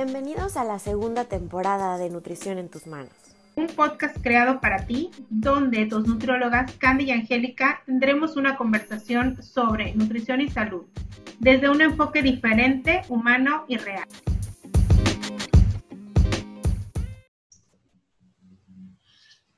Bienvenidos 0.00 0.56
a 0.56 0.62
la 0.62 0.78
segunda 0.78 1.24
temporada 1.24 1.98
de 1.98 2.08
Nutrición 2.08 2.58
en 2.58 2.68
tus 2.68 2.86
manos. 2.86 3.10
Un 3.56 3.66
podcast 3.66 4.16
creado 4.22 4.60
para 4.60 4.86
ti, 4.86 5.10
donde 5.28 5.86
dos 5.86 6.06
nutriólogas, 6.06 6.70
Candy 6.78 7.06
y 7.06 7.10
Angélica, 7.10 7.82
tendremos 7.84 8.36
una 8.36 8.56
conversación 8.56 9.42
sobre 9.42 9.96
nutrición 9.96 10.40
y 10.40 10.50
salud, 10.50 10.84
desde 11.40 11.68
un 11.68 11.80
enfoque 11.80 12.22
diferente, 12.22 13.02
humano 13.08 13.64
y 13.66 13.76
real. 13.76 14.06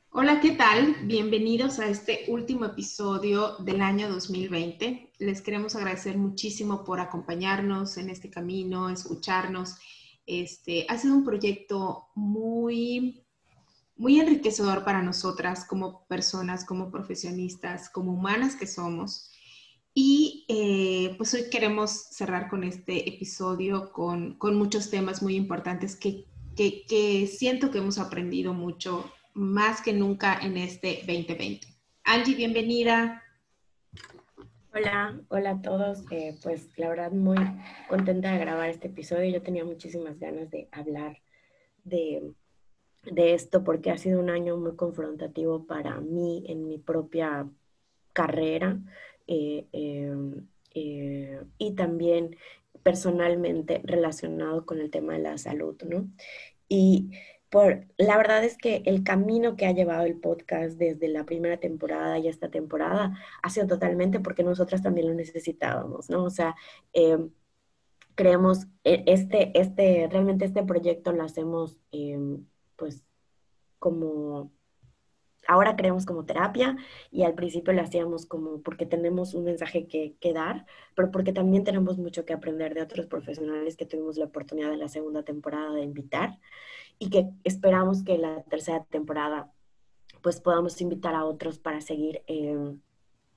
Hola, 0.09 0.41
¿qué 0.41 0.53
tal? 0.53 0.97
Bienvenidos 1.03 1.81
a 1.81 1.87
este 1.87 2.25
último 2.29 2.65
episodio 2.65 3.57
del 3.59 3.83
año 3.83 4.09
2020. 4.09 5.13
Les 5.19 5.43
queremos 5.43 5.77
agradecer 5.77 6.17
muchísimo 6.17 6.83
por 6.83 6.99
acompañarnos 6.99 7.99
en 7.99 8.09
este 8.09 8.31
camino, 8.31 8.89
escucharnos 8.89 9.77
este, 10.27 10.87
ha 10.89 10.99
sido 10.99 11.15
un 11.15 11.25
proyecto 11.25 12.09
muy, 12.15 13.25
muy 13.97 14.21
enriquecedor 14.21 14.85
para 14.85 15.03
nosotras 15.03 15.65
como 15.65 16.07
personas, 16.07 16.65
como 16.65 16.91
profesionistas, 16.91 17.91
como 17.91 18.13
humanas 18.13 18.57
que 18.57 18.67
somos. 18.67 19.31
Y 19.93 20.45
eh, 20.49 21.15
pues 21.17 21.35
hoy 21.35 21.51
queremos 21.51 21.91
cerrar 21.91 22.49
con 22.49 22.65
este 22.65 23.09
episodio 23.09 23.93
con, 23.93 24.35
con 24.39 24.57
muchos 24.57 24.89
temas 24.89 25.23
muy 25.23 25.35
importantes 25.35 25.97
que, 25.97 26.27
que, 26.57 26.87
que, 26.87 27.27
siento 27.27 27.71
que 27.71 27.79
hemos 27.79 27.99
aprendido 27.99 28.55
mucho, 28.55 29.11
más 29.35 29.83
que 29.83 29.93
nunca 29.93 30.39
en 30.41 30.57
este 30.57 31.03
2020. 31.07 31.67
Angie, 32.05 32.35
bienvenida. 32.35 33.23
Hola, 34.73 35.21
hola 35.31 35.51
a 35.51 35.63
todos. 35.63 36.05
Eh, 36.13 36.39
pues 36.45 36.69
la 36.79 36.89
verdad 36.89 37.11
muy 37.11 37.39
contenta 37.89 38.31
de 38.31 38.39
grabar 38.39 38.71
este 38.71 38.87
episodio. 38.87 39.29
Yo 39.29 39.43
tenía 39.43 39.65
muchísimas 39.65 40.19
ganas 40.21 40.49
de 40.49 40.69
hablar 40.71 41.19
de, 41.83 42.35
esto 43.17 43.65
porque 43.65 43.91
ha 43.91 43.99
sido 43.99 44.21
un 44.21 44.31
año 44.31 44.57
muy 44.57 44.77
confrontativo 44.77 45.67
para 45.67 46.01
mí 46.01 46.45
en 46.47 46.69
mi 46.69 46.79
propia 46.79 47.49
carrera 48.13 48.79
eh, 49.27 49.67
em, 49.73 50.47
eh, 50.75 51.43
y 51.59 51.75
también 51.75 52.37
personalmente 52.85 53.81
relacionado 53.85 54.65
con 54.67 54.79
el 54.81 54.91
tema 54.91 55.15
de 55.15 55.21
la 55.21 55.37
salud, 55.39 55.77
¿no? 55.83 56.09
Y 56.69 57.11
por, 57.51 57.87
la 57.99 58.17
verdad 58.17 58.45
es 58.45 58.57
que 58.57 58.83
el 58.87 59.03
camino 59.05 59.57
que 59.57 59.67
ha 59.67 59.73
llevado 59.73 60.07
el 60.07 60.19
podcast 60.21 60.79
desde 60.79 61.09
la 61.09 61.25
primera 61.25 61.59
temporada 61.59 62.19
y 62.19 62.29
esta 62.29 62.49
temporada 62.51 63.19
ha 63.43 63.51
sido 63.51 63.67
totalmente 63.67 64.21
porque 64.21 64.45
nosotras 64.45 64.83
también 64.83 65.09
lo 65.09 65.15
necesitábamos, 65.15 66.09
¿no? 66.11 66.25
O 66.25 66.31
sea, 66.31 66.55
eh, 66.93 67.19
creemos, 68.15 68.67
e, 68.85 69.05
este, 69.07 69.59
este, 69.59 70.09
realmente 70.11 70.45
este 70.45 70.63
proyecto 70.63 71.13
lo 71.13 71.25
hacemos, 71.25 71.79
eh, 71.93 72.19
pues, 72.77 73.03
como, 73.79 74.53
ahora 75.49 75.77
creemos 75.77 76.07
como 76.07 76.25
terapia 76.27 76.77
y 77.11 77.25
al 77.25 77.35
principio 77.35 77.73
lo 77.73 77.83
hacíamos 77.83 78.27
como 78.27 78.63
porque 78.63 78.87
tenemos 78.87 79.35
un 79.35 79.45
mensaje 79.45 79.89
que, 79.89 80.17
que 80.21 80.33
dar, 80.33 80.67
pero 80.95 81.11
porque 81.11 81.33
también 81.33 81.65
tenemos 81.65 81.99
mucho 81.99 82.25
que 82.25 82.33
aprender 82.35 82.75
de 82.75 82.83
otros 82.83 83.07
profesionales 83.07 83.77
que 83.77 83.87
tuvimos 83.87 84.17
la 84.19 84.27
oportunidad 84.27 84.73
en 84.73 84.81
la 84.81 84.89
segunda 84.89 85.25
temporada 85.25 85.73
de 85.75 85.83
invitar 85.83 86.39
y 87.01 87.09
que 87.11 87.31
esperamos 87.43 88.05
que 88.05 88.19
la 88.19 88.43
tercera 88.45 88.85
temporada 88.85 89.51
pues 90.23 90.41
podamos 90.41 90.81
invitar 90.83 91.15
a 91.15 91.25
otros 91.25 91.59
para 91.59 91.81
seguir 91.81 92.23
em, 92.27 92.79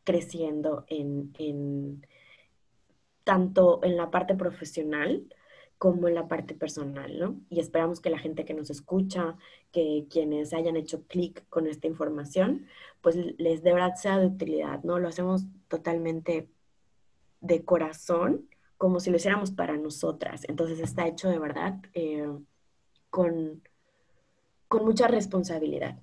creciendo 0.03 0.85
en, 0.87 2.05
tanto 3.23 3.79
en 3.83 3.95
la 3.95 4.11
parte 4.11 4.35
profesional 4.35 5.25
como 5.77 6.09
en 6.09 6.15
la 6.15 6.27
parte 6.27 6.55
personal, 6.55 7.19
¿no? 7.19 7.39
Y 7.49 7.59
esperamos 7.59 8.01
que 8.01 8.09
la 8.09 8.19
gente 8.19 8.45
que 8.45 8.53
nos 8.53 8.69
escucha, 8.69 9.37
que 9.71 10.07
quienes 10.09 10.53
hayan 10.53 10.75
hecho 10.75 11.03
clic 11.07 11.47
con 11.49 11.67
esta 11.67 11.87
información, 11.87 12.67
pues 13.01 13.15
les 13.15 13.63
de 13.63 13.73
verdad 13.73 13.95
sea 13.95 14.19
de 14.19 14.27
utilidad, 14.27 14.83
¿no? 14.83 14.99
Lo 14.99 15.07
hacemos 15.07 15.45
totalmente 15.69 16.49
de 17.41 17.63
corazón, 17.63 18.49
como 18.77 18.99
si 18.99 19.09
lo 19.09 19.17
hiciéramos 19.17 19.51
para 19.51 19.77
nosotras. 19.77 20.43
Entonces 20.49 20.79
está 20.79 21.07
hecho 21.07 21.29
de 21.29 21.39
verdad. 21.39 21.79
Eh, 21.93 22.29
con, 23.13 23.61
con 24.67 24.85
mucha 24.85 25.07
responsabilidad. 25.07 25.99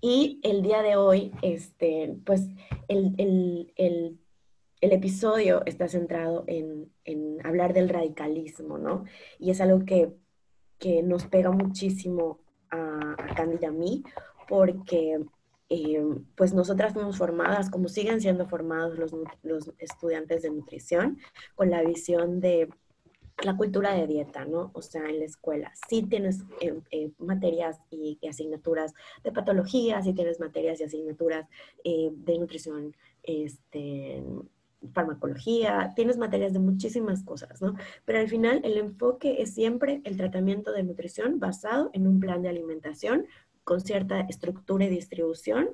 Y 0.00 0.40
el 0.42 0.62
día 0.62 0.80
de 0.80 0.96
hoy, 0.96 1.30
este, 1.42 2.16
pues 2.24 2.48
el, 2.88 3.14
el, 3.18 3.74
el, 3.76 4.18
el 4.80 4.92
episodio 4.92 5.62
está 5.66 5.88
centrado 5.88 6.44
en, 6.46 6.90
en, 7.04 7.44
hablar 7.44 7.74
del 7.74 7.90
radicalismo, 7.90 8.78
¿no? 8.78 9.04
Y 9.38 9.50
es 9.50 9.60
algo 9.60 9.84
que, 9.84 10.10
que 10.78 11.02
nos 11.02 11.26
pega 11.26 11.50
muchísimo 11.50 12.38
a, 12.70 13.16
a 13.18 13.34
Candy 13.34 13.58
y 13.60 13.66
a 13.66 13.70
mí, 13.70 14.02
porque 14.48 15.20
eh, 15.68 16.02
pues 16.34 16.54
nosotras 16.54 16.94
fuimos 16.94 17.18
formadas, 17.18 17.68
como 17.68 17.88
siguen 17.88 18.22
siendo 18.22 18.48
formados 18.48 18.98
los, 18.98 19.14
los 19.42 19.70
estudiantes 19.76 20.40
de 20.40 20.50
nutrición, 20.50 21.18
con 21.56 21.68
la 21.68 21.82
visión 21.82 22.40
de 22.40 22.70
la 23.42 23.56
cultura 23.56 23.94
de 23.94 24.06
dieta, 24.06 24.44
¿no? 24.44 24.70
O 24.74 24.82
sea, 24.82 25.08
en 25.08 25.18
la 25.18 25.24
escuela. 25.24 25.72
Sí 25.88 26.02
tienes 26.02 26.44
eh, 26.60 26.80
eh, 26.90 27.10
materias 27.18 27.78
y, 27.90 28.18
asignaturas 28.28 28.94
de 29.24 29.32
patología, 29.32 30.02
sí 30.02 30.12
tienes 30.12 30.40
materias 30.40 30.80
y 30.80 30.84
asignaturas 30.84 31.48
eh, 31.84 32.10
de 32.12 32.38
nutrición, 32.38 32.94
este, 33.22 34.22
farmacología, 34.92 35.92
tienes 35.94 36.16
materias 36.16 36.52
de 36.52 36.58
muchísimas 36.58 37.22
cosas, 37.22 37.60
¿no? 37.60 37.74
Pero 38.04 38.18
al 38.18 38.28
final 38.28 38.60
el 38.64 38.78
enfoque 38.78 39.42
es 39.42 39.54
siempre 39.54 40.00
el 40.04 40.16
tratamiento 40.16 40.72
de 40.72 40.82
nutrición 40.82 41.38
basado 41.38 41.90
en 41.92 42.06
un 42.06 42.20
plan 42.20 42.42
de 42.42 42.48
alimentación 42.48 43.26
con 43.64 43.80
cierta 43.80 44.20
estructura 44.22 44.86
y 44.86 44.88
distribución, 44.88 45.68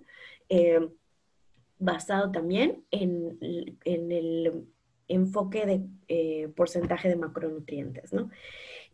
basado 1.78 2.30
también 2.30 2.84
en, 2.90 3.38
en 3.84 4.12
el 4.12 4.66
enfoque 5.08 5.66
de 5.66 5.82
eh, 6.08 6.48
porcentaje 6.56 7.08
de 7.08 7.16
macronutrientes, 7.16 8.12
¿no? 8.12 8.30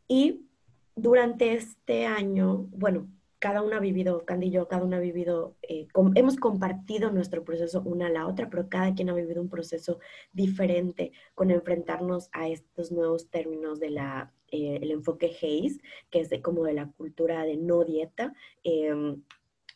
Y 0.08 0.46
durante 0.94 1.54
este 1.54 2.06
año, 2.06 2.68
bueno, 2.70 3.08
cada 3.42 3.60
una 3.60 3.78
ha 3.78 3.80
vivido, 3.80 4.24
Candy 4.24 4.46
y 4.46 4.50
yo, 4.50 4.68
cada 4.68 4.84
una 4.84 4.98
ha 4.98 5.00
vivido, 5.00 5.56
eh, 5.62 5.88
hemos 6.14 6.36
compartido 6.36 7.10
nuestro 7.10 7.42
proceso 7.42 7.82
una 7.84 8.06
a 8.06 8.10
la 8.10 8.28
otra, 8.28 8.48
pero 8.48 8.68
cada 8.68 8.94
quien 8.94 9.10
ha 9.10 9.14
vivido 9.14 9.42
un 9.42 9.48
proceso 9.48 9.98
diferente 10.32 11.10
con 11.34 11.50
enfrentarnos 11.50 12.28
a 12.32 12.48
estos 12.48 12.92
nuevos 12.92 13.30
términos 13.30 13.80
de 13.80 13.90
la, 13.90 14.32
eh, 14.52 14.78
enfoque 14.82 15.26
HACE, 15.26 15.80
que 16.08 16.20
es 16.20 16.28
de 16.28 16.40
como 16.40 16.62
de 16.62 16.74
la 16.74 16.92
cultura 16.92 17.42
de 17.42 17.56
no 17.56 17.84
dieta, 17.84 18.32
em, 18.62 19.22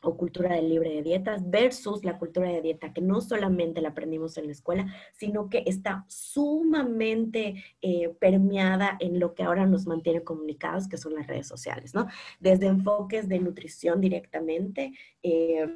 o 0.02 0.16
cultura 0.16 0.54
del 0.54 0.68
libre 0.68 0.90
de 0.90 1.02
dietas 1.02 1.48
versus 1.48 2.04
la 2.04 2.18
cultura 2.18 2.48
de 2.48 2.62
dieta 2.62 2.92
que 2.92 3.00
no 3.00 3.20
solamente 3.20 3.80
la 3.80 3.90
aprendimos 3.90 4.36
en 4.36 4.46
la 4.46 4.52
escuela, 4.52 4.86
sino 5.12 5.48
que 5.48 5.64
está 5.66 6.04
sumamente 6.08 7.62
eh, 7.82 8.10
permeada 8.20 8.96
en 9.00 9.18
lo 9.20 9.34
que 9.34 9.42
ahora 9.42 9.66
nos 9.66 9.86
mantiene 9.86 10.22
comunicados, 10.22 10.88
que 10.88 10.96
son 10.96 11.14
las 11.14 11.26
redes 11.26 11.48
sociales, 11.48 11.94
¿no? 11.94 12.06
Desde 12.40 12.66
enfoques 12.66 13.28
de 13.28 13.38
nutrición 13.38 14.00
directamente, 14.00 14.92
eh, 15.22 15.66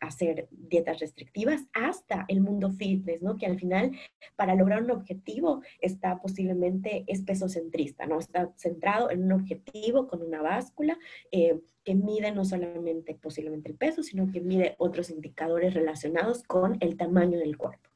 hacer 0.00 0.48
dietas 0.50 1.00
restrictivas 1.00 1.62
hasta 1.72 2.24
el 2.28 2.40
mundo 2.40 2.70
fitness, 2.70 3.22
¿no? 3.22 3.36
Que 3.36 3.46
al 3.46 3.58
final, 3.58 3.92
para 4.36 4.54
lograr 4.54 4.82
un 4.82 4.90
objetivo, 4.90 5.62
está 5.80 6.20
posiblemente, 6.20 7.04
es 7.06 7.22
pesocentrista, 7.22 8.06
¿no? 8.06 8.18
Está 8.18 8.52
centrado 8.56 9.10
en 9.10 9.24
un 9.24 9.32
objetivo 9.32 10.06
con 10.06 10.22
una 10.22 10.42
báscula 10.42 10.98
eh, 11.30 11.60
que 11.84 11.94
mide 11.94 12.32
no 12.32 12.44
solamente 12.44 13.14
posiblemente 13.14 13.70
el 13.70 13.76
peso, 13.76 14.02
sino 14.02 14.30
que 14.30 14.40
mide 14.40 14.74
otros 14.78 15.10
indicadores 15.10 15.74
relacionados 15.74 16.42
con 16.42 16.76
el 16.80 16.96
tamaño 16.96 17.38
del 17.38 17.56
cuerpo. 17.56 17.90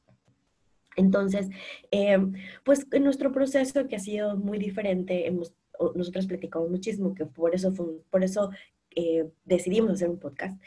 Entonces, 0.95 1.49
eh, 1.91 2.17
pues 2.63 2.85
en 2.91 3.03
nuestro 3.03 3.31
proceso 3.31 3.87
que 3.87 3.95
ha 3.95 3.99
sido 3.99 4.35
muy 4.37 4.59
diferente, 4.59 5.27
hemos, 5.27 5.53
nosotros 5.95 6.27
platicamos 6.27 6.69
muchísimo, 6.69 7.13
que 7.15 7.25
por 7.25 7.55
eso, 7.55 7.73
por 8.09 8.23
eso 8.23 8.51
eh, 8.95 9.29
decidimos 9.45 9.91
hacer 9.91 10.09
un 10.09 10.19
podcast, 10.19 10.61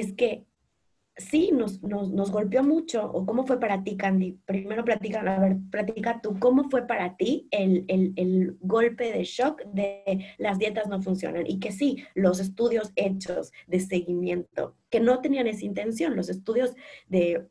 es 0.00 0.12
que 0.12 0.44
sí, 1.16 1.50
nos, 1.52 1.82
nos, 1.82 2.30
golpeó 2.30 2.62
mucho. 2.62 3.10
¿O 3.10 3.24
cómo 3.26 3.46
fue 3.46 3.58
para 3.58 3.82
ti, 3.82 3.96
Candy? 3.96 4.38
Primero 4.44 4.84
platica, 4.84 5.20
a 5.20 5.40
ver, 5.40 5.56
platica 5.70 6.20
tú, 6.20 6.38
¿cómo 6.38 6.68
fue 6.68 6.86
para 6.86 7.16
ti 7.16 7.48
el, 7.50 7.84
el, 7.88 8.56
golpe 8.60 9.12
de 9.12 9.24
shock 9.24 9.62
de 9.72 10.26
las 10.38 10.58
dietas 10.58 10.88
no 10.88 11.00
funcionan? 11.00 11.46
Y 11.46 11.58
que 11.58 11.72
sí, 11.72 12.04
los 12.14 12.40
estudios 12.40 12.92
hechos 12.96 13.52
de 13.66 13.80
seguimiento, 13.80 14.76
que 14.90 15.00
no 15.00 15.20
tenían 15.20 15.46
esa 15.46 15.64
intención, 15.64 16.16
los 16.16 16.28
estudios 16.28 16.74
de, 17.08 17.46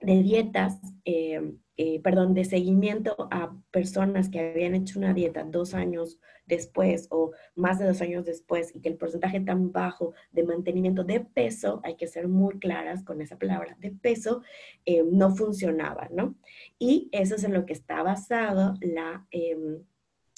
de 0.00 0.22
dietas, 0.22 0.78
eh, 1.04 1.54
eh, 1.78 2.00
perdón, 2.00 2.32
de 2.32 2.44
seguimiento 2.44 3.28
a 3.30 3.54
personas 3.70 4.30
que 4.30 4.40
habían 4.40 4.74
hecho 4.74 4.98
una 4.98 5.12
dieta 5.12 5.44
dos 5.44 5.74
años 5.74 6.18
después 6.46 7.08
o 7.10 7.32
más 7.54 7.78
de 7.78 7.86
dos 7.86 8.00
años 8.00 8.24
después 8.24 8.74
y 8.74 8.80
que 8.80 8.88
el 8.88 8.96
porcentaje 8.96 9.40
tan 9.40 9.72
bajo 9.72 10.14
de 10.32 10.44
mantenimiento 10.44 11.04
de 11.04 11.20
peso, 11.20 11.80
hay 11.84 11.96
que 11.96 12.06
ser 12.06 12.28
muy 12.28 12.58
claras 12.58 13.04
con 13.04 13.20
esa 13.20 13.38
palabra, 13.38 13.76
de 13.80 13.90
peso, 13.90 14.42
eh, 14.84 15.02
no 15.10 15.34
funcionaba, 15.34 16.08
¿no? 16.10 16.34
Y 16.78 17.08
eso 17.12 17.34
es 17.34 17.44
en 17.44 17.52
lo 17.52 17.66
que 17.66 17.72
está 17.72 18.02
basado 18.02 18.74
la... 18.80 19.26
Em, 19.30 19.82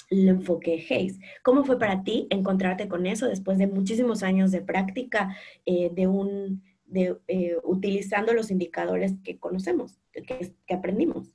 el 0.09 0.27
enfoque 0.27 0.83
Hayes. 0.89 1.19
¿Cómo 1.43 1.63
fue 1.63 1.77
para 1.77 2.03
ti 2.03 2.25
encontrarte 2.31 2.87
con 2.87 3.05
eso 3.05 3.27
después 3.27 3.59
de 3.59 3.67
muchísimos 3.67 4.23
años 4.23 4.49
de 4.51 4.61
práctica 4.61 5.37
eh, 5.67 5.91
de 5.93 6.07
un, 6.07 6.63
de, 6.85 7.17
eh, 7.27 7.57
utilizando 7.63 8.33
los 8.33 8.51
indicadores 8.51 9.13
que 9.23 9.37
conocemos, 9.37 9.99
que, 10.23 10.73
aprendimos? 10.73 11.27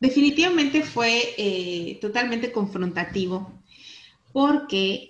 Definitivamente 0.00 0.82
fue 0.82 1.34
eh, 1.38 1.98
totalmente 2.00 2.52
confrontativo 2.52 3.62
porque 4.32 5.08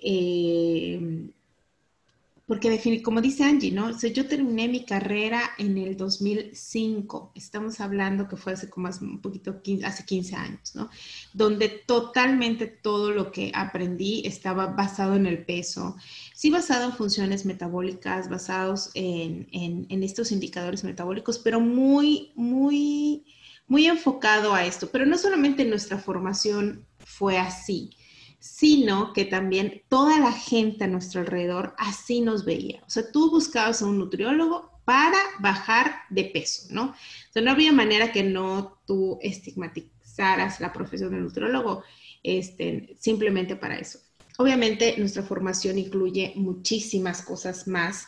porque 2.47 3.01
como 3.03 3.19
dice 3.19 3.43
Angie, 3.43 3.73
¿no? 3.73 3.91
yo 3.99 4.25
terminé 4.25 4.69
mi 4.69 4.85
carrera 4.85 5.51
en 5.57 5.77
el 5.77 5.97
2005, 5.97 7.33
estamos 7.35 7.81
hablando 7.81 8.29
que 8.29 8.37
fue 8.37 8.53
hace 8.53 8.69
como 8.69 8.89
un 9.01 9.21
poquito, 9.21 9.61
hace 9.83 10.05
15 10.05 10.35
años, 10.37 10.73
¿no? 10.73 10.89
Donde 11.33 11.67
totalmente 11.67 12.67
todo 12.67 13.11
lo 13.11 13.33
que 13.33 13.51
aprendí 13.53 14.21
estaba 14.25 14.67
basado 14.67 15.15
en 15.15 15.25
el 15.25 15.43
peso, 15.43 15.97
sí 16.33 16.49
basado 16.49 16.85
en 16.85 16.93
funciones 16.93 17.45
metabólicas, 17.45 18.29
basados 18.29 18.91
en, 18.93 19.49
en 19.51 20.03
estos 20.03 20.31
indicadores 20.31 20.85
metabólicos, 20.85 21.39
pero 21.39 21.59
muy, 21.59 22.31
muy, 22.35 23.25
muy 23.67 23.87
enfocado 23.87 24.53
a 24.53 24.65
esto. 24.65 24.89
Pero 24.89 25.05
no 25.05 25.17
solamente 25.17 25.65
nuestra 25.65 25.97
formación 25.97 26.85
fue 26.99 27.37
así, 27.37 27.96
sino 28.39 29.13
que 29.13 29.25
también 29.25 29.81
toda 29.89 30.19
la 30.19 30.31
gente 30.31 30.83
a 30.83 30.87
nuestro 30.87 31.21
alrededor 31.21 31.73
así 31.77 32.21
nos 32.21 32.45
veía. 32.45 32.81
O 32.85 32.89
sea, 32.89 33.11
tú 33.11 33.31
buscabas 33.31 33.81
a 33.81 33.85
un 33.85 33.97
nutriólogo 33.97 34.71
para 34.85 35.17
bajar 35.39 35.95
de 36.09 36.25
peso, 36.25 36.67
¿no? 36.69 36.91
O 36.91 36.95
sea, 37.31 37.41
no 37.41 37.51
había 37.51 37.71
manera 37.73 38.11
que 38.11 38.23
no 38.23 38.79
tú 38.85 39.19
estigmatizaras 39.21 40.59
la 40.59 40.71
profesión 40.71 41.11
de 41.11 41.19
nutriólogo 41.19 41.83
este, 42.23 42.95
simplemente 42.99 43.55
para 43.55 43.77
eso. 43.77 43.99
Obviamente 44.37 44.95
nuestra 44.97 45.23
formación 45.23 45.77
incluye 45.77 46.33
muchísimas 46.35 47.21
cosas 47.21 47.67
más 47.67 48.07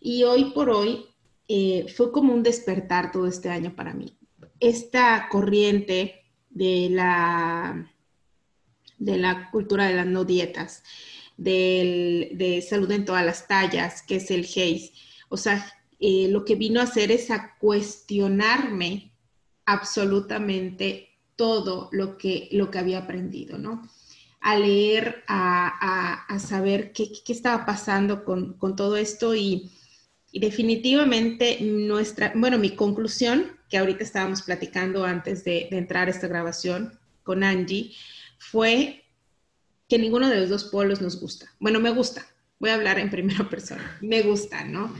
y 0.00 0.24
hoy 0.24 0.46
por 0.46 0.70
hoy 0.70 1.06
eh, 1.48 1.86
fue 1.94 2.10
como 2.12 2.32
un 2.32 2.42
despertar 2.42 3.12
todo 3.12 3.26
este 3.26 3.50
año 3.50 3.74
para 3.76 3.94
mí. 3.94 4.16
Esta 4.58 5.28
corriente 5.30 6.24
de 6.50 6.88
la 6.90 7.92
de 8.98 9.18
la 9.18 9.50
cultura 9.50 9.86
de 9.86 9.94
las 9.94 10.06
no 10.06 10.24
dietas, 10.24 10.82
de 11.36 12.64
salud 12.68 12.90
en 12.90 13.04
todas 13.04 13.24
las 13.24 13.46
tallas, 13.46 14.02
que 14.02 14.16
es 14.16 14.30
el 14.30 14.44
HACE. 14.44 14.92
O 15.28 15.36
sea, 15.36 15.72
eh, 15.98 16.28
lo 16.30 16.44
que 16.44 16.56
vino 16.56 16.80
a 16.80 16.84
hacer 16.84 17.10
es 17.10 17.30
a 17.30 17.56
cuestionarme 17.58 19.12
absolutamente 19.64 21.08
todo 21.36 21.88
lo 21.92 22.18
que, 22.18 22.48
lo 22.52 22.70
que 22.70 22.78
había 22.78 22.98
aprendido, 22.98 23.58
¿no? 23.58 23.88
A 24.40 24.58
leer, 24.58 25.24
a, 25.26 26.38
saber 26.38 26.92
qué, 26.92 27.10
estaba 27.28 27.66
pasando 27.66 28.24
con, 28.24 28.56
todo 28.76 28.96
esto 28.96 29.34
y, 29.34 29.70
definitivamente 30.32 31.58
nuestra, 31.62 32.32
bueno, 32.34 32.58
mi 32.58 32.76
conclusión, 32.76 33.56
que 33.70 33.78
ahorita 33.78 34.04
estábamos 34.04 34.42
platicando 34.42 35.04
antes 35.04 35.44
de, 35.44 35.66
de 35.70 35.78
entrar 35.78 36.08
a 36.08 36.10
esta 36.10 36.28
grabación 36.28 36.98
con 37.24 37.42
Angie, 37.42 37.92
fue 38.50 39.04
que 39.88 39.98
ninguno 39.98 40.28
de 40.28 40.40
los 40.40 40.48
dos 40.48 40.64
polos 40.64 41.00
nos 41.00 41.20
gusta. 41.20 41.46
Bueno, 41.58 41.80
me 41.80 41.90
gusta. 41.90 42.26
Voy 42.58 42.70
a 42.70 42.74
hablar 42.74 42.98
en 42.98 43.10
primera 43.10 43.48
persona. 43.50 43.98
Me 44.00 44.22
gusta, 44.22 44.64
¿no? 44.64 44.92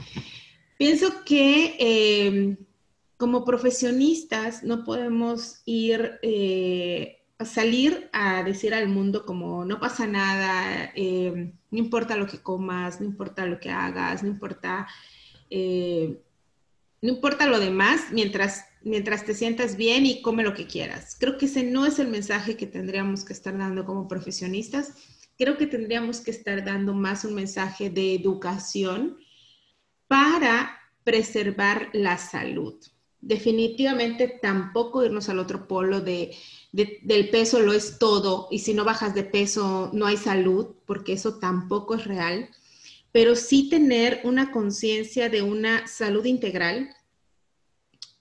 Pienso 0.77 1.23
que 1.25 1.75
em, 1.79 2.57
como 3.17 3.43
profesionistas 3.43 4.63
no 4.63 4.83
podemos 4.83 5.61
ir 5.65 6.19
eh, 6.21 7.23
a 7.39 7.45
salir 7.45 8.09
a 8.13 8.43
decir 8.43 8.73
al 8.73 8.87
mundo 8.87 9.25
como 9.25 9.65
no 9.65 9.79
pasa 9.79 10.07
nada, 10.07 10.91
em, 10.95 11.53
no 11.71 11.77
importa 11.77 12.15
lo 12.15 12.27
que 12.27 12.39
comas, 12.39 12.99
no 12.99 13.07
importa 13.07 13.45
lo 13.45 13.59
que 13.59 13.71
hagas, 13.71 14.23
no 14.23 14.29
importa, 14.29 14.87
eh, 15.49 16.21
no 17.01 17.09
importa 17.09 17.47
lo 17.47 17.59
demás, 17.59 18.01
mientras 18.11 18.65
mientras 18.87 19.25
te 19.25 19.33
sientas 19.33 19.77
bien 19.77 20.05
y 20.05 20.21
come 20.21 20.43
lo 20.43 20.53
que 20.53 20.67
quieras. 20.67 21.15
Creo 21.19 21.37
que 21.37 21.45
ese 21.45 21.63
no 21.63 21.85
es 21.85 21.99
el 21.99 22.07
mensaje 22.07 22.57
que 22.57 22.67
tendríamos 22.67 23.23
que 23.23 23.33
estar 23.33 23.57
dando 23.57 23.85
como 23.85 24.07
profesionistas. 24.07 24.93
Creo 25.37 25.57
que 25.57 25.67
tendríamos 25.67 26.21
que 26.21 26.31
estar 26.31 26.63
dando 26.65 26.93
más 26.93 27.23
un 27.23 27.35
mensaje 27.35 27.89
de 27.89 28.15
educación 28.15 29.17
para 30.07 30.77
preservar 31.03 31.89
la 31.93 32.17
salud. 32.17 32.75
Definitivamente 33.21 34.39
tampoco 34.41 35.03
irnos 35.03 35.29
al 35.29 35.39
otro 35.39 35.67
polo 35.67 36.01
de, 36.01 36.35
del 36.71 37.29
peso 37.29 37.59
lo 37.59 37.73
es 37.73 37.97
todo 37.97 38.47
y 38.51 38.59
si 38.59 38.73
no 38.73 38.83
bajas 38.83 39.15
de 39.15 39.23
peso 39.23 39.89
no 39.93 40.05
hay 40.05 40.17
salud, 40.17 40.75
porque 40.85 41.13
eso 41.13 41.39
tampoco 41.39 41.95
es 41.95 42.05
real, 42.05 42.49
pero 43.11 43.35
sí 43.35 43.69
tener 43.69 44.21
una 44.23 44.51
conciencia 44.51 45.29
de 45.29 45.41
una 45.41 45.87
salud 45.87 46.25
integral 46.25 46.89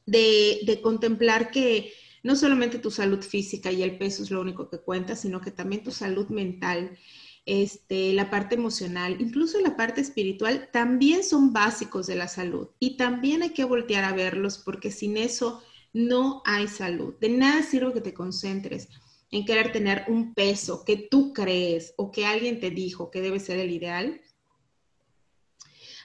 de, 0.06 0.80
contemplar 0.82 1.50
que 1.50 1.92
no 2.22 2.36
solamente 2.36 2.78
tu 2.78 2.90
salud 2.90 3.22
física 3.22 3.70
y 3.70 3.82
el 3.82 3.98
peso 3.98 4.22
es 4.22 4.30
lo 4.30 4.40
único 4.40 4.70
que 4.70 4.78
cuenta, 4.78 5.16
sino 5.16 5.40
que 5.40 5.50
también 5.50 5.82
tu 5.82 5.90
salud 5.90 6.28
mental, 6.28 6.96
este, 7.44 8.12
la 8.12 8.30
parte 8.30 8.56
emocional, 8.56 9.20
incluso 9.20 9.60
la 9.60 9.76
parte 9.76 10.00
espiritual, 10.00 10.68
también 10.72 11.22
son 11.22 11.52
básicos 11.52 12.06
de 12.06 12.16
la 12.16 12.28
salud. 12.28 12.68
Y 12.80 12.96
también 12.96 13.42
hay 13.42 13.50
que 13.50 13.64
voltear 13.64 14.04
a 14.04 14.12
verlos 14.12 14.58
porque 14.58 14.90
sin 14.90 15.16
eso 15.16 15.62
no 15.92 16.42
hay 16.44 16.66
salud. 16.68 17.14
De 17.20 17.28
nada 17.28 17.62
sirve 17.62 17.92
que 17.92 18.00
te 18.00 18.14
concentres 18.14 18.88
en 19.30 19.44
querer 19.44 19.72
tener 19.72 20.04
un 20.08 20.34
peso 20.34 20.84
que 20.84 20.96
tú 20.96 21.32
crees 21.32 21.94
o 21.96 22.10
que 22.10 22.26
alguien 22.26 22.60
te 22.60 22.70
dijo 22.70 23.10
que 23.10 23.20
debe 23.20 23.40
ser 23.40 23.58
el 23.58 23.70
ideal 23.70 24.20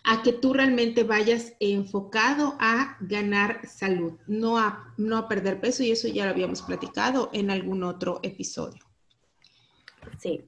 a 0.04 0.24
que 0.24 0.34
tú 0.34 0.54
realmente 0.54 1.04
vayas 1.04 1.54
enfocado 1.60 2.56
a 2.60 2.98
ganar 3.02 3.68
salud, 3.68 4.14
no 4.28 4.58
a, 4.58 4.94
no 4.98 5.18
a 5.18 5.28
perder 5.28 5.60
peso, 5.60 5.84
y 5.84 5.92
eso 5.92 6.08
ya 6.08 6.26
lo 6.26 6.32
habíamos 6.32 6.62
platicado 6.62 7.30
en 7.34 7.52
algún 7.52 7.84
otro 7.84 8.20
episodio. 8.24 8.84
Sí, 10.20 10.44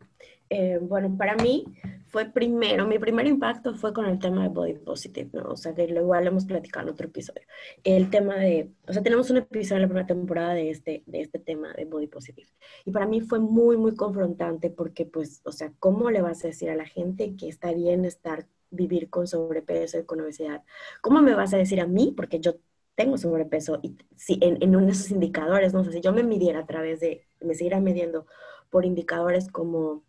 eh, 0.49 0.77
bueno, 0.81 1.15
para 1.17 1.35
mí 1.35 1.65
fue 2.09 2.25
primero, 2.25 2.85
mi 2.85 2.99
primer 2.99 3.25
impacto 3.25 3.73
fue 3.73 3.91
con 3.91 4.05
el 4.05 4.19
tema 4.19 4.43
de 4.43 4.49
body 4.49 4.75
positive, 4.75 5.29
¿no? 5.33 5.49
O 5.49 5.57
sea, 5.57 5.73
que 5.73 5.87
lo 5.87 6.01
igual 6.01 6.27
hemos 6.27 6.45
platicado 6.45 6.87
en 6.87 6.93
otro 6.93 7.07
episodio. 7.07 7.41
El 7.83 8.11
tema 8.11 8.35
de, 8.35 8.69
o 8.87 8.93
sea, 8.93 9.01
tenemos 9.01 9.31
un 9.31 9.37
episodio 9.37 9.77
en 9.77 9.81
la 9.81 9.87
primera 9.87 10.07
temporada 10.07 10.53
de 10.53 10.69
este, 10.69 11.03
de 11.07 11.21
este 11.21 11.39
tema 11.39 11.73
de 11.73 11.85
body 11.85 12.05
positive. 12.05 12.47
Y 12.85 12.91
para 12.91 13.07
mí 13.07 13.21
fue 13.21 13.39
muy, 13.39 13.77
muy 13.77 13.95
confrontante 13.95 14.69
porque, 14.69 15.05
pues, 15.05 15.41
o 15.43 15.51
sea, 15.51 15.73
¿cómo 15.79 16.11
le 16.11 16.21
vas 16.21 16.43
a 16.43 16.49
decir 16.49 16.69
a 16.69 16.75
la 16.75 16.85
gente 16.85 17.35
que 17.35 17.47
está 17.47 17.73
bien 17.73 18.05
estar 18.05 18.45
vivir 18.73 19.09
con 19.09 19.27
sobrepeso 19.27 19.99
y 19.99 20.05
con 20.05 20.21
obesidad. 20.21 20.63
¿Cómo 21.01 21.21
me 21.21 21.35
vas 21.35 21.53
a 21.53 21.57
decir 21.57 21.79
a 21.79 21.87
mí? 21.87 22.13
Porque 22.15 22.39
yo 22.39 22.55
tengo 22.95 23.17
sobrepeso 23.17 23.79
y 23.81 23.97
si 24.15 24.37
en, 24.41 24.61
en 24.61 24.89
esos 24.89 25.11
indicadores, 25.11 25.73
no 25.73 25.83
sé, 25.83 25.91
si 25.93 26.01
yo 26.01 26.13
me 26.13 26.23
midiera 26.23 26.59
a 26.59 26.65
través 26.65 26.99
de, 26.99 27.25
me 27.41 27.55
siguiera 27.55 27.79
midiendo 27.79 28.27
por 28.69 28.85
indicadores 28.85 29.49
como 29.51 30.03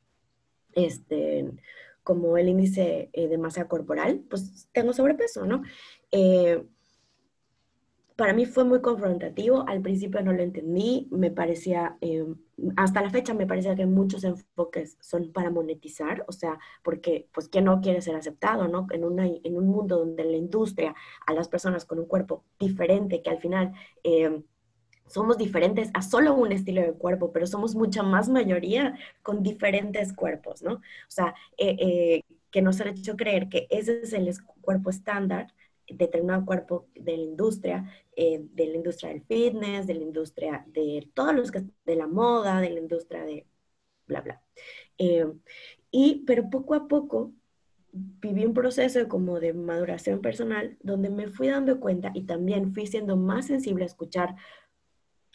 este, 0.73 1.51
como 2.03 2.37
el 2.37 2.49
índice 2.49 3.11
eh, 3.13 3.29
de 3.29 3.39
masa 3.39 3.67
corporal, 3.67 4.25
pues 4.29 4.69
tengo 4.73 4.93
sobrepeso, 4.93 5.47
¿no? 5.47 5.63
Eh, 6.11 6.63
para 8.17 8.33
mí 8.33 8.47
fue 8.47 8.65
muy 8.65 8.81
confrontativo, 8.81 9.65
al 9.69 9.83
principio 9.83 10.23
no 10.23 10.33
lo 10.33 10.43
entendí, 10.43 11.09
me 11.11 11.31
parecía, 11.31 11.97
eh, 12.01 12.25
hasta 12.77 13.03
la 13.03 13.11
fecha 13.11 13.35
me 13.35 13.47
parecía 13.47 13.75
que 13.75 13.87
muchos 13.87 14.23
enfoques 14.23 14.97
son 15.01 15.33
para 15.33 15.51
monetizar, 15.51 16.25
o 16.29 16.33
sea, 16.33 16.59
porque 16.85 17.29
pues 17.33 17.49
quién 17.49 17.65
no 17.65 17.81
quiere 17.81 18.03
ser 18.03 18.15
aceptado, 18.15 18.69
¿no? 18.69 18.87
En, 18.91 19.05
una, 19.05 19.27
en 19.27 19.57
un 19.57 19.67
mundo 19.67 19.99
donde 19.99 20.25
la 20.25 20.37
industria 20.37 20.95
a 21.27 21.33
las 21.33 21.49
personas 21.49 21.85
con 21.85 21.99
un 21.99 22.07
cuerpo 22.07 22.45
diferente, 22.59 23.23
que 23.23 23.31
al 23.31 23.39
final... 23.39 23.73
Eh, 24.03 24.43
somos 25.07 25.37
diferentes 25.37 25.91
a 25.93 26.01
solo 26.01 26.35
un 26.35 26.51
estilo 26.51 26.81
de 26.81 26.95
cuerpo, 26.95 27.31
pero 27.31 27.47
somos 27.47 27.75
mucha 27.75 28.03
más 28.03 28.31
mayoría 28.31 28.97
con 29.23 29.43
diferentes 29.43 30.15
cuerpos, 30.15 30.63
¿no? 30.63 30.77
O 30.77 30.81
sea, 31.09 31.35
eh, 31.59 32.23
que 32.51 32.63
nos 32.63 32.81
han 32.81 32.89
hecho 32.89 33.15
creer 33.15 33.51
que 33.51 33.67
ese 33.69 34.01
es 34.01 34.15
el 34.15 34.33
cuerpo 34.63 34.89
estándar, 34.89 35.53
determinado 35.89 36.45
cuerpo 36.45 36.87
de 36.95 37.17
la 37.17 37.23
industria, 37.23 37.91
eh, 38.17 38.41
de 38.53 38.67
la 38.67 38.77
industria 38.77 39.11
del 39.11 39.23
fitness, 39.23 39.87
de 39.87 39.95
la 39.95 40.03
industria 40.03 40.65
de 40.69 41.09
todos 41.15 41.35
los 41.35 41.51
que, 41.51 41.65
de 41.85 41.97
la 41.97 42.07
moda, 42.07 42.61
de 42.61 42.71
la 42.71 42.81
industria 42.81 43.25
de 43.25 43.47
bla, 44.07 44.21
bla. 44.21 44.43
Eh, 44.99 45.27
y, 45.91 46.25
pero 46.27 46.51
poco 46.51 46.75
a 46.75 46.89
poco 46.89 47.33
viví 47.93 48.45
un 48.45 48.55
proceso 48.55 49.09
como 49.09 49.39
de 49.39 49.53
maduración 49.53 50.21
personal 50.21 50.77
donde 50.83 51.11
me 51.11 51.29
fui 51.29 51.49
dando 51.49 51.79
cuenta 51.79 52.11
y 52.15 52.25
también 52.25 52.75
fui 52.75 52.87
siendo 52.87 53.17
más 53.17 53.47
sensible 53.47 53.85
a 53.85 53.87
escuchar 53.87 54.35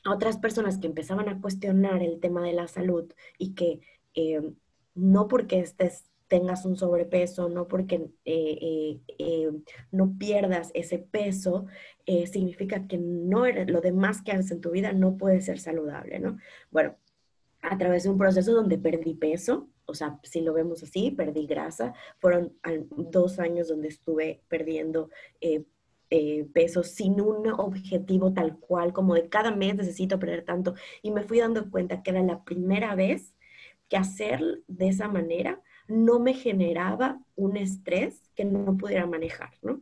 a 0.03 0.13
otras 0.13 0.37
personas 0.37 0.77
que 0.77 0.87
empezaban 0.87 1.29
a 1.29 1.39
cuestionar 1.39 2.03
el 2.03 2.19
tema 2.19 2.43
de 2.43 2.53
la 2.53 2.67
salud 2.67 3.13
y 3.37 3.53
que 3.53 3.79
eh, 4.13 4.41
no 4.93 5.27
porque 5.27 5.59
estés 5.59 6.09
tengas 6.29 6.63
un 6.63 6.77
sobrepeso, 6.77 7.49
no 7.49 7.67
porque 7.67 7.95
eh, 8.23 8.57
eh, 8.61 8.99
eh, 9.17 9.51
no 9.91 10.17
pierdas 10.17 10.71
ese 10.73 10.99
peso, 10.99 11.65
significa 12.25 12.87
que 12.87 12.97
no 12.97 13.45
eres, 13.45 13.69
lo 13.69 13.81
demás 13.81 14.23
que 14.23 14.31
haces 14.31 14.49
en 14.49 14.61
tu 14.61 14.71
vida 14.71 14.93
no 14.93 15.15
puede 15.15 15.41
ser 15.41 15.59
saludable, 15.59 16.19
¿no? 16.19 16.39
Bueno, 16.71 16.95
a 17.61 17.77
través 17.77 18.03
de 18.03 18.09
un 18.09 18.17
proceso 18.17 18.51
donde 18.51 18.79
perdí 18.79 19.13
peso, 19.13 19.69
o 19.85 19.93
sea, 19.93 20.19
si 20.23 20.41
lo 20.41 20.53
vemos 20.53 20.81
así, 20.81 21.11
perdí 21.11 21.45
grasa. 21.45 21.93
Fueron 22.17 22.57
dos 22.89 23.37
años 23.37 23.67
donde 23.67 23.89
estuve 23.89 24.41
perdiendo 24.47 25.11
peso 26.51 26.83
sin 26.83 27.21
un 27.21 27.47
objetivo 27.51 28.33
tal 28.33 28.57
cual, 28.57 28.91
como 28.91 29.13
de 29.13 29.29
cada 29.29 29.51
mes 29.51 29.75
necesito 29.75 30.17
perder 30.17 30.45
tanto. 30.45 30.73
Y 31.03 31.11
me 31.11 31.21
fui 31.21 31.39
dando 31.39 31.69
cuenta 31.69 32.01
que 32.01 32.09
era 32.09 32.23
la 32.23 32.43
primera 32.43 32.95
vez 32.95 33.35
que 33.87 33.97
hacer 33.97 34.63
de 34.67 34.87
esa 34.87 35.07
manera 35.07 35.61
no 35.89 36.19
me 36.19 36.33
generaba 36.33 37.19
un 37.35 37.57
estrés 37.57 38.21
que 38.35 38.45
no 38.45 38.77
pudiera 38.77 39.05
manejar, 39.05 39.51
¿no? 39.61 39.81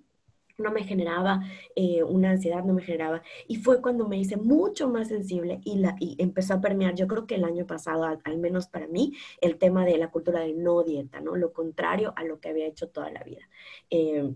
no 0.58 0.72
me 0.72 0.84
generaba 0.84 1.42
eh, 1.76 2.04
una 2.04 2.32
ansiedad, 2.32 2.64
no 2.64 2.74
me 2.74 2.82
generaba. 2.82 3.22
Y 3.48 3.58
fue 3.58 3.82
cuando 3.82 4.08
me 4.08 4.18
hice 4.18 4.38
mucho 4.38 4.90
más 4.90 5.10
sensible 5.10 5.60
y, 5.64 5.78
la, 5.78 5.96
y 6.00 6.16
empezó 6.20 6.56
a 6.56 6.62
permear, 6.62 6.96
yo 6.96 7.08
creo 7.08 7.28
que 7.28 7.36
el 7.36 7.44
año 7.44 7.66
pasado, 7.66 8.04
al, 8.04 8.38
menos 8.38 8.68
para 8.68 8.88
mí, 8.88 9.14
el 9.42 9.58
tema 9.58 9.86
de 9.86 9.98
la 9.98 10.10
cultura 10.10 10.40
de 10.42 10.54
no 10.54 10.84
dieta, 10.84 11.20
¿no? 11.20 11.36
Lo 11.36 11.54
contrario 11.54 12.14
a 12.16 12.24
lo 12.24 12.40
que 12.40 12.50
había 12.50 12.68
hecho 12.68 12.90
toda 12.90 13.12
la 13.12 13.24
vida. 13.24 13.48
Eh, 13.90 14.34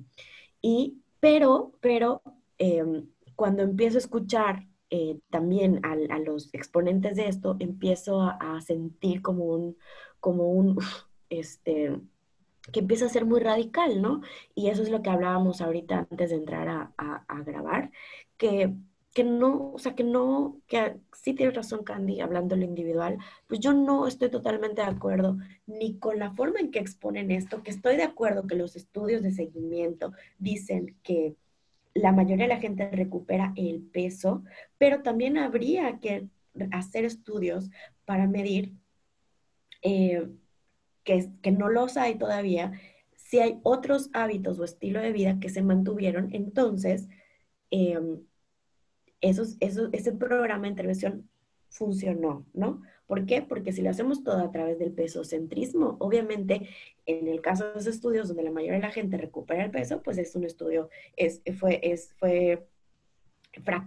y, 0.62 1.02
pero, 1.20 1.74
pero, 1.82 2.22
em, 2.58 3.08
cuando 3.36 3.64
empiezo 3.64 3.98
a 3.98 4.00
escuchar 4.00 4.68
eh, 4.92 5.20
también 5.30 5.80
a, 5.84 5.96
los 6.20 6.54
exponentes 6.54 7.16
de 7.16 7.28
esto, 7.28 7.56
empiezo 7.60 8.22
a, 8.22 8.38
a 8.58 8.62
sentir 8.62 9.22
como 9.22 9.46
un, 9.46 9.78
como 10.20 10.52
un, 10.52 10.78
este, 11.32 11.98
que 12.72 12.82
empieza 12.82 13.06
a 13.06 13.10
ser 13.10 13.26
muy 13.26 13.40
radical, 13.40 14.02
¿no? 14.02 14.22
Y 14.54 14.70
eso 14.70 14.84
es 14.84 14.90
lo 14.90 15.02
que 15.02 15.10
hablábamos 15.10 15.62
ahorita 15.62 16.08
antes 16.12 16.30
de 16.30 16.36
entrar 16.36 16.68
a, 16.68 16.94
a, 16.98 17.44
grabar, 17.44 17.92
que, 18.38 18.74
que, 19.14 19.24
no, 19.24 19.72
o 19.74 19.80
sea, 19.80 19.96
que 19.96 20.04
no, 20.04 20.60
que 20.68 20.98
sí 21.14 21.34
tienes 21.34 21.56
razón 21.56 21.84
Candy, 21.84 22.22
hablando 22.22 22.56
lo 22.56 22.66
individual, 22.66 23.18
pues 23.48 23.60
yo 23.60 23.74
no 23.74 24.08
estoy 24.08 24.30
totalmente 24.30 24.82
de 24.82 24.88
acuerdo 24.88 25.38
ni 25.66 25.98
con 25.98 26.20
la 26.20 26.32
forma 26.32 26.60
en 26.60 26.72
que 26.72 26.80
exponen 26.80 27.32
esto, 27.32 27.64
que 27.64 27.72
estoy 27.72 27.98
de 27.98 28.04
acuerdo 28.04 28.46
que 28.46 28.56
los 28.56 28.76
estudios 28.76 29.24
de 29.24 29.32
seguimiento 29.32 30.14
dicen 30.38 30.98
que 31.04 31.36
la 31.94 32.12
mayoría 32.12 32.46
de 32.46 32.54
la 32.56 32.62
gente 32.62 32.90
recupera 32.92 33.54
el 33.56 33.82
peso, 33.82 34.44
pero 34.78 35.02
también 35.02 35.38
habría 35.38 36.00
que 36.00 36.28
hacer 36.72 37.06
estudios 37.06 37.70
para 38.06 38.28
medir 38.28 38.74
eh, 39.82 40.28
que, 41.04 41.30
que 41.42 41.52
no 41.52 41.70
los 41.70 41.98
hay 41.98 42.16
todavía, 42.16 42.74
si 43.16 43.40
hay 43.40 43.60
otros 43.64 44.10
hábitos 44.14 44.60
o 44.60 44.66
estilo 44.66 45.00
de 45.00 45.14
vida 45.14 45.40
que 45.40 45.50
se 45.50 45.62
mantuvieron, 45.62 46.30
entonces 46.34 47.08
eh, 47.72 47.98
esos, 49.22 49.56
ese 49.60 50.12
programa 50.12 50.64
de 50.64 50.70
intervención 50.70 51.30
funcionó, 51.70 52.46
¿no? 52.54 52.82
¿Por 53.08 53.26
qué? 53.26 53.42
Porque 53.42 53.72
si 53.72 53.82
lo 53.82 53.90
hacemos 53.90 54.24
todo 54.24 54.40
a 54.40 54.52
través 54.52 54.80
del 54.80 54.92
pesocentrismo, 54.92 55.96
obviamente 56.00 56.68
en 57.06 57.28
el 57.28 57.42
caso 57.42 57.68
de 57.68 57.76
los 57.76 57.88
estudios 57.88 58.28
donde 58.28 58.44
la 58.44 58.52
mayoría 58.52 58.80
de 58.80 58.88
la 58.88 58.92
gente 58.92 59.18
recupera 59.18 59.64
el 59.64 59.72
peso, 59.72 60.02
pues 60.02 60.18
es 60.18 60.36
un 60.36 60.44
estudio, 60.44 60.90
es, 61.16 61.42
fue, 61.58 61.80
es, 61.84 62.14
fue 62.18 62.68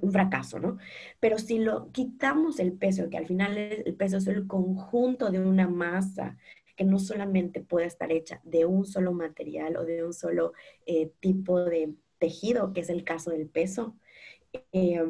un 0.01 0.13
fracaso, 0.13 0.59
¿no? 0.59 0.79
Pero 1.21 1.39
si 1.39 1.59
lo 1.59 1.91
quitamos 1.91 2.59
el 2.61 2.73
peso, 2.73 3.09
que 3.11 3.19
al 3.19 3.27
final 3.27 3.57
el 3.59 3.95
peso 3.95 4.19
es 4.19 4.27
el 4.27 4.47
conjunto 4.47 5.31
de 5.31 5.41
una 5.41 5.69
masa 5.69 6.39
que 6.77 6.85
no 6.85 6.99
solamente 6.99 7.61
puede 7.61 7.87
estar 7.87 8.11
hecha 8.13 8.41
de 8.45 8.65
un 8.65 8.85
solo 8.85 9.13
material 9.13 9.77
o 9.77 9.85
de 9.85 10.05
un 10.05 10.13
solo 10.13 10.53
eh, 10.87 11.13
tipo 11.21 11.65
de 11.65 11.95
tejido, 12.19 12.73
que 12.73 12.81
es 12.81 12.91
el 12.91 13.05
caso 13.05 13.31
del 13.31 13.49
peso. 13.49 13.97
Eh, 14.73 15.03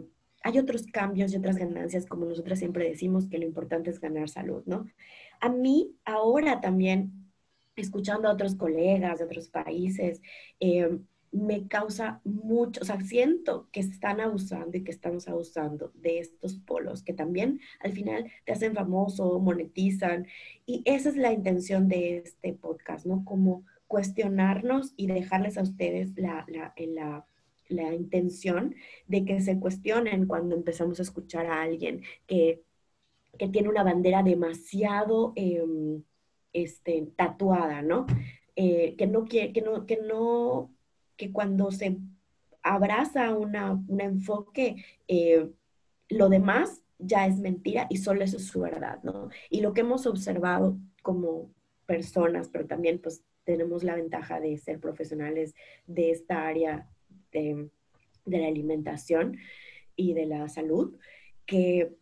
hay 0.43 0.59
otros 0.59 0.87
cambios 0.87 1.33
y 1.33 1.37
otras 1.37 1.57
ganancias, 1.57 2.07
como 2.07 2.27
nosotros 2.27 2.59
siempre 2.59 2.89
decimos, 2.89 3.29
que 3.29 3.39
lo 3.39 3.47
importante 3.47 3.91
es 3.91 3.99
ganar 4.01 4.29
salud, 4.29 4.63
¿no? 4.67 4.87
A 5.41 5.49
mí 5.49 5.97
ahora 6.05 6.61
también, 6.61 7.33
escuchando 7.77 8.29
a 8.29 8.33
otros 8.33 8.55
colegas 8.55 9.19
de 9.19 9.25
otros 9.25 9.49
países, 9.49 10.21
eh, 10.61 10.99
me 11.35 11.67
causa 11.67 12.21
mucho, 12.25 12.81
o 12.81 12.85
sea, 12.85 13.01
siento 13.01 13.69
que 13.73 13.81
están 13.81 14.21
abusando 14.21 14.77
y 14.77 14.85
que 14.85 14.93
estamos 14.93 15.27
abusando 15.29 15.91
de 15.95 16.21
estos 16.21 16.55
polos 16.55 17.03
que 17.03 17.13
también 17.13 17.61
al 17.81 17.93
final 17.93 18.31
te 18.45 18.53
hacen 18.53 18.75
famoso, 18.75 19.41
monetizan. 19.41 20.29
Y 20.65 20.83
esa 20.85 21.09
es 21.09 21.17
la 21.17 21.33
intención 21.33 21.89
de 21.89 22.19
este 22.19 22.53
podcast, 22.53 23.05
¿no? 23.05 23.25
Como 23.25 23.65
cuestionarnos 23.89 24.95
y 24.97 25.09
dejarles 25.09 25.59
a 25.59 25.63
ustedes 25.63 26.17
la, 26.17 26.47
la, 26.49 26.73
la, 26.77 27.27
la 27.69 27.95
intención 27.95 28.77
de 29.09 29.25
que 29.25 29.41
se 29.41 29.59
cuestionen 29.59 30.27
cuando 30.27 30.55
empezamos 30.55 31.01
a 31.01 31.03
escuchar 31.03 31.47
a 31.47 31.63
alguien 31.63 32.03
que, 32.29 32.63
que 33.39 33.49
tiene 33.49 33.69
una 33.69 33.83
bandera 33.83 34.23
demasiado 34.23 35.33
em, 35.35 36.05
este, 36.53 37.09
tatuada, 37.17 37.83
¿no? 37.83 38.07
Eh, 38.55 38.95
que 38.97 39.09
no 39.09 39.25
quiere, 39.25 39.53
que 39.53 39.63
no, 39.63 39.85
que 39.85 39.97
no 39.97 40.74
que 41.17 41.33
cuando 41.33 41.71
se 41.71 41.99
abraza 42.63 43.35
una, 43.35 43.73
un 43.73 44.01
enfoque, 44.01 44.85
eh, 45.09 45.51
lo 46.09 46.29
demás 46.29 46.83
ya 46.99 47.27
es 47.27 47.39
mentira 47.39 47.87
y 47.91 47.99
solo 47.99 48.25
eso 48.25 48.37
es 48.37 48.47
su 48.47 48.61
verdad, 48.61 49.03
¿no? 49.03 49.29
Y 49.51 49.61
lo 49.61 49.75
que 49.75 49.83
hemos 49.83 50.07
observado 50.07 50.79
como 51.03 51.51
personas, 51.87 52.49
pero 52.49 52.67
también 52.67 52.99
pues 53.01 53.23
tenemos 53.45 53.85
la 53.85 53.95
ventaja 53.95 54.41
de 54.41 54.57
ser 54.57 54.81
profesionales 54.81 55.55
de 55.87 56.11
esta 56.11 56.47
área 56.47 56.89
de, 57.31 57.69
de 58.25 58.39
la 58.39 58.47
alimentación 58.47 59.37
y 59.97 60.15
de 60.15 60.27
la 60.27 60.49
salud, 60.49 60.97
que 61.47 61.95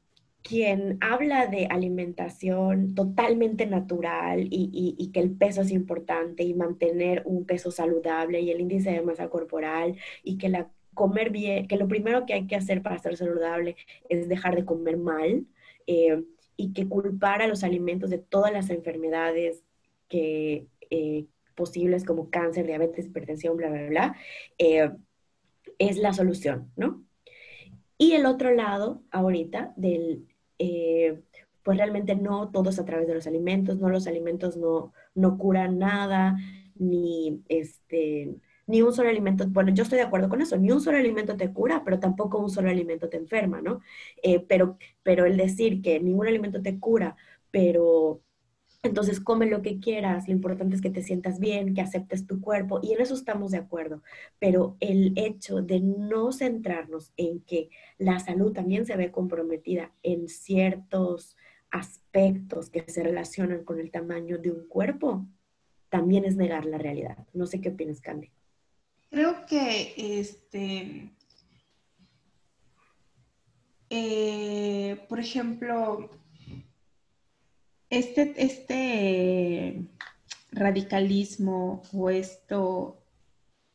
quien 0.43 0.99
habla 1.01 1.47
de 1.47 1.67
alimentación 1.67 2.95
totalmente 2.95 3.67
natural 3.67 4.49
y, 4.51 5.11
que 5.13 5.21
el 5.21 5.31
peso 5.33 5.63
es 5.63 5.71
importante 5.71 6.43
y 6.43 6.55
mantener 6.55 7.23
un 7.25 7.45
peso 7.47 7.71
saludable 7.71 8.41
y 8.41 8.51
el 8.51 8.61
índice 8.61 8.91
de 8.91 9.03
masa 9.03 9.29
corporal 9.29 9.97
y 10.23 10.39
que 10.39 10.49
la 10.49 10.71
comer 10.95 11.31
bien, 11.31 11.69
que 11.69 11.77
lo 11.77 11.89
primero 11.89 12.27
que 12.27 12.35
hay 12.35 12.47
que 12.47 12.57
hacer 12.57 12.83
para 12.83 12.97
estar 12.97 13.17
saludable 13.17 13.77
es 14.09 14.29
dejar 14.29 14.57
de 14.57 14.65
comer 14.65 14.99
mal 14.99 15.47
eh, 15.87 16.23
y 16.57 16.73
que 16.73 16.87
culpar 16.89 17.41
a 17.41 17.47
los 17.47 17.65
alimentos 17.65 18.11
de 18.11 18.19
todas 18.19 18.53
las 18.53 18.69
enfermedades 18.69 19.63
eh, 20.11 20.67
posibles 21.55 22.05
como 22.05 22.31
cáncer, 22.31 22.67
diabetes, 22.67 23.07
hipertensión, 23.07 23.57
bla, 23.57 23.71
bla, 23.71 23.87
bla, 23.87 24.17
eh, 24.59 24.91
es 25.79 25.97
la 25.97 26.13
solución, 26.13 26.71
¿no? 26.77 27.05
Y 27.99 28.13
el 28.13 28.27
otro 28.27 28.53
lado, 28.53 29.03
ahorita, 29.11 29.73
del 29.77 30.27
eh, 30.59 31.21
pues 31.63 31.79
realmente 31.79 32.15
no 32.17 32.51
todos 32.51 32.79
a 32.79 32.85
través 32.85 33.07
de 33.07 33.15
los 33.15 33.27
alimentos, 33.27 33.79
no 33.79 33.89
los 33.89 34.07
alimentos 34.07 34.57
no, 34.57 34.93
no 35.15 35.39
curan 35.39 35.79
nada, 35.79 36.37
ni 36.77 37.43
este, 37.49 38.35
ni 38.67 38.83
un 38.83 38.93
solo 38.93 39.09
alimento, 39.11 39.47
bueno, 39.49 39.73
yo 39.73 39.83
estoy 39.85 39.99
de 39.99 40.05
acuerdo 40.05 40.29
con 40.29 40.41
eso, 40.41 40.57
ni 40.57 40.71
un 40.71 40.81
solo 40.81 40.99
alimento 40.99 41.37
te 41.37 41.53
cura, 41.53 41.83
pero 41.85 41.99
tampoco 42.01 42.39
un 42.39 42.51
solo 42.51 42.71
alimento 42.71 43.09
te 43.09 43.17
enferma, 43.17 43.61
¿no? 43.61 43.81
Eh, 44.23 44.41
pero, 44.41 44.79
pero 45.03 45.27
el 45.27 45.37
decir 45.37 45.83
que 45.83 46.01
ningún 46.01 46.27
alimento 46.27 46.63
te 46.63 46.79
cura, 46.81 47.17
pero 47.51 48.23
entonces 48.83 49.21
come 49.21 49.47
lo 49.47 49.63
que 49.63 49.79
quieras, 49.79 50.27
lo 50.27 50.35
importante 50.35 50.75
es 50.75 50.83
que 50.83 50.91
te 50.91 51.03
sientas 51.03 51.39
bien, 51.39 51.75
que 51.75 51.81
aceptes 51.81 52.27
tu 52.27 52.41
cuerpo 52.41 52.81
y 52.83 52.93
en 52.93 53.01
eso 53.01 53.15
estamos 53.15 53.53
de 53.53 53.59
acuerdo. 53.59 54.03
Pero 54.41 54.77
el 54.81 55.13
hecho 55.17 55.63
de 55.63 55.81
no 55.81 56.33
centrarnos 56.33 57.13
en 57.17 57.41
que 57.41 57.71
la 57.99 58.19
salud 58.19 58.53
también 58.53 58.85
se 58.85 58.97
ve 58.97 59.13
comprometida 59.13 59.93
en 60.03 60.29
ciertos 60.29 61.37
aspectos 61.71 62.71
que 62.71 62.85
se 62.89 63.05
relacionan 63.05 63.65
con 63.65 63.79
el 63.79 63.91
tamaño 63.91 64.39
de 64.39 64.51
un 64.51 64.67
cuerpo, 64.67 65.27
también 65.89 66.25
es 66.25 66.37
negar 66.37 66.67
la 66.67 66.79
realidad. 66.79 67.19
No 67.33 67.47
sé 67.47 67.61
qué 67.61 67.69
opinas, 67.69 68.01
Candy. 68.01 68.31
Creo 69.11 69.47
que 69.47 69.95
este, 69.97 71.13
eh, 73.91 75.07
por 75.09 75.21
ejemplo, 75.21 76.11
este, 77.93 78.33
este 78.39 79.85
radicalismo 80.51 81.83
o 81.93 82.09
esto 82.09 82.99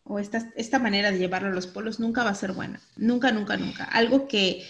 o 0.03 0.19
esta, 0.19 0.51
esta 0.55 0.79
manera 0.79 1.11
de 1.11 1.19
llevarlo 1.19 1.49
a 1.49 1.53
los 1.53 1.67
polos 1.67 1.99
nunca 1.99 2.23
va 2.23 2.31
a 2.31 2.35
ser 2.35 2.53
buena. 2.53 2.81
Nunca, 2.95 3.31
nunca, 3.31 3.57
nunca. 3.57 3.83
Algo 3.83 4.27
que, 4.27 4.63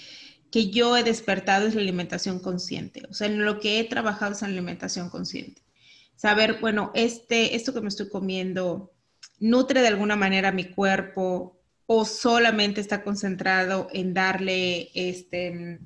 que 0.51 0.69
yo 0.69 0.97
he 0.97 1.03
despertado 1.03 1.67
es 1.67 1.75
la 1.75 1.81
alimentación 1.81 2.39
consciente. 2.39 3.03
O 3.09 3.13
sea, 3.13 3.27
en 3.27 3.45
lo 3.45 3.59
que 3.59 3.79
he 3.79 3.83
trabajado 3.85 4.33
es 4.33 4.41
la 4.41 4.47
alimentación 4.47 5.09
consciente. 5.09 5.61
Saber, 6.15 6.57
bueno, 6.59 6.91
este, 6.93 7.55
esto 7.55 7.73
que 7.73 7.81
me 7.81 7.89
estoy 7.89 8.09
comiendo 8.09 8.91
nutre 9.39 9.81
de 9.81 9.87
alguna 9.87 10.15
manera 10.15 10.51
mi 10.51 10.65
cuerpo 10.65 11.57
o 11.85 12.03
solamente 12.03 12.81
está 12.81 13.03
concentrado 13.03 13.87
en 13.93 14.13
darle, 14.13 14.89
este, 14.93 15.79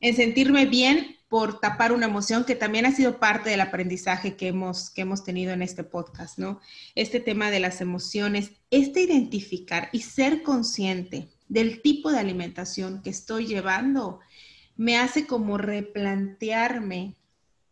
en 0.00 0.14
sentirme 0.16 0.66
bien 0.66 1.17
por 1.28 1.60
tapar 1.60 1.92
una 1.92 2.06
emoción 2.06 2.44
que 2.44 2.54
también 2.54 2.86
ha 2.86 2.92
sido 2.92 3.18
parte 3.18 3.50
del 3.50 3.60
aprendizaje 3.60 4.36
que 4.36 4.48
hemos, 4.48 4.90
que 4.90 5.02
hemos 5.02 5.24
tenido 5.24 5.52
en 5.52 5.62
este 5.62 5.84
podcast, 5.84 6.38
¿no? 6.38 6.60
Este 6.94 7.20
tema 7.20 7.50
de 7.50 7.60
las 7.60 7.80
emociones, 7.80 8.52
este 8.70 9.02
identificar 9.02 9.90
y 9.92 10.00
ser 10.00 10.42
consciente 10.42 11.28
del 11.48 11.82
tipo 11.82 12.10
de 12.10 12.18
alimentación 12.18 13.02
que 13.02 13.10
estoy 13.10 13.46
llevando, 13.46 14.20
me 14.76 14.96
hace 14.96 15.26
como 15.26 15.58
replantearme 15.58 17.16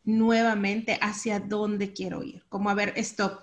nuevamente 0.04 0.98
hacia 1.00 1.40
dónde 1.40 1.92
quiero 1.92 2.22
ir. 2.22 2.44
Como 2.48 2.68
a 2.68 2.74
ver, 2.74 2.92
stop, 2.96 3.40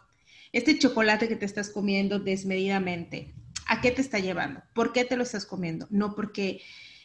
este 0.52 0.78
chocolate 0.78 1.28
que 1.28 1.36
te 1.36 1.46
estás 1.46 1.70
comiendo 1.70 2.20
desmedidamente, 2.20 3.34
¿a 3.68 3.82
qué 3.82 3.90
te 3.90 4.02
está 4.02 4.20
llevando? 4.20 4.62
¿Por 4.76 4.94
qué 4.94 5.06
te 5.06 5.18
lo 5.18 5.24
estás 5.24 5.46
comiendo? 5.46 5.88
No 5.90 6.14
porque 6.16 6.62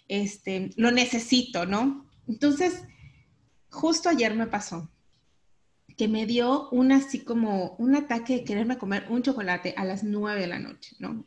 este, 0.08 0.70
lo 0.76 0.90
necesito, 0.90 1.64
¿no? 1.64 2.06
Entonces, 2.28 2.82
justo 3.70 4.08
ayer 4.08 4.34
me 4.34 4.46
pasó 4.46 4.90
que 5.96 6.08
me 6.08 6.26
dio 6.26 6.70
un 6.70 6.92
así 6.92 7.20
como 7.25 7.75
un 7.78 7.96
ataque 7.96 8.34
de 8.37 8.44
quererme 8.44 8.78
comer 8.78 9.06
un 9.10 9.22
chocolate 9.22 9.75
a 9.76 9.84
las 9.84 10.04
nueve 10.04 10.42
de 10.42 10.46
la 10.46 10.60
noche, 10.60 10.94
¿no? 11.00 11.26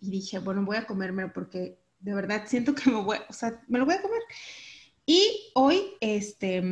Y 0.00 0.08
dije, 0.08 0.38
bueno, 0.38 0.64
voy 0.64 0.76
a 0.76 0.86
comérmelo 0.86 1.32
porque 1.32 1.78
de 1.98 2.14
verdad 2.14 2.44
siento 2.46 2.74
que 2.74 2.90
me 2.90 3.02
voy, 3.02 3.18
o 3.28 3.32
sea, 3.32 3.60
me 3.66 3.78
lo 3.78 3.86
voy 3.86 3.94
a 3.94 4.02
comer. 4.02 4.22
Y 5.04 5.50
hoy, 5.54 5.82
este, 6.00 6.62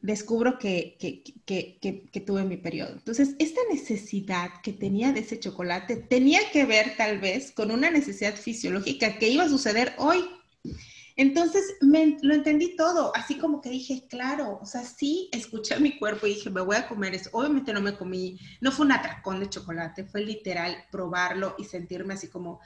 descubro 0.00 0.58
que, 0.58 0.96
que, 0.98 2.20
tuve 2.20 2.44
mi 2.44 2.56
periodo. 2.56 2.92
Entonces, 2.92 3.34
esta 3.38 3.60
necesidad 3.70 4.50
que 4.62 4.72
tenía 4.72 5.12
de 5.12 5.20
ese 5.20 5.40
chocolate 5.40 5.96
tenía 5.96 6.40
que 6.52 6.64
ver 6.64 6.96
tal 6.96 7.18
vez 7.18 7.50
con 7.52 7.70
una 7.70 7.90
necesidad 7.90 8.34
fisiológica 8.34 9.18
que 9.18 9.28
iba 9.28 9.44
a 9.44 9.48
suceder 9.48 9.94
hoy. 9.98 10.24
Entonces, 11.16 11.76
me, 11.80 12.18
lo 12.20 12.34
entendí 12.34 12.76
todo, 12.76 13.10
así 13.16 13.38
como 13.38 13.62
que 13.62 13.70
dije, 13.70 14.06
claro, 14.06 14.58
o 14.60 14.66
sea, 14.66 14.82
sí, 14.82 15.30
escuché 15.32 15.74
a 15.74 15.80
mi 15.80 15.98
cuerpo 15.98 16.26
y 16.26 16.34
dije, 16.34 16.50
me 16.50 16.60
voy 16.60 16.76
a 16.76 16.86
comer 16.88 17.14
eso. 17.14 17.30
Obviamente 17.32 17.72
no 17.72 17.80
me 17.80 17.96
comí, 17.96 18.38
no 18.60 18.70
fue 18.70 18.84
un 18.84 18.92
atracón 18.92 19.40
de 19.40 19.48
chocolate, 19.48 20.04
fue 20.04 20.22
literal 20.22 20.76
probarlo 20.90 21.54
y 21.58 21.64
sentirme 21.64 22.14
así 22.14 22.28
como, 22.28 22.60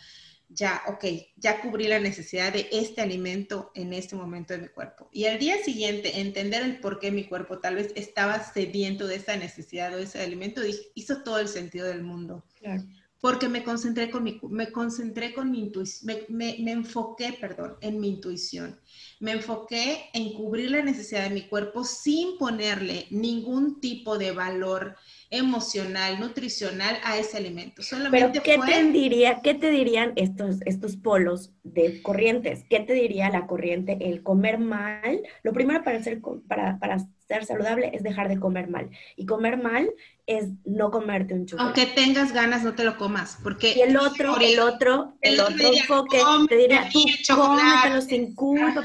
ya, 0.49 0.83
ok, 0.89 1.05
ya 1.37 1.61
cubrí 1.61 1.87
la 1.87 2.01
necesidad 2.01 2.53
de 2.53 2.69
este 2.73 3.01
alimento 3.01 3.71
en 3.77 3.93
este 3.93 4.17
momento 4.17 4.53
de 4.53 4.63
mi 4.63 4.69
cuerpo. 4.69 5.09
Y 5.13 5.27
al 5.27 5.39
día 5.39 5.63
siguiente, 5.63 6.21
entender 6.21 6.65
el 6.65 6.81
por 6.81 6.99
qué 6.99 7.13
mi 7.13 7.29
cuerpo 7.29 7.61
tal 7.61 7.77
vez 7.77 7.93
estaba 7.95 8.43
sediento 8.43 9.07
de 9.07 9.15
esa 9.15 9.37
necesidad 9.37 9.95
o 9.95 9.99
ese 9.99 10.21
alimento, 10.21 10.61
hizo 10.95 11.23
todo 11.23 11.39
el 11.39 11.47
sentido 11.47 11.87
del 11.87 12.03
mundo. 12.03 12.45
Claro. 12.57 12.83
Porque 13.21 13.49
me 13.49 13.63
concentré 13.63 14.11
con 14.11 14.23
mi, 14.25 14.41
me 14.49 14.73
concentré 14.73 15.35
con 15.35 15.51
mi 15.51 15.61
intuición, 15.61 16.27
me, 16.29 16.57
me 16.61 16.73
enfoqué, 16.73 17.37
perdón, 17.41 17.77
en 17.81 18.01
mi 18.01 18.09
intuición. 18.09 18.81
Me 19.21 19.33
enfoqué 19.33 20.11
en 20.15 20.33
cubrir 20.33 20.71
la 20.71 20.83
necesidad 20.83 21.25
de 21.25 21.35
mi 21.35 21.49
cuerpo 21.49 21.85
sin 21.85 22.39
ponerle 22.39 23.07
ningún 23.11 23.81
tipo 23.81 24.17
de 24.17 24.33
valor 24.33 24.97
emocional, 25.31 26.19
nutricional 26.19 26.99
a 27.05 27.17
ese 27.17 27.37
alimento. 27.37 27.83
Solamente 27.83 28.41
Pero 28.43 28.65
¿qué, 28.65 28.73
te 28.73 28.85
diría, 28.91 29.41
¿qué 29.43 29.55
te 29.55 29.71
dirían 29.71 30.13
estos, 30.17 30.57
estos 30.67 30.97
polos 30.97 31.53
de 31.63 32.03
corrientes? 32.03 32.65
¿Qué 32.69 32.81
te 32.81 32.95
diría 32.95 33.31
la 33.31 33.47
corriente? 33.47 33.97
El 34.01 34.25
comer 34.25 34.59
mal. 34.59 35.23
Lo 35.45 35.53
primero 35.53 35.85
para 35.85 36.03
ser, 36.03 36.21
para, 36.49 36.79
para 36.81 36.99
ser 37.29 37.45
saludable 37.45 37.93
es 37.95 38.03
dejar 38.03 38.29
de 38.29 38.41
comer 38.41 38.69
mal. 38.69 38.91
Y 39.15 39.25
comer 39.25 39.57
mal 39.57 39.93
es 40.27 40.49
no 40.65 40.91
comerte 40.91 41.35
un 41.35 41.47
chocolate. 41.47 41.81
Aunque 41.81 41.95
tengas 41.95 42.33
ganas, 42.33 42.65
no 42.65 42.75
te 42.75 42.83
lo 42.83 42.97
comas. 42.97 43.39
Porque 43.41 43.75
y 43.77 43.83
el 43.83 43.97
otro, 43.97 44.37
el 44.41 44.59
otro, 44.59 45.17
el, 45.21 45.39
otro 45.39 45.73
enfoque 45.73 46.21
te 46.49 46.57
diría, 46.57 46.89
tú 46.93 47.05
cómetelo 47.37 48.01
sin 48.01 48.35
culpa. 48.35 48.85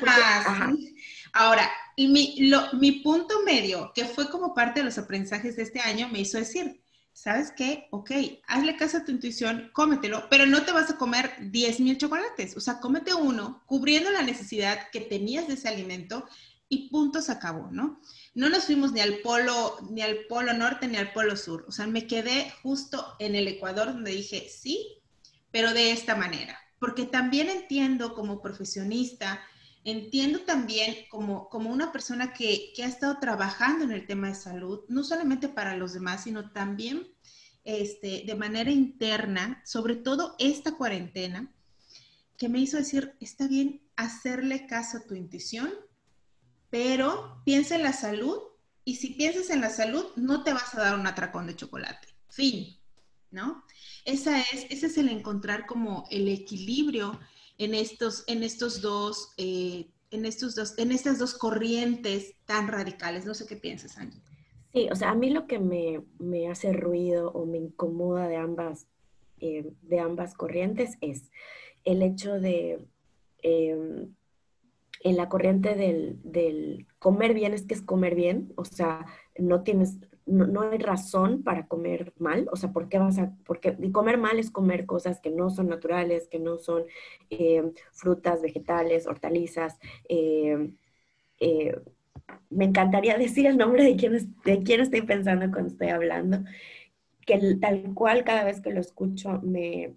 Ahora, 1.33 1.69
mi, 1.97 2.91
punto 3.03 3.43
medio, 3.43 3.91
que 3.93 4.05
fue 4.05 4.29
como 4.29 4.53
parte 4.53 4.79
de 4.79 4.85
los 4.85 4.97
aprendizajes 4.97 5.55
de 5.55 5.63
este 5.63 5.79
año, 5.79 6.09
me 6.09 6.19
hizo 6.19 6.37
decir, 6.37 6.81
¿sabes 7.13 7.53
qué? 7.55 7.87
Ok, 7.91 8.11
hazle 8.47 8.75
caso 8.75 8.97
a 8.97 9.05
tu 9.05 9.11
intuición, 9.11 9.69
cómetelo, 9.73 10.27
pero 10.29 10.45
no 10.45 10.63
te 10.63 10.73
vas 10.73 10.89
a 10.89 10.97
comer 10.97 11.31
10 11.39 11.79
mil 11.79 11.97
chocolates. 11.97 12.57
O 12.57 12.59
sea, 12.59 12.79
cómete 12.79 13.13
uno, 13.13 13.63
cubriendo 13.65 14.11
la 14.11 14.23
necesidad 14.23 14.89
que 14.91 15.01
tenías 15.01 15.47
de 15.47 15.53
ese 15.53 15.69
alimento 15.69 16.25
y 16.67 16.89
punto 16.89 17.21
se 17.21 17.31
acabó, 17.31 17.69
¿no? 17.71 18.01
No 18.33 18.49
nos 18.49 18.65
fuimos 18.65 18.91
ni 18.91 18.99
al 18.99 19.19
polo, 19.19 19.77
ni 19.89 20.01
al 20.01 20.25
polo 20.27 20.53
norte 20.53 20.87
ni 20.87 20.97
al 20.97 21.13
polo 21.13 21.37
sur. 21.37 21.63
O 21.67 21.71
sea, 21.71 21.87
me 21.87 22.07
quedé 22.07 22.51
justo 22.63 23.15
en 23.19 23.35
el 23.35 23.47
Ecuador 23.47 23.87
donde 23.87 24.11
dije 24.11 24.49
sí, 24.49 25.01
pero 25.51 25.73
de 25.73 25.91
esta 25.91 26.15
manera. 26.15 26.59
Porque 26.79 27.05
también 27.05 27.49
entiendo 27.49 28.13
como 28.13 28.41
profesionista 28.41 29.41
entiendo 29.85 30.39
también 30.41 30.95
como, 31.09 31.47
como 31.47 31.69
una 31.69 31.91
persona 31.91 32.33
que, 32.33 32.73
ha 32.83 32.87
estado 32.87 33.19
trabajando 33.19 33.85
en 33.85 33.91
el 33.91 34.07
tema 34.07 34.27
de 34.27 34.35
salud, 34.35 34.81
no 34.89 35.03
solamente 35.03 35.47
para 35.47 35.77
los 35.77 35.93
demás, 35.93 36.23
sino 36.23 36.51
también 36.51 37.07
este, 37.63 38.23
de 38.25 38.35
manera 38.35 38.71
interna, 38.71 39.61
sobre 39.63 39.95
todo 39.95 40.35
esta 40.39 40.75
cuarentena, 40.75 41.53
que 42.35 42.49
me 42.49 42.59
hizo 42.59 42.77
decir, 42.77 43.15
está 43.21 43.47
bien 43.47 43.81
hacerle 43.95 44.65
caso 44.65 44.97
a 44.97 45.05
tu 45.05 45.13
intuición, 45.13 45.71
pero 46.71 47.41
piensa 47.45 47.75
en 47.75 47.83
la 47.83 47.93
salud 47.93 48.39
y 48.83 48.95
si 48.95 49.11
piensas 49.11 49.51
en 49.51 49.61
la 49.61 49.69
salud, 49.69 50.03
no 50.15 50.43
te 50.43 50.51
vas 50.51 50.73
a 50.73 50.81
dar 50.81 50.99
un 50.99 51.07
atracón 51.07 51.45
de 51.45 51.55
chocolate. 51.55 52.07
Fin, 52.27 52.75
¿no? 53.29 53.63
Esa 54.03 54.41
es, 54.41 54.65
ese 54.69 54.87
es 54.87 54.97
el 54.97 55.09
encontrar 55.09 55.67
como 55.67 56.05
el 56.09 56.27
equilibrio 56.27 57.19
en 57.57 57.75
estos, 57.75 58.23
en 58.27 58.43
estos 58.43 58.81
dos, 58.81 59.33
eh, 59.37 59.87
en 60.11 60.25
estos 60.25 60.55
dos, 60.55 60.77
en 60.77 60.91
estas 60.91 61.19
dos 61.19 61.33
corrientes 61.35 62.35
tan 62.45 62.67
radicales. 62.67 63.25
No 63.25 63.33
sé 63.33 63.45
qué 63.45 63.55
piensas, 63.55 63.97
Angie. 63.97 64.21
Sí, 64.73 64.89
o 64.91 64.95
sea, 64.95 65.11
a 65.11 65.15
mí 65.15 65.29
lo 65.29 65.47
que 65.47 65.59
me, 65.59 66.47
hace 66.49 66.73
ruido 66.73 67.31
o 67.31 67.45
me 67.45 67.57
incomoda 67.57 68.27
de 68.27 68.35
ambas, 68.35 68.87
eh, 69.39 69.71
de 69.81 69.99
ambas 69.99 70.33
corrientes 70.33 70.97
es 70.99 71.31
el 71.85 72.01
hecho 72.01 72.39
de, 72.39 72.85
em, 73.41 74.13
en 75.01 75.17
la 75.17 75.29
corriente 75.29 75.75
del, 75.75 76.19
del, 76.23 76.87
comer 76.99 77.33
bien 77.33 77.53
es 77.53 77.65
que 77.65 77.75
es 77.75 77.81
comer 77.81 78.15
bien, 78.15 78.51
o 78.57 78.65
sea, 78.65 79.05
no 79.37 79.63
tienes, 79.63 79.97
no, 80.25 80.61
hay 80.63 80.79
razón 80.79 81.43
para 81.43 81.67
comer 81.67 82.13
mal, 82.17 82.47
o 82.51 82.55
sea, 82.55 82.71
¿por 82.71 82.89
qué 82.89 82.97
vas 82.97 83.19
a, 83.19 83.31
porque 83.45 83.77
comer 83.91 84.17
mal 84.17 84.39
es 84.39 84.49
comer 84.51 84.85
cosas 84.85 85.19
que 85.21 85.29
no 85.29 85.49
son 85.49 85.69
naturales, 85.69 86.27
que 86.27 86.39
no 86.39 86.57
son 86.57 86.83
eh, 87.29 87.71
frutas, 87.91 88.41
vegetales, 88.41 89.07
hortalizas. 89.07 89.77
Eh, 90.09 90.73
eh, 91.39 91.79
me 92.49 92.65
encantaría 92.65 93.17
decir 93.17 93.45
el 93.47 93.57
nombre 93.57 93.83
de 93.83 93.95
quién, 93.95 94.35
de 94.43 94.63
quién 94.63 94.81
estoy 94.81 95.01
pensando 95.01 95.51
cuando 95.51 95.69
estoy 95.69 95.89
hablando, 95.89 96.39
que 97.25 97.55
tal 97.61 97.93
cual 97.93 98.23
cada 98.23 98.43
vez 98.43 98.61
que 98.61 98.71
lo 98.71 98.79
escucho 98.81 99.41
me, 99.43 99.95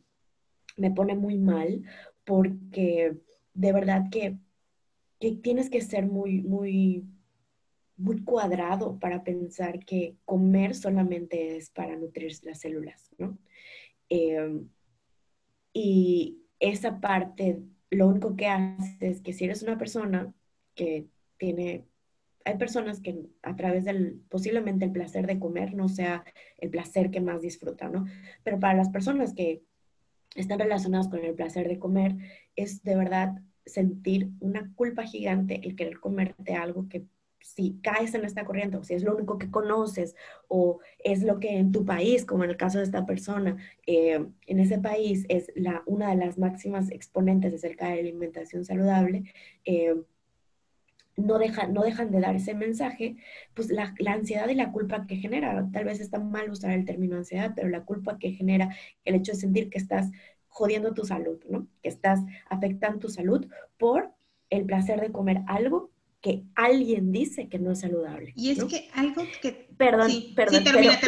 me 0.76 0.90
pone 0.90 1.14
muy 1.14 1.38
mal, 1.38 1.82
porque 2.24 3.16
de 3.54 3.72
verdad 3.72 4.04
que, 4.10 4.38
que 5.20 5.32
tienes 5.32 5.70
que 5.70 5.80
ser 5.80 6.06
muy, 6.06 6.42
muy 6.42 7.06
muy 7.98 8.22
cuadrado 8.22 8.98
para 8.98 9.24
pensar 9.24 9.84
que 9.84 10.16
comer 10.24 10.74
solamente 10.74 11.56
es 11.56 11.70
para 11.70 11.96
nutrir 11.96 12.32
las 12.44 12.60
células, 12.60 13.10
¿no? 13.18 13.36
Em, 14.08 14.68
y 15.72 16.38
esa 16.60 17.00
parte, 17.00 17.60
lo 17.90 18.08
único 18.08 18.36
que 18.36 18.46
hace 18.46 19.08
es 19.08 19.20
que 19.20 19.32
si 19.32 19.44
eres 19.44 19.62
una 19.62 19.76
persona 19.78 20.32
que 20.74 21.06
tiene, 21.36 21.84
hay 22.44 22.56
personas 22.56 23.00
que 23.00 23.26
a 23.42 23.56
través 23.56 23.84
del, 23.84 24.22
posiblemente 24.28 24.84
el 24.84 24.92
placer 24.92 25.26
de 25.26 25.38
comer 25.38 25.74
no 25.74 25.88
sea 25.88 26.24
el 26.58 26.70
placer 26.70 27.10
que 27.10 27.20
más 27.20 27.42
disfrutan, 27.42 27.92
¿no? 27.92 28.06
Pero 28.44 28.60
para 28.60 28.74
las 28.74 28.88
personas 28.90 29.34
que 29.34 29.62
están 30.34 30.58
relacionadas 30.58 31.08
con 31.08 31.24
el 31.24 31.34
placer 31.34 31.68
de 31.68 31.78
comer, 31.78 32.16
es 32.56 32.82
de 32.82 32.96
verdad 32.96 33.42
sentir 33.66 34.30
una 34.40 34.72
culpa 34.74 35.04
gigante 35.04 35.60
el 35.64 35.76
querer 35.76 36.00
comerte 36.00 36.54
algo 36.54 36.88
que 36.88 37.06
si 37.40 37.78
caes 37.82 38.14
en 38.14 38.24
esta 38.24 38.44
corriente 38.44 38.76
o 38.76 38.84
si 38.84 38.94
es 38.94 39.02
lo 39.02 39.14
único 39.14 39.38
que 39.38 39.50
conoces 39.50 40.16
o 40.48 40.80
es 40.98 41.22
lo 41.22 41.40
que 41.40 41.58
en 41.58 41.72
tu 41.72 41.84
país, 41.84 42.24
como 42.24 42.44
en 42.44 42.50
el 42.50 42.56
caso 42.56 42.78
de 42.78 42.84
esta 42.84 43.06
persona, 43.06 43.56
eh, 43.86 44.24
en 44.46 44.60
ese 44.60 44.78
país 44.78 45.24
es 45.28 45.50
la, 45.54 45.82
una 45.86 46.10
de 46.10 46.16
las 46.16 46.38
máximas 46.38 46.90
exponentes 46.90 47.54
acerca 47.54 47.88
de 47.88 47.94
la 47.94 48.00
alimentación 48.00 48.64
saludable, 48.64 49.24
eh, 49.64 49.94
no, 51.16 51.38
dejan, 51.38 51.74
no 51.74 51.82
dejan 51.82 52.10
de 52.10 52.20
dar 52.20 52.36
ese 52.36 52.54
mensaje, 52.54 53.16
pues 53.54 53.70
la, 53.70 53.94
la, 53.98 54.12
ansiedad 54.12 54.48
y 54.48 54.54
la 54.54 54.70
culpa 54.70 55.06
que 55.06 55.16
genera, 55.16 55.68
tal 55.72 55.84
vez 55.84 56.00
está 56.00 56.18
mal 56.20 56.50
usar 56.50 56.70
el 56.72 56.84
término 56.84 57.16
ansiedad, 57.16 57.52
pero 57.56 57.68
la 57.68 57.84
culpa 57.84 58.18
que 58.18 58.32
genera 58.32 58.74
el 59.04 59.16
hecho 59.16 59.32
de 59.32 59.38
sentir 59.38 59.68
que 59.68 59.78
estás 59.78 60.10
jodiendo 60.46 60.94
tu 60.94 61.04
salud, 61.04 61.40
¿no? 61.48 61.66
Que 61.82 61.88
estás 61.88 62.20
afectando 62.48 63.00
tu 63.00 63.08
salud 63.08 63.46
por 63.78 64.12
el 64.50 64.64
placer 64.64 65.00
de 65.00 65.12
comer 65.12 65.42
algo 65.46 65.90
que 66.20 66.44
alguien 66.54 67.12
dice 67.12 67.48
que 67.48 67.58
no 67.58 67.72
es 67.72 67.80
saludable. 67.80 68.32
Y 68.34 68.50
es 68.50 68.64
que 68.64 68.88
algo 68.92 69.22
que... 69.40 69.68
Perdón, 69.78 70.10
perdón, 70.34 70.62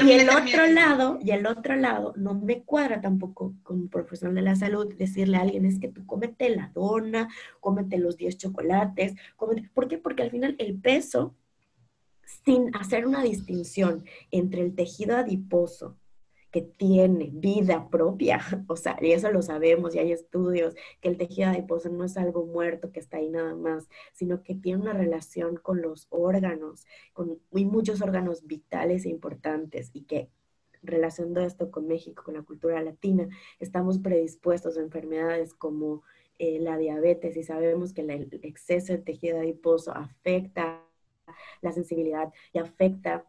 y 0.06 0.12
el 0.12 0.30
otro 0.30 0.66
lado, 0.68 1.18
y 1.20 1.32
el 1.32 1.46
otro 1.46 1.74
lado, 1.74 2.14
no 2.16 2.34
me 2.34 2.62
cuadra 2.62 3.00
tampoco 3.00 3.54
como 3.64 3.88
profesional 3.88 4.36
de 4.36 4.42
la 4.42 4.54
salud 4.54 4.94
decirle 4.94 5.38
a 5.38 5.40
alguien 5.40 5.64
es 5.64 5.80
que 5.80 5.88
tú 5.88 6.06
cómete 6.06 6.48
la 6.50 6.70
dona, 6.72 7.28
cómete 7.58 7.98
los 7.98 8.16
10 8.16 8.36
chocolates, 8.36 9.14
cómete, 9.34 9.68
¿por 9.74 9.88
qué? 9.88 9.98
Porque 9.98 10.22
al 10.22 10.30
final 10.30 10.54
el 10.60 10.78
peso, 10.78 11.34
sin 12.44 12.74
hacer 12.76 13.06
una 13.06 13.24
distinción 13.24 14.04
entre 14.30 14.62
el 14.62 14.76
tejido 14.76 15.16
adiposo 15.16 15.99
que 16.50 16.62
tiene 16.62 17.30
vida 17.32 17.88
propia, 17.90 18.40
o 18.68 18.76
sea, 18.76 18.96
y 19.00 19.12
eso 19.12 19.30
lo 19.30 19.42
sabemos 19.42 19.94
y 19.94 19.98
hay 19.98 20.12
estudios, 20.12 20.74
que 21.00 21.08
el 21.08 21.16
tejido 21.16 21.50
adiposo 21.50 21.88
no 21.88 22.04
es 22.04 22.16
algo 22.16 22.44
muerto 22.46 22.92
que 22.92 23.00
está 23.00 23.18
ahí 23.18 23.28
nada 23.28 23.54
más, 23.54 23.88
sino 24.12 24.42
que 24.42 24.54
tiene 24.54 24.82
una 24.82 24.92
relación 24.92 25.56
con 25.56 25.80
los 25.82 26.06
órganos, 26.10 26.86
con 27.12 27.38
muy 27.50 27.64
muchos 27.64 28.02
órganos 28.02 28.46
vitales 28.46 29.04
e 29.04 29.10
importantes 29.10 29.90
y 29.92 30.02
que 30.02 30.30
relacionando 30.82 31.40
esto 31.42 31.70
con 31.70 31.86
México, 31.86 32.22
con 32.24 32.34
la 32.34 32.42
cultura 32.42 32.82
latina, 32.82 33.28
estamos 33.58 33.98
predispuestos 33.98 34.76
a 34.76 34.80
enfermedades 34.80 35.54
como 35.54 36.02
eh, 36.38 36.58
la 36.58 36.78
diabetes 36.78 37.36
y 37.36 37.42
sabemos 37.42 37.92
que 37.92 38.00
el 38.00 38.28
exceso 38.42 38.94
de 38.94 38.98
tejido 38.98 39.38
adiposo 39.38 39.92
afecta 39.92 40.82
la 41.60 41.72
sensibilidad 41.72 42.32
y 42.52 42.58
afecta 42.58 43.26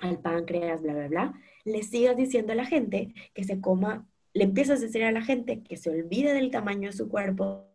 al 0.00 0.20
páncreas, 0.20 0.82
bla, 0.82 0.94
bla, 0.94 1.08
bla, 1.08 1.34
le 1.64 1.82
sigas 1.82 2.16
diciendo 2.16 2.52
a 2.52 2.56
la 2.56 2.66
gente 2.66 3.14
que 3.34 3.44
se 3.44 3.60
coma, 3.60 4.08
le 4.34 4.44
empiezas 4.44 4.80
a 4.80 4.82
decir 4.82 5.04
a 5.04 5.12
la 5.12 5.22
gente 5.22 5.62
que 5.62 5.76
se 5.76 5.90
olvide 5.90 6.32
del 6.32 6.50
tamaño 6.50 6.90
de 6.90 6.96
su 6.96 7.08
cuerpo 7.08 7.68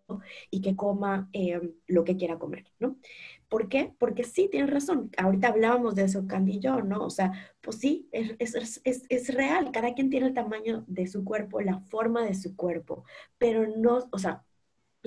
y 0.49 0.61
que 0.61 0.75
coma 0.75 1.29
em, 1.33 1.73
lo 1.87 2.03
que 2.03 2.17
quiera 2.17 2.39
comer, 2.39 2.65
¿no? 2.79 2.97
¿Por 3.49 3.69
qué? 3.69 3.93
Porque 3.97 4.23
sí, 4.23 4.49
tienes 4.49 4.69
razón. 4.69 5.11
Ahorita 5.17 5.49
hablábamos 5.49 5.95
de 5.95 6.03
eso, 6.03 6.27
Candy 6.27 6.53
y 6.57 6.59
yo, 6.59 6.81
¿no? 6.81 7.05
O 7.05 7.09
sea, 7.09 7.31
pues 7.61 7.77
sí, 7.77 8.09
es, 8.11 8.35
es, 8.39 8.81
es, 8.83 9.03
es, 9.09 9.33
real. 9.33 9.71
Cada 9.71 9.93
quien 9.93 10.09
tiene 10.09 10.27
el 10.27 10.33
tamaño 10.33 10.83
de 10.87 11.07
su 11.07 11.23
cuerpo, 11.23 11.61
la 11.61 11.79
forma 11.79 12.25
de 12.25 12.35
su 12.35 12.55
cuerpo, 12.55 13.03
pero 13.37 13.67
no, 13.77 14.07
o 14.11 14.19
sea, 14.19 14.43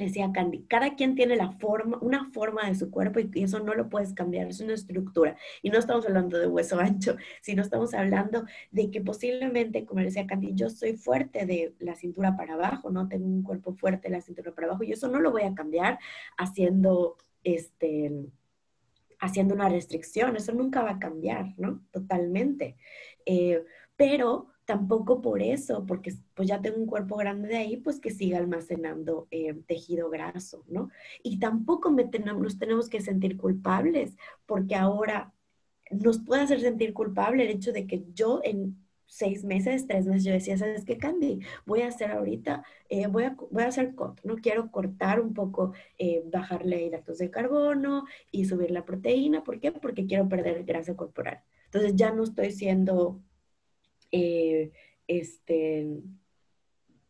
le 0.00 0.06
decía 0.06 0.32
Candy, 0.32 0.64
cada 0.64 0.96
quien 0.96 1.14
tiene 1.14 1.36
la 1.36 1.52
forma, 1.52 1.98
una 2.00 2.30
forma 2.30 2.66
de 2.66 2.74
su 2.74 2.90
cuerpo 2.90 3.20
y 3.20 3.42
eso 3.42 3.60
no 3.60 3.74
lo 3.74 3.90
puedes 3.90 4.14
cambiar, 4.14 4.48
es 4.48 4.60
una 4.60 4.72
estructura. 4.72 5.36
Y 5.62 5.68
no 5.68 5.78
estamos 5.78 6.06
hablando 6.06 6.38
de 6.38 6.46
hueso 6.46 6.80
ancho, 6.80 7.16
sino 7.42 7.62
estamos 7.62 7.92
hablando 7.92 8.44
de 8.70 8.90
que 8.90 9.02
posiblemente, 9.02 9.84
como 9.84 10.00
le 10.00 10.06
decía 10.06 10.26
Candy, 10.26 10.54
yo 10.54 10.70
soy 10.70 10.96
fuerte 10.96 11.44
de 11.44 11.74
la 11.78 11.94
cintura 11.94 12.34
para 12.34 12.54
abajo, 12.54 12.90
no 12.90 13.08
tengo 13.08 13.26
un 13.26 13.42
cuerpo 13.42 13.74
fuerte 13.74 14.08
de 14.08 14.14
la 14.16 14.22
cintura 14.22 14.52
para 14.52 14.68
abajo 14.68 14.84
y 14.84 14.92
eso 14.92 15.08
no 15.08 15.20
lo 15.20 15.30
voy 15.30 15.42
a 15.42 15.54
cambiar 15.54 15.98
haciendo, 16.38 17.18
este, 17.44 18.10
haciendo 19.18 19.54
una 19.54 19.68
restricción, 19.68 20.34
eso 20.36 20.52
nunca 20.52 20.82
va 20.82 20.92
a 20.92 20.98
cambiar, 20.98 21.52
¿no? 21.58 21.84
Totalmente. 21.90 22.76
Eh, 23.26 23.62
pero 23.96 24.48
tampoco 24.70 25.20
por 25.20 25.42
eso, 25.42 25.84
porque 25.84 26.14
pues 26.34 26.46
ya 26.48 26.62
tengo 26.62 26.78
un 26.78 26.86
cuerpo 26.86 27.16
grande 27.16 27.48
de 27.48 27.56
ahí, 27.56 27.76
pues 27.78 27.98
que 27.98 28.12
siga 28.12 28.38
almacenando 28.38 29.26
eh, 29.32 29.52
tejido 29.66 30.10
graso, 30.10 30.62
¿no? 30.68 30.90
Y 31.24 31.40
tampoco 31.40 31.90
me 31.90 32.04
nos 32.04 32.56
tenemos 32.56 32.88
que 32.88 33.00
sentir 33.00 33.36
culpables, 33.36 34.16
porque 34.46 34.76
ahora 34.76 35.34
nos 35.90 36.20
puede 36.20 36.42
hacer 36.42 36.60
sentir 36.60 36.94
culpable 36.94 37.42
el 37.42 37.50
hecho 37.50 37.72
de 37.72 37.88
que 37.88 38.04
yo 38.14 38.40
en 38.44 38.76
seis 39.06 39.42
meses, 39.42 39.88
tres 39.88 40.06
meses, 40.06 40.22
yo 40.22 40.32
decía, 40.32 40.56
¿sabes 40.56 40.84
qué, 40.84 40.98
Candy? 40.98 41.40
Voy 41.66 41.82
a 41.82 41.88
hacer 41.88 42.12
ahorita, 42.12 42.62
eh, 42.88 43.08
voy, 43.08 43.24
a, 43.24 43.36
voy 43.50 43.64
a 43.64 43.68
hacer 43.68 43.96
cut, 43.96 44.20
¿no? 44.22 44.36
Quiero 44.36 44.70
cortar 44.70 45.20
un 45.20 45.34
poco, 45.34 45.72
eh, 45.98 46.22
bajarle 46.26 46.84
hidratos 46.84 47.18
de 47.18 47.28
carbono 47.28 48.04
y 48.30 48.44
subir 48.44 48.70
la 48.70 48.84
proteína. 48.84 49.42
¿Por 49.42 49.58
qué? 49.58 49.72
Porque 49.72 50.06
quiero 50.06 50.28
perder 50.28 50.62
grasa 50.62 50.94
corporal. 50.94 51.42
Entonces 51.64 51.96
ya 51.96 52.12
no 52.12 52.22
estoy 52.22 52.52
siendo 52.52 53.20
eh, 54.12 54.72
este, 55.06 56.02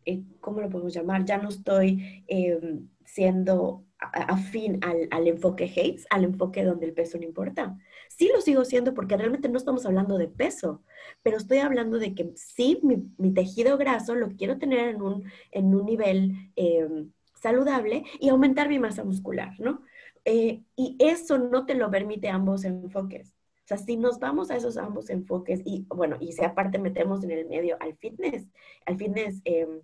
eh, 0.05 0.23
¿cómo 0.41 0.61
lo 0.61 0.71
podemos 0.71 0.95
llamar? 0.95 1.25
Ya 1.25 1.39
no 1.39 1.49
estoy 1.49 2.25
em, 2.27 2.89
siendo 3.05 3.85
afín 3.99 4.81
al, 4.83 5.29
enfoque 5.29 5.65
Hates, 5.65 6.07
al 6.09 6.25
enfoque 6.25 6.65
donde 6.65 6.87
el 6.87 6.95
peso 6.95 7.19
no 7.19 7.25
importa. 7.25 7.77
Sí 8.09 8.31
lo 8.33 8.41
sigo 8.41 8.65
siendo 8.65 8.95
porque 8.95 9.17
realmente 9.17 9.49
no 9.49 9.59
estamos 9.59 9.85
hablando 9.85 10.17
de 10.17 10.29
peso, 10.29 10.83
pero 11.23 11.37
estoy 11.37 11.59
hablando 11.59 11.99
de 11.99 12.15
que 12.15 12.33
sí, 12.35 12.81
mi, 12.83 13.33
tejido 13.33 13.77
graso 13.77 14.15
lo 14.15 14.29
quiero 14.31 14.59
tener 14.59 14.89
en 14.89 15.03
un, 15.03 15.25
en 15.51 15.75
un 15.75 15.85
nivel 15.85 16.33
em, 16.57 17.13
saludable 17.35 18.05
y 18.19 18.31
aumentar 18.31 18.69
mi 18.69 18.79
masa 18.79 19.05
muscular, 19.05 19.55
¿no? 19.59 19.83
Eh, 20.25 20.63
y 20.77 20.97
eso 20.99 21.39
no 21.39 21.67
te 21.67 21.75
lo 21.75 21.91
permite 21.91 22.29
ambos 22.29 22.65
enfoques 22.65 23.35
sea, 23.77 23.79
si 23.79 23.97
nos 23.97 24.19
vamos 24.19 24.51
a 24.51 24.57
esos 24.57 24.77
ambos 24.77 25.11
enfoques 25.11 25.63
y, 25.65 25.87
bueno, 25.89 26.17
y 26.21 26.33
si 26.33 26.45
aparte 26.45 26.79
metemos 26.79 27.23
en 27.23 27.31
el 27.31 27.47
medio 27.47 27.77
al 27.81 27.97
fitness, 27.97 28.49
al 28.85 28.97
fitness 28.97 29.41
em, 29.45 29.81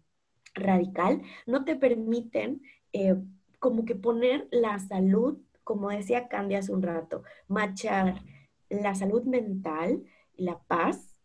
radical, 0.54 1.22
no 1.46 1.64
te 1.64 1.76
permiten 1.76 2.62
eh, 2.92 3.14
como 3.58 3.84
que 3.84 3.94
poner 3.94 4.48
la 4.50 4.78
salud, 4.78 5.38
como 5.62 5.90
decía 5.90 6.28
Candy 6.28 6.56
hace 6.56 6.72
un 6.72 6.82
rato, 6.82 7.22
machar 7.48 8.22
la 8.68 8.94
salud 8.94 9.22
mental, 9.24 10.02
la 10.36 10.58
paz 10.58 11.16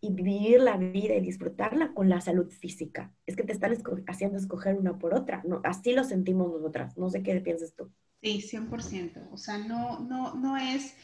y 0.00 0.12
vivir 0.12 0.60
la 0.60 0.76
vida 0.76 1.14
y 1.14 1.20
disfrutarla 1.20 1.92
con 1.94 2.08
la 2.08 2.20
salud 2.20 2.50
física. 2.50 3.12
Es 3.26 3.34
que 3.34 3.42
te 3.42 3.52
están 3.52 3.76
haciendo 4.06 4.38
escoger 4.38 4.76
una 4.76 4.98
por 4.98 5.14
otra, 5.14 5.42
¿no? 5.44 5.60
Así 5.64 5.92
lo 5.92 6.04
sentimos 6.04 6.52
nosotras. 6.52 6.96
No 6.96 7.10
sé 7.10 7.22
qué 7.22 7.40
piensas 7.40 7.74
tú. 7.74 7.90
Sí, 8.22 8.40
100%. 8.40 9.28
O 9.32 9.36
sea, 9.36 9.58
no, 9.58 10.00
no, 10.00 10.34
no 10.34 10.56
es 10.56 10.94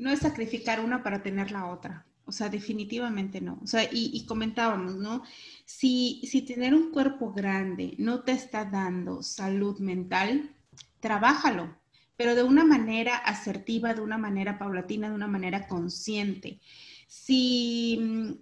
no 0.00 0.10
es 0.10 0.20
sacrificar 0.20 0.80
una 0.80 1.02
para 1.02 1.22
tener 1.22 1.52
la 1.52 1.66
otra. 1.66 2.06
O 2.24 2.32
sea, 2.32 2.48
definitivamente 2.48 3.40
no. 3.40 3.58
O 3.62 3.66
sea, 3.66 3.88
y, 3.90 4.24
comentábamos, 4.24 4.96
¿no? 4.96 5.22
Si, 5.64 6.22
si 6.24 6.42
tener 6.42 6.74
un 6.74 6.90
cuerpo 6.90 7.32
grande 7.32 7.94
no 7.98 8.20
te 8.20 8.32
está 8.32 8.64
dando 8.64 9.22
salud 9.22 9.78
mental, 9.80 10.54
trabájalo, 11.00 11.76
pero 12.16 12.34
de 12.34 12.42
una 12.42 12.64
manera 12.64 13.16
asertiva, 13.16 13.94
de 13.94 14.00
una 14.00 14.16
manera 14.16 14.58
paulatina, 14.58 15.08
de 15.08 15.14
una 15.14 15.26
manera 15.26 15.66
consciente. 15.66 16.60
Si, 17.06 18.38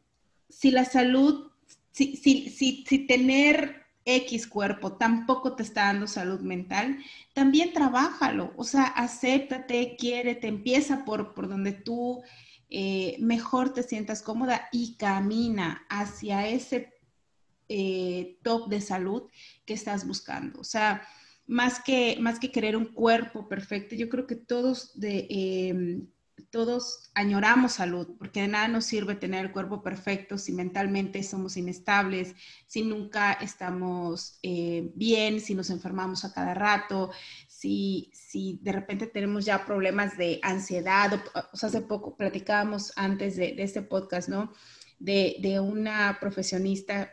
si 0.48 0.70
la 0.70 0.84
salud, 0.84 1.50
si, 1.90 2.16
si, 2.16 2.50
si, 2.50 2.84
si 2.86 2.98
tener 3.06 3.87
X 4.16 4.46
cuerpo 4.46 4.94
tampoco 4.94 5.54
te 5.54 5.62
está 5.62 5.84
dando 5.86 6.06
salud 6.06 6.40
mental, 6.40 6.98
también 7.34 7.74
trabájalo, 7.74 8.54
o 8.56 8.64
sea, 8.64 8.84
acéptate, 8.84 9.96
quiérete, 9.98 10.48
empieza 10.48 11.04
por, 11.04 11.34
por 11.34 11.48
donde 11.48 11.72
tú 11.72 12.22
eh, 12.70 13.16
mejor 13.20 13.74
te 13.74 13.82
sientas 13.82 14.22
cómoda 14.22 14.68
y 14.72 14.96
camina 14.96 15.86
hacia 15.90 16.48
ese 16.48 16.94
eh, 17.68 18.38
top 18.42 18.70
de 18.70 18.80
salud 18.80 19.24
que 19.66 19.74
estás 19.74 20.06
buscando. 20.06 20.60
O 20.60 20.64
sea, 20.64 21.06
más 21.46 21.80
que, 21.80 22.16
más 22.20 22.38
que 22.38 22.50
querer 22.50 22.76
un 22.76 22.86
cuerpo 22.86 23.46
perfecto, 23.46 23.94
yo 23.94 24.08
creo 24.08 24.26
que 24.26 24.36
todos 24.36 24.98
de... 24.98 25.26
Em, 25.28 26.08
todos 26.50 27.10
añoramos 27.14 27.72
salud, 27.72 28.16
porque 28.18 28.42
de 28.42 28.48
nada 28.48 28.68
nos 28.68 28.84
sirve 28.84 29.14
tener 29.14 29.44
el 29.44 29.52
cuerpo 29.52 29.82
perfecto 29.82 30.38
si 30.38 30.52
mentalmente 30.52 31.22
somos 31.22 31.56
inestables, 31.56 32.34
si 32.66 32.82
nunca 32.82 33.32
estamos 33.32 34.38
eh, 34.42 34.90
bien, 34.94 35.40
si 35.40 35.54
nos 35.54 35.70
enfermamos 35.70 36.24
a 36.24 36.32
cada 36.32 36.54
rato, 36.54 37.10
si, 37.46 38.10
si 38.14 38.58
de 38.62 38.72
repente 38.72 39.06
tenemos 39.06 39.44
ya 39.44 39.64
problemas 39.64 40.16
de 40.16 40.40
ansiedad. 40.42 41.20
O, 41.52 41.56
sea, 41.56 41.68
hace 41.68 41.80
poco 41.80 42.16
platicábamos 42.16 42.92
antes 42.96 43.36
de, 43.36 43.54
este 43.58 43.82
podcast, 43.82 44.28
¿no? 44.28 44.52
De, 44.98 45.36
de 45.40 45.60
una 45.60 46.18
profesionista 46.20 47.12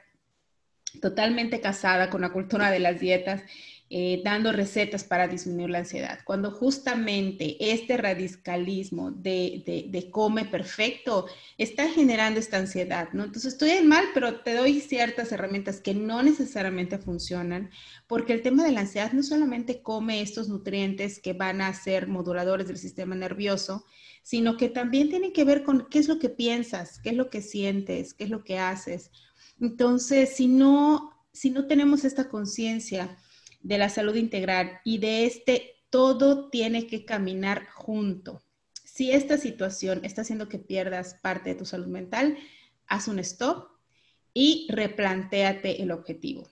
totalmente 1.02 1.62
casada 1.62 2.10
con 2.10 2.22
la 2.22 2.32
cultura 2.32 2.72
de 2.72 2.80
las 2.80 3.00
dietas 3.00 3.44
eh, 3.88 4.22
dando 4.24 4.52
recetas 4.52 5.04
para 5.04 5.28
disminuir 5.28 5.70
la 5.70 5.80
ansiedad, 5.80 6.20
cuando 6.26 6.50
justamente 6.50 7.56
este 7.60 7.98
radicalismo 7.98 9.12
de, 9.12 9.88
de, 9.92 10.10
come 10.10 10.46
perfecto 10.46 11.28
está 11.60 11.88
generando 11.90 12.40
esta 12.40 12.58
ansiedad, 12.58 13.10
¿no? 13.14 13.24
Entonces 13.26 13.54
estoy 13.54 13.70
en 13.70 13.88
mal, 13.88 14.06
pero 14.16 14.42
te 14.42 14.56
doy 14.56 14.82
ciertas 14.82 15.32
herramientas 15.32 15.82
que 15.82 15.94
no 15.94 16.24
necesariamente 16.24 16.98
funcionan, 16.98 17.70
porque 18.08 18.34
el 18.34 18.42
tema 18.42 18.64
de 18.64 18.72
la 18.72 18.82
ansiedad 18.82 19.12
no 19.12 19.22
solamente 19.22 19.84
come 19.84 20.20
estos 20.20 20.50
nutrientes 20.50 21.20
que 21.20 21.34
van 21.34 21.62
a 21.62 21.72
ser 21.76 22.08
moduladores 22.08 22.68
del 22.68 22.78
sistema 22.78 23.14
nervioso, 23.14 23.86
sino 24.24 24.58
que 24.58 24.70
también 24.70 25.10
tiene 25.10 25.32
que 25.32 25.44
ver 25.44 25.64
con 25.64 25.88
qué 25.92 26.00
es 26.00 26.08
lo 26.08 26.18
que 26.18 26.30
piensas, 26.30 27.00
qué 27.04 27.12
es 27.12 27.16
lo 27.16 27.30
que 27.30 27.44
sientes, 27.44 28.16
qué 28.16 28.24
es 28.24 28.32
lo 28.32 28.44
que 28.44 28.58
haces. 28.58 29.12
Entonces, 29.62 30.36
si 30.36 30.48
no, 30.48 31.12
si 31.32 31.52
no 31.52 31.68
tenemos 31.68 32.04
esta 32.04 32.30
conciencia, 32.30 33.16
de 33.66 33.80
la 33.80 33.90
salud 33.90 34.16
integral 34.16 34.80
y 34.84 35.00
de 35.00 35.26
este 35.26 35.74
todo 35.90 36.50
tiene 36.50 36.86
que 36.86 37.04
caminar 37.04 37.66
junto. 37.74 38.44
Si 38.84 39.12
esta 39.12 39.38
situación 39.38 40.06
está 40.06 40.22
haciendo 40.22 40.48
que 40.48 40.60
pierdas 40.60 41.16
parte 41.16 41.50
de 41.50 41.56
tu 41.56 41.66
salud 41.66 41.88
mental, 41.88 42.38
haz 42.86 43.08
un 43.08 43.18
stop 43.20 43.70
y 44.36 44.68
replantéate 44.70 45.82
el 45.82 45.92
objetivo 45.92 46.48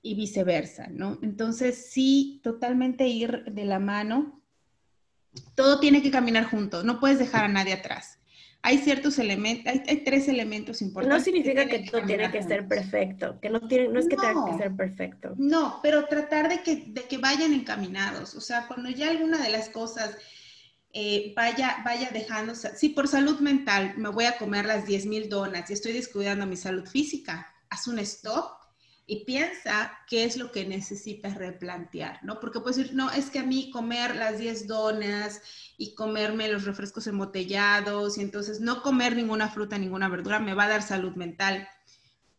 y 0.00 0.14
viceversa, 0.14 0.86
¿no? 0.88 1.18
Entonces, 1.20 1.90
sí, 1.90 2.40
totalmente 2.42 3.06
ir 3.06 3.44
de 3.44 3.66
la 3.66 3.78
mano. 3.78 4.42
Todo 5.54 5.78
tiene 5.78 6.02
que 6.02 6.10
caminar 6.10 6.44
junto, 6.44 6.82
no 6.82 7.00
puedes 7.00 7.18
dejar 7.18 7.44
a 7.44 7.48
nadie 7.48 7.74
atrás 7.74 8.18
hay 8.62 8.78
ciertos 8.78 9.18
elementos, 9.18 9.72
hay, 9.86 9.98
tres 10.04 10.28
elementos 10.28 10.82
importantes. 10.82 11.18
No 11.18 11.24
significa 11.24 11.66
que, 11.66 11.80
todo 11.80 12.02
tiene 12.04 12.30
que 12.30 12.42
ser 12.42 12.66
perfecto, 12.66 13.38
que 13.40 13.48
no, 13.48 13.60
tiene, 13.68 13.88
no 13.88 14.00
es 14.00 14.08
que 14.08 14.16
tenga 14.16 14.44
que 14.44 14.56
ser 14.58 14.74
perfecto. 14.74 15.34
No, 15.36 15.78
pero 15.82 16.06
tratar 16.06 16.48
de 16.48 16.62
que, 16.62 16.84
de 16.88 17.02
que 17.02 17.18
vayan 17.18 17.52
encaminados. 17.52 18.34
O 18.34 18.40
sea, 18.40 18.66
cuando 18.66 18.90
ya 18.90 19.10
alguna 19.10 19.38
de 19.38 19.50
las 19.50 19.68
cosas 19.68 20.16
eh, 20.92 21.32
vaya, 21.36 21.82
vaya 21.84 22.10
dejando, 22.10 22.54
si 22.54 22.88
por 22.88 23.06
salud 23.06 23.38
mental 23.40 23.94
me 23.98 24.08
voy 24.08 24.24
a 24.24 24.38
comer 24.38 24.64
las 24.64 24.86
10 24.86 25.06
mil 25.06 25.28
donas 25.28 25.68
y 25.68 25.74
estoy 25.74 25.92
descuidando 25.92 26.46
mi 26.46 26.56
salud 26.56 26.86
física, 26.86 27.54
haz 27.68 27.86
un 27.86 27.98
stop 27.98 28.65
y 29.06 29.24
piensa 29.24 29.96
qué 30.08 30.24
es 30.24 30.36
lo 30.36 30.50
que 30.50 30.66
necesitas 30.66 31.36
replantear, 31.36 32.18
¿no? 32.24 32.40
Porque 32.40 32.60
puedes 32.60 32.76
decir, 32.76 32.94
no, 32.94 33.10
es 33.10 33.30
que 33.30 33.38
a 33.38 33.44
mí 33.44 33.70
comer 33.70 34.16
las 34.16 34.38
10 34.38 34.66
donas 34.66 35.40
y 35.78 35.94
comerme 35.94 36.48
los 36.48 36.64
refrescos 36.64 37.06
embotellados 37.06 38.18
y 38.18 38.22
entonces 38.22 38.60
no 38.60 38.82
comer 38.82 39.14
ninguna 39.14 39.48
fruta, 39.48 39.78
ninguna 39.78 40.08
verdura 40.08 40.40
me 40.40 40.54
va 40.54 40.64
a 40.64 40.68
dar 40.68 40.82
salud 40.82 41.14
mental 41.14 41.68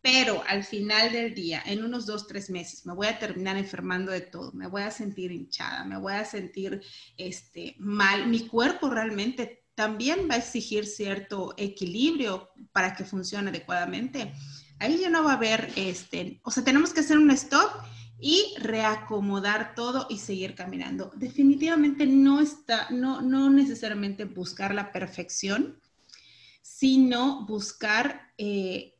pero 0.00 0.42
al 0.46 0.64
final 0.64 1.12
del 1.12 1.34
día, 1.34 1.62
en 1.66 1.84
unos 1.84 2.06
dos, 2.06 2.26
tres 2.26 2.50
meses, 2.50 2.86
me 2.86 2.94
voy 2.94 3.08
a 3.08 3.18
terminar 3.18 3.56
enfermando 3.56 4.12
de 4.12 4.20
todo, 4.20 4.52
me 4.52 4.68
voy 4.68 4.82
a 4.82 4.90
sentir 4.90 5.32
hinchada, 5.32 5.84
me 5.84 5.98
voy 5.98 6.12
a 6.12 6.24
sentir 6.24 6.80
este, 7.16 7.74
mal, 7.78 8.28
mi 8.28 8.46
cuerpo 8.46 8.88
realmente 8.88 9.64
también 9.74 10.28
va 10.30 10.36
a 10.36 10.38
exigir 10.38 10.86
cierto 10.86 11.54
equilibrio 11.56 12.50
para 12.72 12.94
que 12.94 13.04
funcione 13.04 13.50
adecuadamente. 13.50 14.32
Ahí 14.78 14.98
ya 15.00 15.10
no 15.10 15.24
va 15.24 15.32
a 15.32 15.36
haber, 15.36 15.70
este, 15.76 16.40
o 16.44 16.50
sea, 16.50 16.64
tenemos 16.64 16.92
que 16.92 17.00
hacer 17.00 17.18
un 17.18 17.30
stop 17.32 17.70
y 18.20 18.54
reacomodar 18.60 19.74
todo 19.74 20.06
y 20.08 20.18
seguir 20.18 20.54
caminando. 20.54 21.10
Definitivamente 21.16 22.06
no 22.06 22.40
está, 22.40 22.88
no, 22.90 23.20
no 23.20 23.50
necesariamente 23.50 24.24
buscar 24.24 24.74
la 24.74 24.92
perfección, 24.92 25.80
sino 26.62 27.46
buscar 27.46 28.32
eh, 28.38 28.94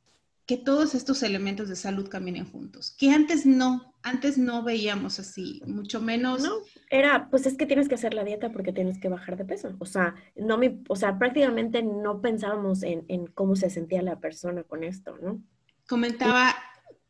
que 0.46 0.56
todos 0.56 0.94
estos 0.94 1.22
elementos 1.22 1.68
de 1.68 1.76
salud 1.76 2.08
caminen 2.08 2.50
juntos, 2.50 2.94
que 2.96 3.10
antes 3.10 3.44
no, 3.44 3.94
antes 4.02 4.38
no 4.38 4.62
veíamos 4.62 5.18
así, 5.18 5.60
mucho 5.66 6.00
menos. 6.00 6.42
No, 6.42 6.52
era, 6.90 7.28
pues 7.28 7.44
es 7.46 7.56
que 7.56 7.66
tienes 7.66 7.88
que 7.88 7.96
hacer 7.96 8.14
la 8.14 8.24
dieta 8.24 8.50
porque 8.50 8.72
tienes 8.72 8.98
que 8.98 9.08
bajar 9.08 9.36
de 9.36 9.44
peso. 9.44 9.76
O 9.78 9.84
sea, 9.84 10.14
no 10.36 10.56
me, 10.56 10.80
o 10.88 10.96
sea, 10.96 11.18
prácticamente 11.18 11.82
no 11.82 12.20
pensábamos 12.20 12.82
en, 12.82 13.04
en 13.08 13.26
cómo 13.26 13.56
se 13.56 13.68
sentía 13.68 14.00
la 14.00 14.20
persona 14.20 14.62
con 14.62 14.84
esto, 14.84 15.18
¿no? 15.20 15.42
Comentaba, 15.88 16.54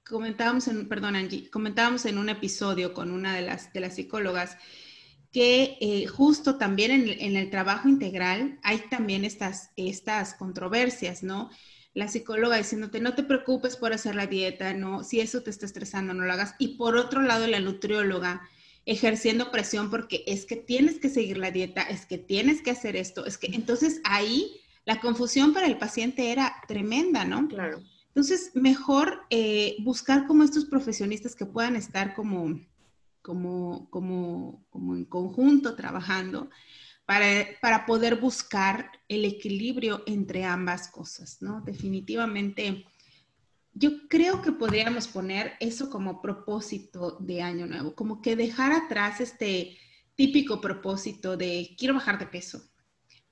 comentábamos 0.09 0.69
en, 0.69 0.89
perdón 0.89 1.17
Angie, 1.17 1.51
comentábamos 1.51 2.07
en 2.07 2.17
un 2.17 2.29
episodio 2.29 2.95
con 2.95 3.11
una 3.11 3.35
de 3.35 3.43
las, 3.43 3.73
de 3.73 3.81
las 3.81 3.97
psicólogas 3.97 4.57
que 5.33 5.77
eh, 5.81 6.07
justo 6.07 6.57
también 6.57 6.91
en, 6.93 7.37
el 7.37 7.51
trabajo 7.51 7.89
integral 7.89 8.59
hay 8.63 8.79
también 8.89 9.25
estas, 9.25 9.71
estas 9.77 10.35
controversias, 10.35 11.23
¿no? 11.23 11.51
la 11.93 12.07
psicóloga 12.07 12.57
diciéndote, 12.57 13.01
no 13.01 13.15
te 13.15 13.25
preocupes 13.25 13.77
por 13.77 13.93
hacer 13.93 14.15
la 14.15 14.29
dieta, 14.29 14.73
no, 14.73 15.03
si 15.03 15.19
eso 15.19 15.43
te 15.43 15.51
está 15.51 15.67
estresando, 15.67 16.15
no 16.15 16.25
lo 16.25 16.33
hagas. 16.33 16.55
Y 16.61 16.77
por 16.77 16.97
otro 16.97 17.23
lado, 17.23 17.49
la 17.49 17.59
nutrióloga 17.59 18.49
ejerciendo 18.87 19.51
presión 19.51 19.91
porque 19.91 20.23
es 20.29 20.47
que 20.47 20.55
tienes 20.55 21.01
que 21.01 21.09
seguir 21.09 21.39
la 21.39 21.51
dieta, 21.51 21.83
es 21.83 22.07
que 22.07 22.17
tienes 22.17 22.63
que 22.63 22.71
hacer 22.71 22.95
esto, 22.95 23.27
es 23.27 23.37
que 23.37 23.49
entonces 23.49 24.01
ahí 24.05 24.61
la 24.85 25.01
confusión 25.01 25.53
para 25.53 25.67
el 25.67 25.77
paciente 25.77 26.31
era 26.31 26.55
tremenda, 26.69 27.25
¿no? 27.25 27.49
Claro. 27.49 27.83
Entonces, 28.09 28.51
mejor 28.55 29.21
eh, 29.31 29.77
buscar 29.81 30.27
como 30.27 30.43
estos 30.43 30.65
profesionistas 30.65 31.35
que 31.37 31.47
puedan 31.47 31.77
estar 31.77 32.15
como, 32.15 32.61
como, 33.23 33.89
como, 33.91 34.65
como 34.71 34.97
en 34.97 35.05
conjunto 35.05 35.77
trabajando 35.77 36.51
para, 37.09 37.87
poder 37.87 38.17
buscar 38.17 38.93
el 39.09 39.25
equilibrio 39.25 40.03
entre 40.07 40.45
ambas 40.45 40.89
cosas, 40.89 41.41
¿no? 41.41 41.63
Definitivamente, 41.63 42.85
yo 43.73 44.09
creo 44.09 44.43
que 44.43 44.53
podríamos 44.53 45.09
poner 45.09 45.55
eso 45.59 45.89
como 45.89 46.21
propósito 46.21 47.17
de 47.19 47.41
año 47.41 47.67
nuevo, 47.67 47.95
como 47.95 48.21
que 48.21 48.37
dejar 48.37 48.73
atrás 48.73 49.23
este 49.23 49.79
típico 50.17 50.61
propósito 50.61 51.39
de 51.39 51.75
quiero 51.79 51.95
bajar 51.95 52.19
de 52.19 52.27
peso, 52.27 52.68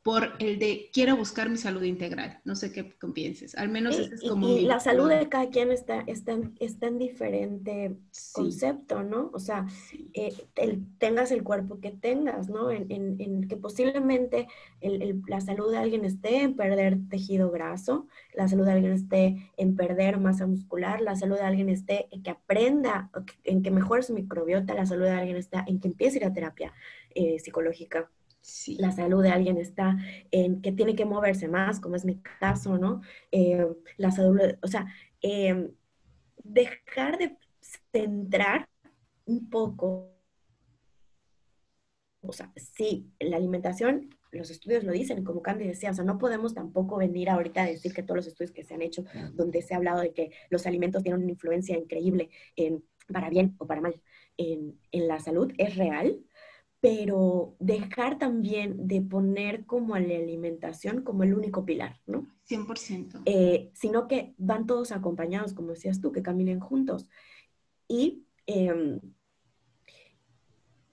por 0.06 0.34
el 0.38 0.60
de 0.60 0.88
quiero 0.92 1.16
buscar 1.16 1.50
mi 1.50 1.56
salud 1.56 1.82
integral. 1.82 2.38
No 2.44 2.54
sé 2.54 2.70
qué 2.70 2.84
pienses. 2.84 3.56
Al 3.56 3.68
menos 3.68 3.98
ese 3.98 4.14
es 4.14 4.20
como. 4.22 4.46
Y, 4.46 4.60
la 4.60 4.78
salud 4.78 5.08
de 5.08 5.28
cada 5.28 5.50
quien 5.50 5.72
está, 5.72 6.04
está, 6.06 6.38
está 6.60 6.86
en 6.86 6.98
diferente 6.98 7.96
concepto, 8.32 9.02
¿no? 9.02 9.32
O 9.34 9.40
sea, 9.40 9.66
eh, 10.14 10.32
tengas 10.98 11.32
el 11.32 11.42
cuerpo 11.42 11.80
que 11.80 11.90
tengas, 11.90 12.48
¿no? 12.48 12.70
En, 12.70 12.86
en, 12.88 13.48
que 13.48 13.56
posiblemente 13.56 14.46
el, 14.80 15.22
la 15.26 15.40
salud 15.40 15.72
de 15.72 15.78
alguien 15.78 16.04
esté 16.04 16.42
en 16.42 16.54
perder 16.54 16.98
tejido 17.10 17.50
graso, 17.50 18.06
la 18.32 18.46
salud 18.46 18.64
de 18.64 18.72
alguien 18.74 18.92
esté 18.92 19.50
en 19.56 19.74
perder 19.74 20.20
masa 20.20 20.46
muscular, 20.46 21.00
la 21.00 21.16
salud 21.16 21.34
de 21.34 21.42
alguien 21.42 21.68
esté 21.68 22.06
en 22.12 22.22
que 22.22 22.30
aprenda, 22.30 23.10
en 23.42 23.60
que 23.60 23.72
mejore 23.72 24.04
su 24.04 24.14
microbiota, 24.14 24.72
la 24.72 24.86
salud 24.86 25.06
de 25.06 25.10
alguien 25.10 25.36
está 25.36 25.64
en 25.66 25.80
que 25.80 25.88
empiece 25.88 26.18
a 26.18 26.20
ir 26.20 26.26
a 26.26 26.32
terapia 26.32 26.72
eh, 27.12 27.40
psicológica 27.40 28.08
la 28.78 28.92
salud 28.92 29.22
de 29.22 29.30
alguien 29.30 29.56
está 29.58 29.96
en 30.30 30.62
que 30.62 30.72
tiene 30.72 30.94
que 30.94 31.04
moverse 31.04 31.48
más, 31.48 31.80
como 31.80 31.96
es 31.96 32.04
mi 32.04 32.20
caso, 32.20 32.78
¿no? 32.78 33.00
Eh, 33.32 33.66
la 33.96 34.10
salud, 34.10 34.40
o 34.62 34.68
sea, 34.68 34.86
em, 35.20 35.70
dejar 36.42 37.18
de 37.18 37.36
centrar 37.92 38.68
un 39.24 39.50
poco, 39.50 40.12
o 42.20 42.32
sea, 42.32 42.52
sí, 42.56 43.12
la 43.20 43.36
alimentación, 43.36 44.10
los 44.32 44.50
estudios 44.50 44.84
lo 44.84 44.92
dicen, 44.92 45.24
como 45.24 45.42
Candy 45.42 45.66
decía, 45.66 45.90
o 45.90 45.94
sea, 45.94 46.04
no 46.04 46.18
podemos 46.18 46.54
tampoco 46.54 46.96
venir 46.98 47.30
ahorita 47.30 47.62
a 47.62 47.66
decir 47.66 47.92
que 47.94 48.02
todos 48.02 48.16
los 48.16 48.26
estudios 48.26 48.52
que 48.52 48.64
se 48.64 48.74
han 48.74 48.82
hecho, 48.82 49.04
donde 49.32 49.62
se 49.62 49.74
ha 49.74 49.78
hablado 49.78 50.00
de 50.00 50.12
que 50.12 50.30
los 50.50 50.66
alimentos 50.66 51.02
tienen 51.02 51.22
una 51.22 51.30
influencia 51.30 51.76
increíble 51.76 52.30
en, 52.56 52.84
para 53.12 53.30
bien 53.30 53.54
o 53.58 53.66
para 53.66 53.80
mal 53.80 54.00
en, 54.36 54.78
en 54.92 55.08
la 55.08 55.20
salud, 55.20 55.52
es 55.58 55.76
real, 55.76 56.20
pero 56.86 57.56
dejar 57.58 58.16
también 58.16 58.86
de 58.86 59.00
poner 59.02 59.66
como 59.66 59.96
a 59.96 60.00
la 60.00 60.14
alimentación 60.14 61.02
como 61.02 61.24
el 61.24 61.34
único 61.34 61.64
pilar, 61.64 62.00
¿no? 62.06 62.28
100%. 62.48 63.22
Eh, 63.24 63.72
sino 63.74 64.06
que 64.06 64.34
van 64.38 64.68
todos 64.68 64.92
acompañados, 64.92 65.52
como 65.52 65.70
decías 65.70 66.00
tú, 66.00 66.12
que 66.12 66.22
caminen 66.22 66.60
juntos. 66.60 67.08
Y, 67.88 68.24
em, 68.46 69.00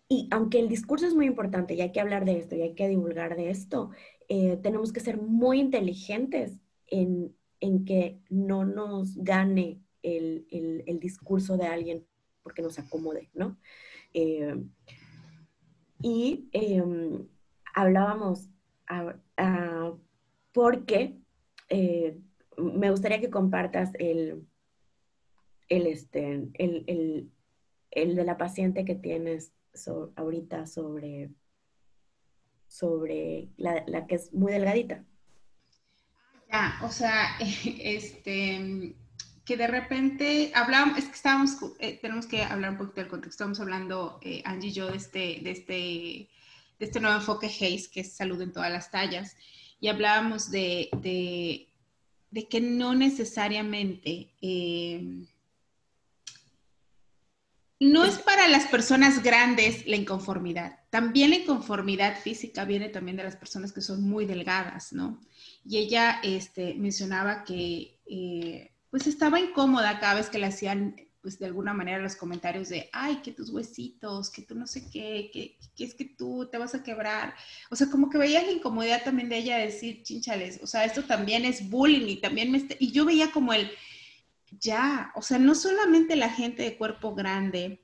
y 0.10 0.27
aunque 0.32 0.60
el 0.60 0.67
discurso 0.67 1.06
es 1.06 1.13
muy 1.13 1.27
importante 1.27 1.75
y 1.75 1.82
hay 1.82 1.91
que 1.91 1.99
hablar 2.01 2.25
de 2.25 2.39
esto 2.39 2.56
y 2.56 2.63
hay 2.63 2.73
que 2.73 2.88
divulgar 2.88 3.36
de 3.36 3.51
esto, 3.51 3.91
eh, 4.29 4.58
tenemos 4.63 4.93
que 4.93 4.99
ser 4.99 5.21
muy 5.21 5.60
inteligentes 5.60 6.58
en, 6.88 7.36
en 7.60 7.86
que 7.86 8.19
no 8.32 8.65
nos 8.65 9.15
gane 9.17 9.79
el, 10.01 10.47
el, 10.49 10.84
el, 10.88 10.99
discurso 10.99 11.56
de 11.56 11.67
alguien 11.67 12.03
porque 12.41 12.63
nos 12.63 12.79
acomode, 12.79 13.29
¿no? 13.36 13.60
Y 16.04 16.50
em, 16.52 17.30
hablábamos 17.74 18.50
porque 20.52 21.18
eh, 21.70 22.20
me 22.58 22.92
gustaría 22.92 23.22
que 23.22 23.30
compartas 23.30 23.92
el, 23.98 24.46
el, 25.70 25.88
este, 25.88 26.50
el, 26.56 27.32
el, 27.92 28.16
de 28.16 28.24
la 28.26 28.38
paciente 28.38 28.84
que 28.84 28.96
tienes 28.96 29.54
ahorita 30.18 30.68
sobre, 30.68 31.32
sobre 32.68 33.48
la, 33.56 33.86
la, 33.88 34.06
que 34.06 34.16
es 34.16 34.34
muy 34.34 34.52
delgadita. 34.52 35.06
Ya, 36.52 36.80
o 36.84 36.89
sea, 36.89 37.38
este, 37.39 38.94
que 39.45 39.58
de 39.58 39.67
repente 39.67 40.51
hablamos, 40.56 40.97
es 40.97 41.06
que 41.06 41.15
estábamos, 41.15 41.58
eh, 41.79 41.99
tenemos 42.01 42.25
que 42.25 42.43
hablar 42.43 42.71
un 42.71 42.77
poquito 42.77 43.01
del 43.01 43.10
contexto, 43.10 43.43
estamos 43.43 43.60
hablando, 43.60 44.19
eh, 44.21 44.41
Angie 44.45 44.69
y 44.69 44.73
yo, 44.73 44.89
de 44.89 44.97
este, 44.97 45.39
de, 45.43 45.51
este, 45.51 45.73
de 45.73 46.29
este 46.79 46.99
nuevo 46.99 47.17
enfoque 47.17 47.47
Hayes, 47.47 47.89
que 47.89 48.01
es 48.01 48.13
salud 48.13 48.41
en 48.41 48.53
todas 48.53 48.71
las 48.71 48.89
tallas, 48.89 49.36
y 49.82 49.89
hablábamos 49.89 50.49
de, 50.49 50.89
de, 51.01 51.67
de 52.32 52.47
que 52.47 52.62
no 52.62 52.95
necesariamente, 52.95 54.29
eh, 54.41 55.25
no 57.82 58.06
es 58.06 58.17
para 58.19 58.47
las 58.47 58.67
personas 58.67 59.21
grandes 59.21 59.86
la 59.86 59.97
inconformidad, 59.97 60.79
también 60.89 61.32
la 61.32 61.36
inconformidad 61.36 62.17
física 62.17 62.63
viene 62.63 62.88
también 62.88 63.17
de 63.17 63.23
las 63.23 63.36
personas 63.36 63.73
que 63.73 63.82
son 63.82 64.03
muy 64.03 64.25
delgadas, 64.25 64.93
¿no? 64.93 65.19
Y 65.65 65.79
ella 65.79 66.21
este, 66.23 66.75
mencionaba 66.75 67.43
que 67.43 67.99
pues 68.93 69.08
estaba 69.08 69.39
incómoda 69.39 69.99
cada 69.99 70.13
vez 70.13 70.29
que 70.29 70.38
le 70.38 70.45
hacían, 70.45 70.95
pues 71.19 71.39
de 71.39 71.47
alguna 71.47 71.73
manera 71.73 71.97
los 71.97 72.15
comentarios 72.15 72.69
de, 72.69 72.91
ay, 72.93 73.23
que 73.23 73.32
tus 73.32 73.49
huesitos, 73.49 74.29
que 74.29 74.43
tú 74.43 74.53
no 74.53 74.67
sé 74.67 74.88
qué, 74.91 75.32
que, 75.34 75.58
es 75.84 75.95
que 75.95 76.06
tú 76.06 76.47
te 76.51 76.60
vas 76.60 76.75
a 76.75 76.84
quebrar. 76.84 77.34
O 77.71 77.75
sea, 77.75 77.89
como 77.89 78.08
que 78.08 78.19
veía 78.19 78.43
la 78.43 78.51
incomodidad 78.51 79.03
también 79.03 79.29
de 79.29 79.38
ella 79.38 79.58
decir, 79.58 80.03
chinchales, 80.03 80.60
o 80.62 80.67
sea, 80.67 80.86
esto 80.86 81.06
también 81.06 81.43
es 81.43 81.67
bullying 81.71 82.08
y 82.08 82.21
también 82.21 82.51
me... 82.51 82.67
Y 82.77 82.91
yo 82.91 83.03
veía 83.03 83.32
como 83.32 83.51
el, 83.53 83.71
ya, 84.60 85.12
o 85.15 85.23
sea, 85.23 85.39
no 85.39 85.56
solamente 85.56 86.15
la 86.15 86.29
gente 86.29 86.62
de 86.62 86.77
cuerpo 86.77 87.15
grande 87.15 87.83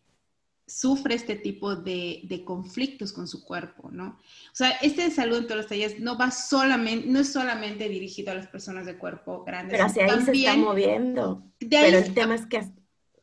sufre 0.69 1.15
este 1.15 1.35
tipo 1.35 1.75
de, 1.75 2.43
conflictos 2.45 3.11
con 3.11 3.27
su 3.27 3.43
cuerpo, 3.43 3.89
¿no? 3.91 4.19
O 4.51 4.55
sea, 4.55 4.69
este 4.81 5.03
de 5.03 5.11
salud 5.11 5.39
en 5.39 5.43
todas 5.43 5.57
las 5.57 5.67
tallas 5.67 5.99
no 5.99 6.17
va 6.17 6.31
solamente, 6.31 7.07
no 7.07 7.19
es 7.19 7.31
solamente 7.31 7.89
dirigido 7.89 8.31
a 8.31 8.35
las 8.35 8.47
personas 8.47 8.85
de 8.85 8.97
cuerpo 8.97 9.43
grande. 9.43 9.71
Pero 9.71 9.85
hacia 9.85 10.05
ahí 10.05 10.21
se 10.21 10.31
está 10.31 10.55
moviendo. 10.55 11.43
Pero 11.59 11.97
el 11.97 12.13
tema 12.13 12.35
es 12.35 12.45
que... 12.45 12.61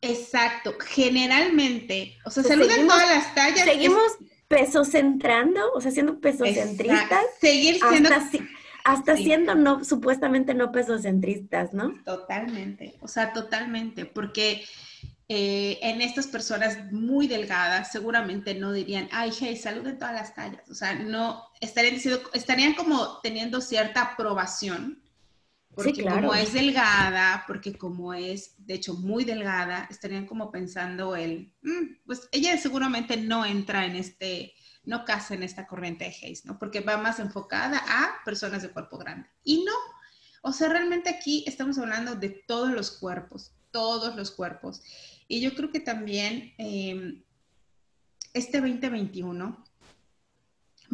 Exacto. 0.01 0.75
Generalmente, 0.79 2.17
o 2.25 2.29
sea, 2.29 2.43
salud 2.43 2.69
en 2.69 2.87
todas 2.87 3.09
las 3.09 3.33
tallas. 3.33 3.65
Seguimos, 3.65 4.03
peso 4.47 4.85
centrando, 4.85 5.71
o 5.73 5.81
sea, 5.81 5.91
siendo 5.91 6.19
pesocentristas. 6.19 7.23
Seguir 7.39 7.79
siendo... 7.89 8.09
Hasta, 8.83 9.17
siendo 9.17 9.53
no, 9.53 9.83
supuestamente 9.83 10.53
no 10.53 10.71
pesocentristas, 10.71 11.73
¿no? 11.73 11.93
Totalmente, 12.05 12.95
o 13.01 13.09
sea, 13.09 13.33
totalmente, 13.33 14.05
porque 14.05 14.63
eh, 15.29 15.79
en 15.81 16.01
estas 16.01 16.27
personas 16.27 16.91
muy 16.93 17.27
delgadas 17.27 17.91
seguramente 17.91 18.55
no 18.55 18.71
dirían, 18.71 19.09
ay, 19.11 19.31
hey, 19.37 19.57
salud 19.57 19.83
de 19.83 19.93
todas 19.93 20.13
las 20.13 20.33
tallas. 20.33 20.69
O 20.69 20.73
sea, 20.73 20.93
no, 20.93 21.43
estarían, 21.59 21.95
diciendo, 21.95 22.21
estarían 22.33 22.75
como 22.75 23.19
teniendo 23.19 23.59
cierta 23.59 24.01
aprobación. 24.01 25.03
Porque 25.75 26.03
como 26.03 26.33
es 26.33 26.53
delgada, 26.53 27.43
porque 27.45 27.77
como 27.77 28.11
es, 28.11 28.55
de 28.57 28.73
hecho, 28.73 28.95
muy 28.95 29.25
delgada, 29.25 29.87
estarían 29.91 30.25
como 30.25 30.49
pensando 30.49 31.15
el, 31.15 31.53
mm, 31.61 32.03
pues 32.03 32.27
ella 32.31 32.57
seguramente 32.57 33.15
no 33.15 33.45
entra 33.45 33.85
en 33.85 33.95
este, 33.95 34.55
no 34.85 35.05
casa 35.05 35.35
en 35.35 35.43
esta 35.43 35.67
corriente 35.67 36.05
de 36.05 36.15
Hayes, 36.15 36.45
¿no? 36.45 36.57
Porque 36.57 36.79
va 36.79 36.97
más 36.97 37.19
enfocada 37.19 37.83
a 37.87 38.23
personas 38.25 38.63
de 38.63 38.71
cuerpo 38.71 38.97
grande. 38.97 39.29
Y 39.43 39.63
no, 39.65 39.73
o 40.41 40.51
sea, 40.51 40.69
realmente 40.69 41.11
aquí 41.11 41.43
estamos 41.45 41.77
hablando 41.77 42.15
de 42.15 42.29
todos 42.29 42.71
los 42.71 42.89
cuerpos, 42.89 43.51
todos 43.69 44.15
los 44.15 44.31
cuerpos. 44.31 44.81
Y 45.27 45.41
yo 45.41 45.53
creo 45.55 45.71
que 45.71 45.79
también 45.79 46.53
em, 46.57 47.23
este 48.33 48.59
2021 48.61 49.63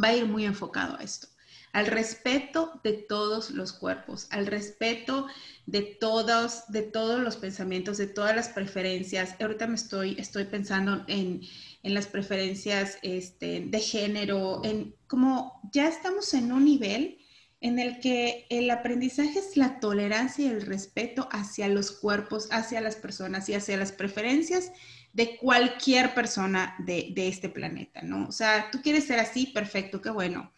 va 0.02 0.08
a 0.08 0.16
ir 0.16 0.26
muy 0.26 0.46
enfocado 0.46 0.98
a 0.98 1.04
esto, 1.04 1.28
al 1.72 1.88
respeto 1.88 2.80
de 2.84 2.94
todos 2.94 3.52
los 3.52 3.74
cuerpos, 3.74 4.28
al 4.32 4.48
respeto 4.48 5.28
de 5.66 5.82
todos, 5.82 6.64
de 6.70 6.82
todos 6.82 7.22
los 7.22 7.38
pensamientos, 7.38 7.98
de 7.98 8.08
todas 8.08 8.36
las 8.36 8.50
preferencias. 8.50 9.36
Ahorita 9.40 9.68
me 9.68 9.76
estoy, 9.76 10.16
estoy 10.20 10.46
pensando 10.46 11.04
en, 11.08 11.42
en 11.84 11.94
las 11.94 12.08
preferencias 12.08 12.98
este, 13.02 13.66
de 13.68 13.80
género, 13.80 14.62
en 14.64 14.96
como 15.08 15.62
ya 15.72 15.88
estamos 15.88 16.34
en 16.34 16.52
un 16.52 16.66
nivel 16.66 17.20
en 17.64 17.80
el 17.80 18.02
que 18.02 18.46
el 18.50 18.70
aprendizaje 18.70 19.40
es 19.40 19.56
la 19.56 19.80
tolerancia 19.80 20.46
y 20.46 20.50
el 20.50 20.66
respeto 20.66 21.30
hacia 21.32 21.70
los 21.70 21.92
cuerpos, 21.92 22.50
hacia 22.52 22.82
las 22.82 22.98
personas 22.98 23.48
y 23.48 23.54
hacia 23.54 23.78
las 23.78 23.94
preferencias 23.94 24.74
de 25.14 25.38
cualquier 25.38 26.14
persona 26.14 26.76
de, 26.80 27.14
este 27.16 27.48
planeta, 27.48 28.02
¿no? 28.02 28.28
O 28.28 28.34
sea, 28.34 28.70
tú 28.70 28.82
quieres 28.82 29.06
ser 29.06 29.20
así, 29.20 29.48
perfecto, 29.48 30.02
qué 30.02 30.10
bueno. 30.10 30.52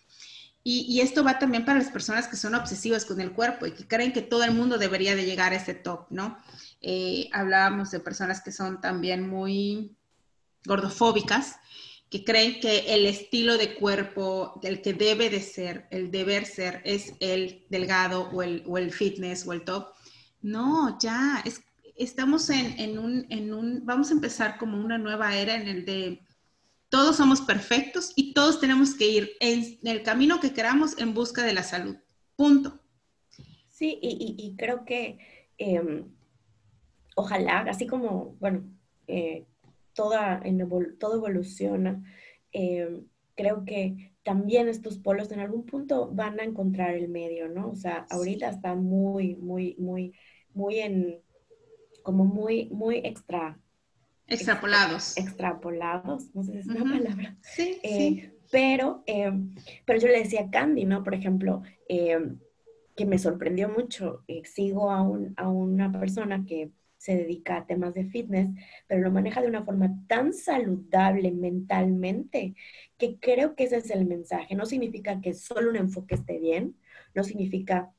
Y, 0.63 0.99
esto 0.99 1.23
va 1.23 1.37
también 1.37 1.63
para 1.63 1.77
las 1.77 1.91
personas 1.91 2.27
que 2.27 2.37
son 2.37 2.55
obsesivas 2.55 3.05
con 3.05 3.21
el 3.21 3.33
cuerpo 3.33 3.67
y 3.67 3.73
que 3.73 3.87
creen 3.87 4.11
que 4.11 4.23
todo 4.23 4.43
el 4.43 4.55
mundo 4.55 4.79
debería 4.79 5.15
de 5.15 5.25
llegar 5.25 5.53
a 5.53 5.57
ese 5.57 5.75
top, 5.75 6.07
¿no? 6.09 6.39
Eh, 6.81 7.29
hablábamos 7.33 7.91
de 7.91 7.99
personas 7.99 8.41
que 8.41 8.51
son 8.51 8.81
también 8.81 9.29
muy 9.29 9.95
gordofóbicas, 10.65 11.57
que 12.15 12.23
creen 12.23 12.61
que 12.61 12.95
el 12.95 13.05
estilo 13.05 13.57
de 13.57 13.75
cuerpo 13.75 14.57
del 14.61 14.81
que 14.81 14.93
debe 14.93 15.29
de 15.29 15.41
ser, 15.41 15.85
el 15.91 16.11
deber 16.11 16.45
ser, 16.45 16.81
es 16.85 17.13
el 17.19 17.65
delgado 17.69 18.29
o 18.31 18.41
el, 18.41 18.63
o 18.65 18.77
el 18.77 18.93
fitness 18.93 19.45
o 19.45 19.51
el 19.51 19.65
top. 19.65 19.87
No, 20.41 20.97
ya, 20.97 21.41
es, 21.43 21.61
estamos 21.97 22.49
en, 22.49 22.79
en, 22.79 22.97
un, 22.99 23.25
en 23.29 23.53
un, 23.53 23.85
vamos 23.85 24.11
a 24.11 24.13
empezar 24.13 24.57
como 24.57 24.77
una 24.77 24.97
nueva 24.97 25.35
era 25.35 25.55
en 25.55 25.67
el 25.67 25.83
de 25.83 26.21
todos 26.87 27.17
somos 27.17 27.41
perfectos 27.41 28.13
y 28.15 28.33
todos 28.33 28.61
tenemos 28.61 28.93
que 28.93 29.09
ir 29.09 29.31
en, 29.41 29.77
el 29.83 30.01
camino 30.01 30.39
que 30.39 30.53
queramos 30.53 30.97
en 30.97 31.13
busca 31.13 31.43
de 31.43 31.53
la 31.53 31.63
salud. 31.63 31.97
Punto. 32.37 32.79
Sí, 33.69 33.99
y, 34.01 34.35
y, 34.37 34.55
creo 34.55 34.85
que 34.85 35.17
em, 35.57 36.05
ojalá, 37.17 37.65
así 37.69 37.85
como, 37.87 38.37
bueno, 38.39 38.63
eh, 39.07 39.45
toda, 39.95 40.43
todo 40.99 41.15
evoluciona. 41.15 42.03
Eh, 42.51 43.01
creo 43.35 43.65
que 43.65 44.13
también 44.23 44.67
estos 44.67 44.99
polos 44.99 45.31
en 45.31 45.39
algún 45.39 45.65
punto 45.65 46.11
van 46.11 46.39
a 46.39 46.43
encontrar 46.43 46.95
el 46.95 47.09
medio, 47.09 47.47
¿no? 47.47 47.69
O 47.71 47.75
sea, 47.75 48.05
ahorita 48.09 48.49
están 48.49 48.83
muy, 48.83 49.35
muy, 49.35 49.75
muy, 49.79 50.13
muy 50.53 50.79
en, 50.79 51.21
como 52.03 52.25
muy, 52.25 52.69
muy 52.69 52.97
extra. 52.97 53.59
Extrapolados. 54.27 55.17
extrapolados, 55.17 56.33
no 56.33 56.43
sé 56.43 56.53
si 56.53 56.57
es 56.59 56.67
una 56.67 56.83
palabra. 56.83 57.37
Sí, 57.41 57.77
eh, 57.83 57.97
sí. 57.97 58.31
Pero, 58.51 59.03
eh, 59.05 59.31
pero 59.85 59.99
yo 59.99 60.07
le 60.07 60.19
decía 60.19 60.41
a 60.41 60.49
Candy, 60.49 60.85
¿no? 60.85 61.03
Por 61.03 61.13
ejemplo, 61.13 61.61
que 61.87 63.05
me 63.05 63.19
sorprendió 63.19 63.69
mucho. 63.69 64.23
sigo 64.43 64.91
a, 64.91 65.01
un, 65.01 65.33
a 65.37 65.47
una 65.49 65.91
persona 65.91 66.45
que 66.45 66.71
se 67.05 67.15
dedica 67.15 67.57
a 67.57 67.67
temas 67.67 67.93
de 67.93 68.05
fitness, 68.05 68.49
pero 68.87 69.01
lo 69.01 69.11
maneja 69.11 69.39
de 69.39 69.47
una 69.47 69.63
forma 69.63 69.95
tan 70.07 70.33
saludable 70.33 71.31
mentalmente 71.31 72.55
que 72.97 73.19
creo 73.19 73.55
que 73.55 73.65
ese 73.65 73.77
es 73.77 73.91
el 73.91 74.07
mensaje. 74.07 74.55
No 74.55 74.65
significa 74.65 75.21
que 75.21 75.35
solo 75.35 75.69
un 75.69 75.75
enfoque 75.75 76.15
esté 76.15 76.39
bien, 76.39 76.75
no 77.13 77.23
significa 77.23 77.93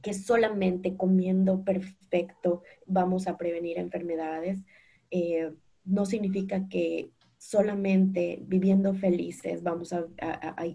que 0.00 0.14
solamente 0.14 0.96
comiendo 0.96 1.62
perfecto 1.62 2.62
vamos 2.86 3.28
a 3.28 3.36
prevenir 3.36 3.78
enfermedades, 3.78 4.64
eh, 5.10 5.52
no 5.84 6.06
significa 6.06 6.68
que 6.70 7.10
solamente 7.42 8.38
viviendo 8.46 8.94
felices 8.94 9.64
vamos 9.64 9.92
a, 9.92 10.06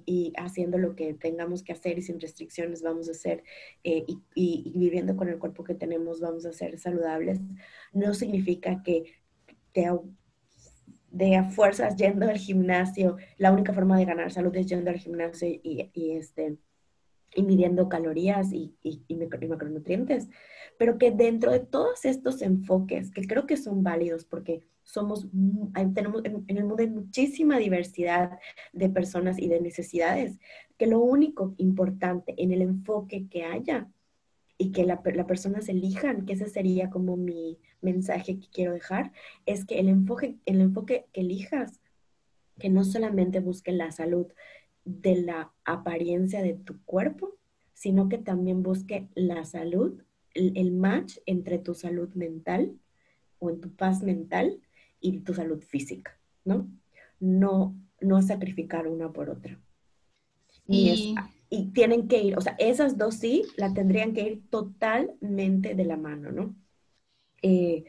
y 0.06 0.34
haciendo 0.36 0.78
lo 0.78 0.98
que 0.98 1.14
tengamos 1.14 1.64
que 1.64 1.72
hacer 1.72 1.98
y 1.98 2.02
sin 2.02 2.20
restricciones 2.20 2.84
vamos 2.84 3.08
a 3.08 3.12
hacer 3.12 3.42
eh, 3.86 4.04
y, 4.36 4.74
viviendo 4.76 5.16
con 5.16 5.30
el 5.30 5.40
cuerpo 5.40 5.64
que 5.64 5.76
tenemos 5.76 6.20
vamos 6.20 6.46
a 6.46 6.52
ser 6.52 6.78
saludables, 6.78 7.40
no 7.94 8.14
significa 8.14 8.84
que 8.84 9.14
te, 9.72 9.90
de 11.10 11.36
a 11.38 11.46
fuerzas 11.46 11.96
yendo 11.96 12.28
al 12.28 12.38
gimnasio, 12.38 13.16
la 13.38 13.54
única 13.54 13.72
forma 13.72 13.98
de 13.98 14.04
ganar 14.04 14.30
salud 14.34 14.54
es 14.58 14.68
yendo 14.68 14.90
al 14.90 14.98
gimnasio 14.98 15.48
y, 15.48 16.12
este, 16.12 16.58
y 17.34 17.44
midiendo 17.44 17.88
calorías 17.88 18.52
y, 18.52 18.76
y 18.84 19.16
macronutrientes, 19.48 20.28
pero 20.78 20.98
que 20.98 21.12
dentro 21.12 21.50
de 21.50 21.62
todos 21.62 22.04
estos 22.04 22.42
enfoques, 22.42 23.10
que 23.10 23.26
creo 23.26 23.48
que 23.48 23.56
son 23.56 23.84
válidos 23.84 24.26
porque 24.26 24.68
somos, 24.88 25.28
tenemos, 25.94 26.24
en, 26.24 26.46
el 26.48 26.64
mundo 26.64 26.82
hay 26.82 26.90
muchísima 26.90 27.58
diversidad 27.58 28.40
de 28.72 28.90
personas 28.90 29.38
y 29.38 29.50
de 29.50 29.60
necesidades, 29.60 30.40
que 30.78 30.88
lo 30.88 31.00
único 31.00 31.54
importante 31.58 32.34
en 32.38 32.54
el 32.54 32.62
enfoque 32.62 33.28
que 33.28 33.44
haya 33.44 33.90
y 34.58 34.72
que 34.72 34.86
la, 34.86 35.02
la 35.04 35.28
personas 35.28 35.68
elijan, 35.68 36.26
que 36.26 36.34
ese 36.34 36.48
sería 36.48 36.90
como 36.90 37.18
mi 37.18 37.60
mensaje 37.82 38.40
que 38.40 38.48
quiero 38.48 38.72
dejar, 38.74 39.12
es 39.46 39.66
que 39.66 39.78
el 39.80 39.90
enfoque, 39.90 40.38
el 40.46 40.62
enfoque 40.62 41.06
que 41.12 41.20
elijas, 41.22 41.82
que 42.58 42.70
no 42.70 42.86
solamente 42.86 43.42
busque 43.42 43.74
la 43.74 43.92
salud 43.92 44.28
de 44.86 45.22
la 45.22 45.52
apariencia 45.66 46.42
de 46.42 46.54
tu 46.54 46.82
cuerpo, 46.86 47.36
sino 47.74 48.08
que 48.08 48.20
también 48.20 48.64
busque 48.64 49.10
la 49.16 49.44
salud, 49.44 50.02
el 50.34 50.72
match 50.72 51.18
entre 51.26 51.60
tu 51.60 51.74
salud 51.74 52.10
mental 52.14 52.80
o 53.40 53.50
en 53.50 53.60
tu 53.60 53.70
paz 53.76 54.02
mental 54.02 54.62
y 55.00 55.20
tu 55.20 55.34
salud 55.34 55.62
física, 55.62 56.18
¿no? 56.46 56.68
No, 57.20 57.76
no 58.02 58.22
sacrificar 58.22 58.88
una 58.88 59.12
por 59.12 59.30
otra. 59.30 59.60
Y, 60.68 61.16
y 61.50 61.68
tienen 61.72 62.08
que 62.08 62.22
ir, 62.22 62.38
o 62.38 62.42
sea, 62.42 62.56
esas 62.60 62.98
dos 62.98 63.16
sí, 63.16 63.44
la 63.56 63.74
tendrían 63.74 64.14
que 64.14 64.22
ir 64.22 64.50
totalmente 64.50 65.76
de 65.76 65.86
la 65.86 65.96
mano, 65.96 66.32
¿no? 66.32 66.56
Eh, 67.42 67.86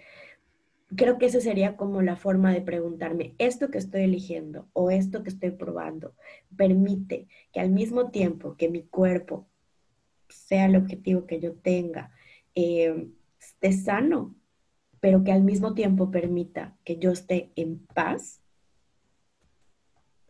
creo 0.94 1.18
que 1.18 1.26
esa 1.26 1.40
sería 1.40 1.76
como 1.76 2.02
la 2.02 2.16
forma 2.16 2.52
de 2.52 2.62
preguntarme, 2.62 3.34
esto 3.38 3.70
que 3.70 3.78
estoy 3.78 4.02
eligiendo 4.02 4.68
o 4.72 4.90
esto 4.90 5.22
que 5.22 5.30
estoy 5.30 5.50
probando, 5.50 6.14
permite 6.56 7.28
que 7.52 7.60
al 7.60 7.70
mismo 7.70 8.10
tiempo 8.10 8.56
que 8.56 8.68
mi 8.68 8.84
cuerpo 8.84 9.48
sea 10.28 10.66
el 10.66 10.76
objetivo 10.76 11.26
que 11.26 11.40
yo 11.40 11.54
tenga, 11.54 12.12
eh, 12.54 13.08
esté 13.40 13.72
sano, 13.72 14.34
pero 15.00 15.24
que 15.24 15.32
al 15.32 15.42
mismo 15.42 15.74
tiempo 15.74 16.10
permita 16.10 16.76
que 16.84 16.96
yo 16.96 17.10
esté 17.10 17.50
en 17.56 17.78
paz, 17.94 18.40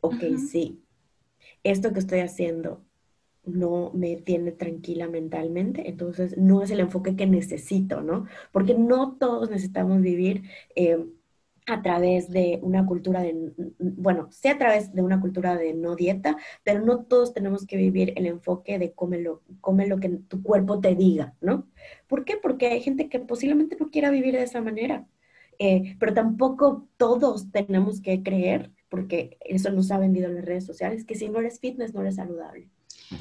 ok, 0.00 0.22
sí, 0.50 0.82
esto 1.62 1.92
que 1.92 1.98
estoy 1.98 2.20
haciendo 2.20 2.82
no 3.44 3.90
me 3.94 4.16
tiene 4.16 4.52
tranquila 4.52 5.08
mentalmente, 5.08 5.88
entonces 5.88 6.36
no 6.36 6.62
es 6.62 6.70
el 6.70 6.80
enfoque 6.80 7.16
que 7.16 7.26
necesito, 7.26 8.02
¿no? 8.02 8.26
Porque 8.52 8.74
no 8.74 9.16
todos 9.16 9.50
necesitamos 9.50 10.02
vivir 10.02 10.42
eh, 10.76 11.06
a 11.68 11.82
través 11.82 12.30
de 12.30 12.58
una 12.62 12.86
cultura 12.86 13.22
de, 13.22 13.52
bueno, 13.78 14.28
sí 14.30 14.48
a 14.48 14.58
través 14.58 14.92
de 14.94 15.02
una 15.02 15.20
cultura 15.20 15.56
de 15.56 15.74
no 15.74 15.96
dieta, 15.96 16.36
pero 16.64 16.80
no 16.84 17.04
todos 17.04 17.34
tenemos 17.34 17.66
que 17.66 17.76
vivir 17.76 18.14
el 18.16 18.26
enfoque 18.26 18.78
de 18.78 18.92
come 18.92 19.20
lo, 19.20 19.42
come 19.60 19.86
lo 19.86 19.98
que 19.98 20.08
tu 20.08 20.42
cuerpo 20.42 20.80
te 20.80 20.94
diga, 20.94 21.34
¿no? 21.40 21.68
¿Por 22.06 22.24
qué? 22.24 22.36
Porque 22.40 22.68
hay 22.68 22.80
gente 22.80 23.08
que 23.08 23.20
posiblemente 23.20 23.76
no 23.78 23.90
quiera 23.90 24.10
vivir 24.10 24.34
de 24.34 24.44
esa 24.44 24.62
manera, 24.62 25.06
eh, 25.58 25.96
pero 25.98 26.14
tampoco 26.14 26.88
todos 26.96 27.50
tenemos 27.50 28.00
que 28.00 28.22
creer, 28.22 28.72
porque 28.88 29.36
eso 29.40 29.70
nos 29.70 29.90
ha 29.90 29.98
vendido 29.98 30.28
en 30.28 30.36
las 30.36 30.44
redes 30.44 30.64
sociales, 30.64 31.04
que 31.04 31.16
si 31.16 31.28
no 31.28 31.40
eres 31.40 31.60
fitness 31.60 31.94
no 31.94 32.00
eres 32.00 32.16
saludable, 32.16 32.68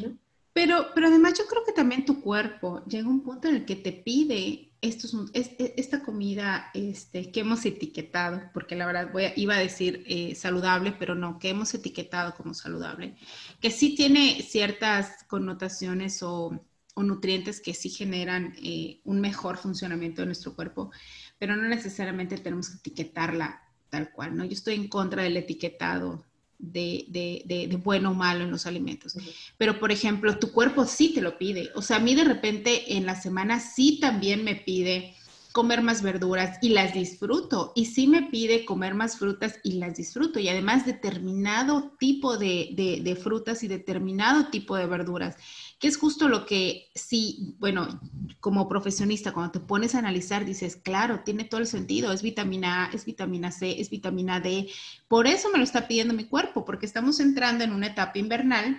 ¿no? 0.02 0.18
Pero, 0.58 0.88
pero 0.96 1.10
además 1.10 1.38
yo 1.38 1.46
creo 1.46 1.64
que 1.64 1.72
también 1.72 2.04
tu 2.04 2.20
cuerpo 2.20 2.84
llega 2.88 3.06
a 3.06 3.12
un 3.12 3.22
punto 3.22 3.48
en 3.48 3.58
el 3.58 3.66
que 3.66 3.76
te 3.76 3.92
pide 3.92 4.72
esta 4.82 6.02
comida 6.02 6.72
este, 6.74 7.32
que 7.32 7.42
hemos 7.42 7.64
etiquetado, 7.64 8.42
porque 8.56 8.76
la 8.76 8.88
verdad 8.88 9.12
voy 9.14 9.26
iba 9.36 9.54
a 9.54 9.60
decir 9.60 10.04
eh, 10.08 10.34
saludable, 10.34 10.94
pero 10.98 11.14
no, 11.14 11.38
que 11.38 11.50
hemos 11.50 11.72
etiquetado 11.76 12.34
como 12.34 12.56
saludable, 12.56 13.16
que 13.62 13.70
sí 13.70 13.94
tiene 13.94 14.42
ciertas 14.42 15.26
connotaciones 15.28 16.24
o, 16.24 16.60
o 16.96 17.04
nutrientes 17.04 17.62
que 17.62 17.76
sí 17.76 17.90
generan 17.90 18.56
eh, 18.58 19.00
un 19.04 19.22
mejor 19.22 19.58
funcionamiento 19.58 20.24
de 20.24 20.26
nuestro 20.26 20.56
cuerpo, 20.56 20.90
pero 21.38 21.56
no 21.56 21.68
necesariamente 21.68 22.36
tenemos 22.40 22.72
que 22.72 22.78
etiquetarla 22.78 23.62
tal 23.92 24.12
cual, 24.12 24.36
¿no? 24.36 24.44
Yo 24.44 24.54
estoy 24.54 24.74
en 24.74 24.88
contra 24.88 25.22
del 25.22 25.38
etiquetado 25.38 26.26
de, 26.60 27.06
de, 27.10 27.68
de, 27.68 27.76
bueno 27.78 28.12
o 28.12 28.14
malo 28.14 28.44
en 28.44 28.52
los 28.52 28.66
alimentos. 28.66 29.16
Pero, 29.58 29.80
por 29.80 29.92
ejemplo, 29.92 30.38
tu 30.40 30.52
cuerpo 30.52 30.86
sí 30.86 31.14
te 31.14 31.22
lo 31.22 31.38
pide. 31.38 31.70
O 31.76 31.82
sea, 31.82 31.98
a 31.98 32.02
mí 32.02 32.16
de 32.16 32.24
repente 32.24 32.98
en 32.98 33.06
la 33.06 33.20
semana 33.20 33.60
sí 33.60 34.00
también 34.00 34.44
me 34.44 34.56
pide 34.56 35.16
comer 35.52 35.82
más 35.82 36.04
verduras 36.04 36.60
y 36.62 36.70
las 36.70 36.94
disfruto. 36.94 37.74
Y 37.76 37.86
sí 37.86 38.08
me 38.08 38.24
pide 38.24 38.66
comer 38.66 38.94
más 38.94 39.18
frutas 39.18 39.60
y 39.64 39.74
las 39.74 39.98
disfruto. 39.98 40.40
Y 40.40 40.50
además 40.50 40.86
determinado 40.86 41.94
tipo 42.00 42.38
de, 42.38 43.02
de 43.04 43.16
frutas 43.16 43.64
y 43.64 43.68
determinado 43.68 44.50
tipo 44.50 44.76
de 44.76 44.88
verduras 44.88 45.38
que 45.80 45.88
es 45.88 45.98
justo 45.98 46.28
lo 46.28 46.46
que 46.46 46.90
sí, 46.96 47.56
bueno, 47.60 48.00
como 48.40 48.68
profesionista, 48.68 49.32
cuando 49.32 49.52
te 49.52 49.60
pones 49.60 49.94
a 49.94 50.00
analizar, 50.00 50.46
dices, 50.46 50.76
claro, 50.76 51.22
tiene 51.24 51.44
todo 51.44 51.62
el 51.62 51.68
sentido, 51.68 52.12
es 52.12 52.24
vitamina 52.24 52.86
A, 52.86 52.90
es 52.92 53.06
vitamina 53.06 53.52
C, 53.52 53.80
es 53.80 53.90
vitamina 53.90 54.40
D, 54.40 54.70
por 55.08 55.28
eso 55.28 55.50
me 55.52 55.60
lo 55.60 55.64
está 55.64 55.88
pidiendo 55.88 56.14
mi 56.14 56.26
cuerpo, 56.26 56.66
porque 56.66 56.86
estamos 56.86 57.20
entrando 57.20 57.64
en 57.64 57.74
una 57.74 57.88
etapa 57.88 58.18
invernal 58.18 58.78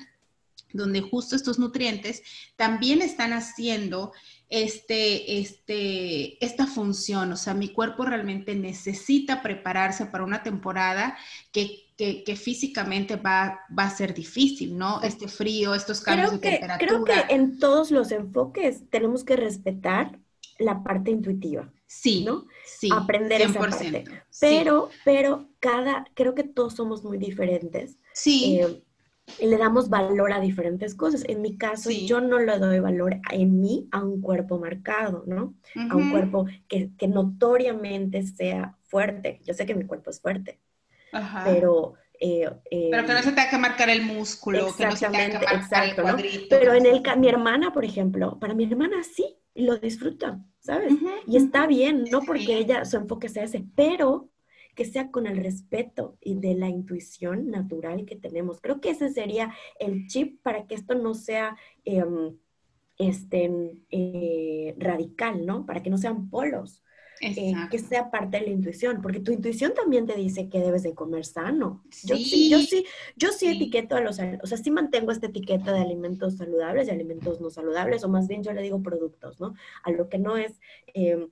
donde 0.73 1.01
justo 1.01 1.35
estos 1.35 1.59
nutrientes 1.59 2.23
también 2.57 3.01
están 3.01 3.33
haciendo 3.33 4.13
este, 4.51 5.39
este, 5.39 6.45
esta 6.45 6.67
función. 6.67 7.33
O 7.33 7.37
sea, 7.37 7.55
mi 7.55 7.69
cuerpo 7.69 8.05
realmente 8.05 8.55
necesita 8.55 9.43
prepararse 9.43 10.07
para 10.07 10.25
una 10.25 10.43
temporada 10.43 11.17
que, 11.53 11.88
que, 11.99 12.37
físicamente 12.37 13.17
va, 13.17 13.61
va, 13.77 13.85
a 13.85 13.91
ser 13.91 14.15
difícil, 14.15 14.79
¿no? 14.79 15.03
Este 15.03 15.27
frío, 15.27 15.75
estos 15.75 16.01
cambios 16.01 16.31
de 16.31 16.39
temperatura. 16.39 16.79
Creo 16.79 17.05
que 17.05 17.35
en 17.35 17.59
todos 17.59 17.91
los 17.91 18.13
enfoques 18.13 18.89
tenemos 18.89 19.25
que 19.25 19.35
respetar 19.35 20.17
la 20.59 20.85
parte 20.85 21.11
intuitiva. 21.11 21.73
Sí, 21.87 22.23
¿no? 22.25 22.47
Sí, 22.65 22.89
Aprender 22.93 23.41
100%, 23.41 23.51
esa 23.51 23.59
parte. 23.59 24.05
Pero, 24.41 24.91
pero 25.05 25.49
cada, 25.59 26.07
creo 26.15 26.37
que 26.37 26.45
todos 26.45 26.75
somos 26.75 27.03
muy 27.03 27.19
diferentes. 27.19 27.99
Sí. 28.13 28.61
Eh, 28.61 28.83
le 29.41 29.57
damos 29.59 29.89
valor 29.89 30.33
a 30.33 30.41
diferentes 30.41 30.95
cosas. 30.95 31.25
En 31.27 31.43
mi 31.43 31.57
caso, 31.57 31.91
yo 31.91 32.21
no 32.21 32.39
le 32.39 32.59
doy 32.59 32.79
valor 32.79 33.17
en 33.33 33.61
mí 33.61 33.89
a 33.91 34.05
un 34.05 34.21
cuerpo 34.21 34.59
marcado, 34.59 35.25
¿no? 35.27 35.55
A 35.91 35.97
un 35.97 36.13
cuerpo 36.13 36.47
que, 36.69 36.91
que, 36.97 37.09
notoriamente 37.09 38.23
sea 38.23 38.77
fuerte. 38.85 39.41
Yo 39.45 39.53
sé 39.53 39.67
que 39.67 39.75
mi 39.75 39.85
cuerpo 39.85 40.11
es 40.11 40.21
fuerte, 40.21 40.61
Ajá. 41.13 41.45
pero... 41.45 41.95
Eh, 42.21 42.51
pero 42.91 43.07
que 43.07 43.13
no 43.13 43.23
se 43.23 43.31
tenga 43.31 43.49
que 43.49 43.59
marcar 43.59 43.89
el 43.91 44.03
músculo, 44.03 44.75
que 44.77 44.87
no 44.87 44.97
se 44.97 45.07
tenga 45.07 45.39
que 45.39 45.47
marcar 45.47 45.85
el 45.85 45.95
cuadrito. 45.95 46.47
Pero 46.51 46.75
en 46.75 46.85
el, 46.85 47.01
mi 47.17 47.29
hermana, 47.29 47.73
por 47.73 47.85
ejemplo, 47.85 48.41
para 48.41 48.55
mi 48.55 48.65
hermana 48.65 49.05
sí, 49.05 49.37
lo 49.55 49.77
disfruta, 49.79 50.41
¿sabes? 50.59 50.95
y 51.29 51.37
está 51.37 51.69
bien, 51.69 52.05
no 52.11 52.23
porque 52.23 52.57
ella, 52.57 52.85
su 52.85 52.97
enfoque 52.97 53.29
sea 53.29 53.45
ese, 53.45 53.65
pero 53.77 54.31
que 54.79 54.85
sea 54.85 55.11
con 55.11 55.27
el 55.27 55.39
respeto 55.39 56.17
y 56.21 56.37
de 56.39 56.55
la 56.55 56.69
intuición 56.69 57.51
natural 57.51 58.05
que 58.05 58.15
tenemos. 58.15 58.61
Creo 58.61 58.81
que 58.81 58.91
ese 58.91 59.09
sería 59.09 59.53
el 59.81 60.07
chip 60.07 60.41
para 60.41 60.69
que 60.69 60.77
esto 60.77 60.95
no 60.95 61.15
sea 61.15 61.57
em, 61.85 62.37
este, 62.97 63.51
eh, 63.91 64.77
radical, 64.79 65.45
¿no? 65.45 65.67
Para 65.67 65.83
que 65.83 65.91
no 65.91 65.99
sean 65.99 66.31
polos. 66.31 66.85
Eh, 67.21 67.53
que 67.71 67.79
sea 67.79 68.11
parte 68.11 68.39
de 68.39 68.47
la 68.47 68.51
intuición, 68.51 69.01
porque 69.03 69.21
tu 69.21 69.33
intuición 69.33 69.75
también 69.75 70.07
te 70.07 70.15
dice 70.15 70.49
que 70.49 70.61
debes 70.61 70.83
de 70.83 70.95
comer 70.95 71.25
sano. 71.25 71.83
Yo 72.05 72.17
sí, 72.17 72.49
yo 72.49 72.61
sí, 72.61 72.85
yo 73.17 73.33
sí, 73.33 73.49
etiqueto 73.49 73.97
a 73.97 74.01
los, 74.01 74.19
o 74.43 74.47
sea, 74.47 74.59
sí 74.59 74.71
mantengo 74.71 75.11
esta 75.11 75.27
etiqueta 75.27 75.73
de 75.73 75.81
alimentos 75.81 76.37
saludables 76.37 76.89
y 76.89 76.91
alimentos 76.91 77.41
no 77.41 77.51
saludables, 77.51 78.05
o 78.05 78.09
más 78.09 78.29
bien 78.29 78.43
yo 78.43 78.53
le 78.53 78.63
digo 78.63 78.83
productos, 78.83 79.41
¿no? 79.41 79.55
A 79.83 79.91
lo 79.91 80.09
que 80.09 80.19
no 80.19 80.37
es 80.37 80.61
em, 80.95 81.29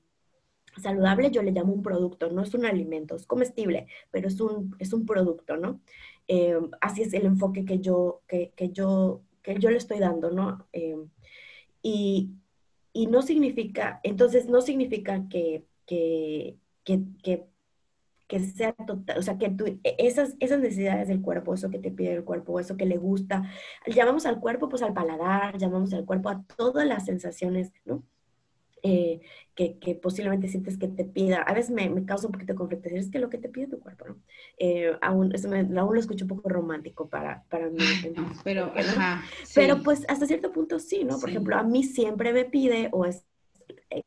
saludable 0.81 1.31
yo 1.31 1.43
le 1.43 1.53
llamo 1.53 1.73
un 1.73 1.83
producto, 1.83 2.31
no 2.31 2.43
es 2.43 2.55
un 2.55 2.67
alimento, 2.67 3.17
es 3.17 3.27
comestible, 3.27 3.87
pero 4.11 4.29
es 4.29 4.41
un, 4.41 4.75
es 4.79 4.93
un 4.93 5.07
producto, 5.07 5.57
¿no? 5.57 5.81
Eh, 6.29 6.59
así 6.81 7.03
es 7.03 7.13
el 7.15 7.27
enfoque 7.27 7.65
que 7.65 7.79
yo, 7.79 8.23
que, 8.27 8.53
que 8.57 8.71
yo, 8.71 9.23
que 9.43 9.59
yo 9.59 9.71
le 9.71 9.77
estoy 9.79 9.99
dando, 9.99 10.31
¿no? 10.31 10.67
Eh, 10.73 10.97
y, 11.83 12.31
y, 12.93 13.07
no 13.07 13.23
significa, 13.23 14.01
entonces 14.03 14.49
no 14.49 14.61
significa 14.61 15.29
que, 15.29 15.65
que, 15.87 16.57
que, 16.85 17.01
que 18.27 18.41
sea 18.41 18.73
total, 18.73 19.19
o 19.19 19.23
sea, 19.23 19.39
que 19.39 19.51
tú, 19.51 19.67
e, 19.67 19.81
esas, 19.99 20.35
esas 20.41 20.61
necesidades 20.61 21.09
del 21.09 21.23
cuerpo, 21.23 21.55
eso 21.55 21.71
que 21.71 21.79
te 21.79 21.91
pide 21.91 22.15
el 22.15 22.25
cuerpo, 22.25 22.59
eso 22.59 22.77
que 22.77 22.87
le 22.87 22.97
gusta, 22.97 23.51
llamamos 23.87 24.27
al 24.27 24.41
cuerpo 24.41 24.69
pues 24.69 24.83
al 24.83 24.95
paladar, 24.95 25.57
llamamos 25.59 25.93
al 25.95 26.05
cuerpo 26.05 26.29
a 26.29 26.43
todas 26.57 26.87
las 26.87 27.05
sensaciones, 27.05 27.73
¿no? 27.85 28.03
Eh, 28.83 29.21
que, 29.55 29.99
posiblemente 30.01 30.49
sientes 30.49 30.77
que 30.77 30.87
te 30.87 31.05
pida, 31.05 31.43
a 31.43 31.55
veces 31.55 31.71
me, 31.71 32.05
causa 32.05 32.27
un 32.27 32.33
poquito 32.33 32.53
de 32.53 32.59
conflicto, 32.59 32.89
es 32.91 33.11
que 33.11 33.19
lo 33.19 33.31
que 33.31 33.39
te 33.39 33.49
pide 33.49 33.67
tu 33.67 33.81
cuerpo, 33.81 34.07
¿no? 34.07 34.19
Eh, 34.59 34.97
aún, 35.01 35.35
eso 35.35 35.49
me, 35.49 35.61
aún 35.61 35.95
lo 35.95 35.99
escucho 35.99 36.25
un 36.25 36.29
poco 36.29 36.49
romántico 36.49 37.09
para, 37.09 37.43
para 37.49 37.69
mí. 37.69 37.79
pero, 38.45 38.73
pero 39.55 39.83
pues 39.83 40.05
hasta 40.09 40.27
cierto 40.27 40.53
punto 40.53 40.79
sí, 40.79 41.05
¿no? 41.05 41.19
Por 41.19 41.31
ejemplo, 41.31 41.57
a 41.57 41.63
mí 41.63 41.83
siempre 41.83 42.33
me 42.33 42.45
pide 42.45 42.91
o 42.93 43.07
es 43.07 43.25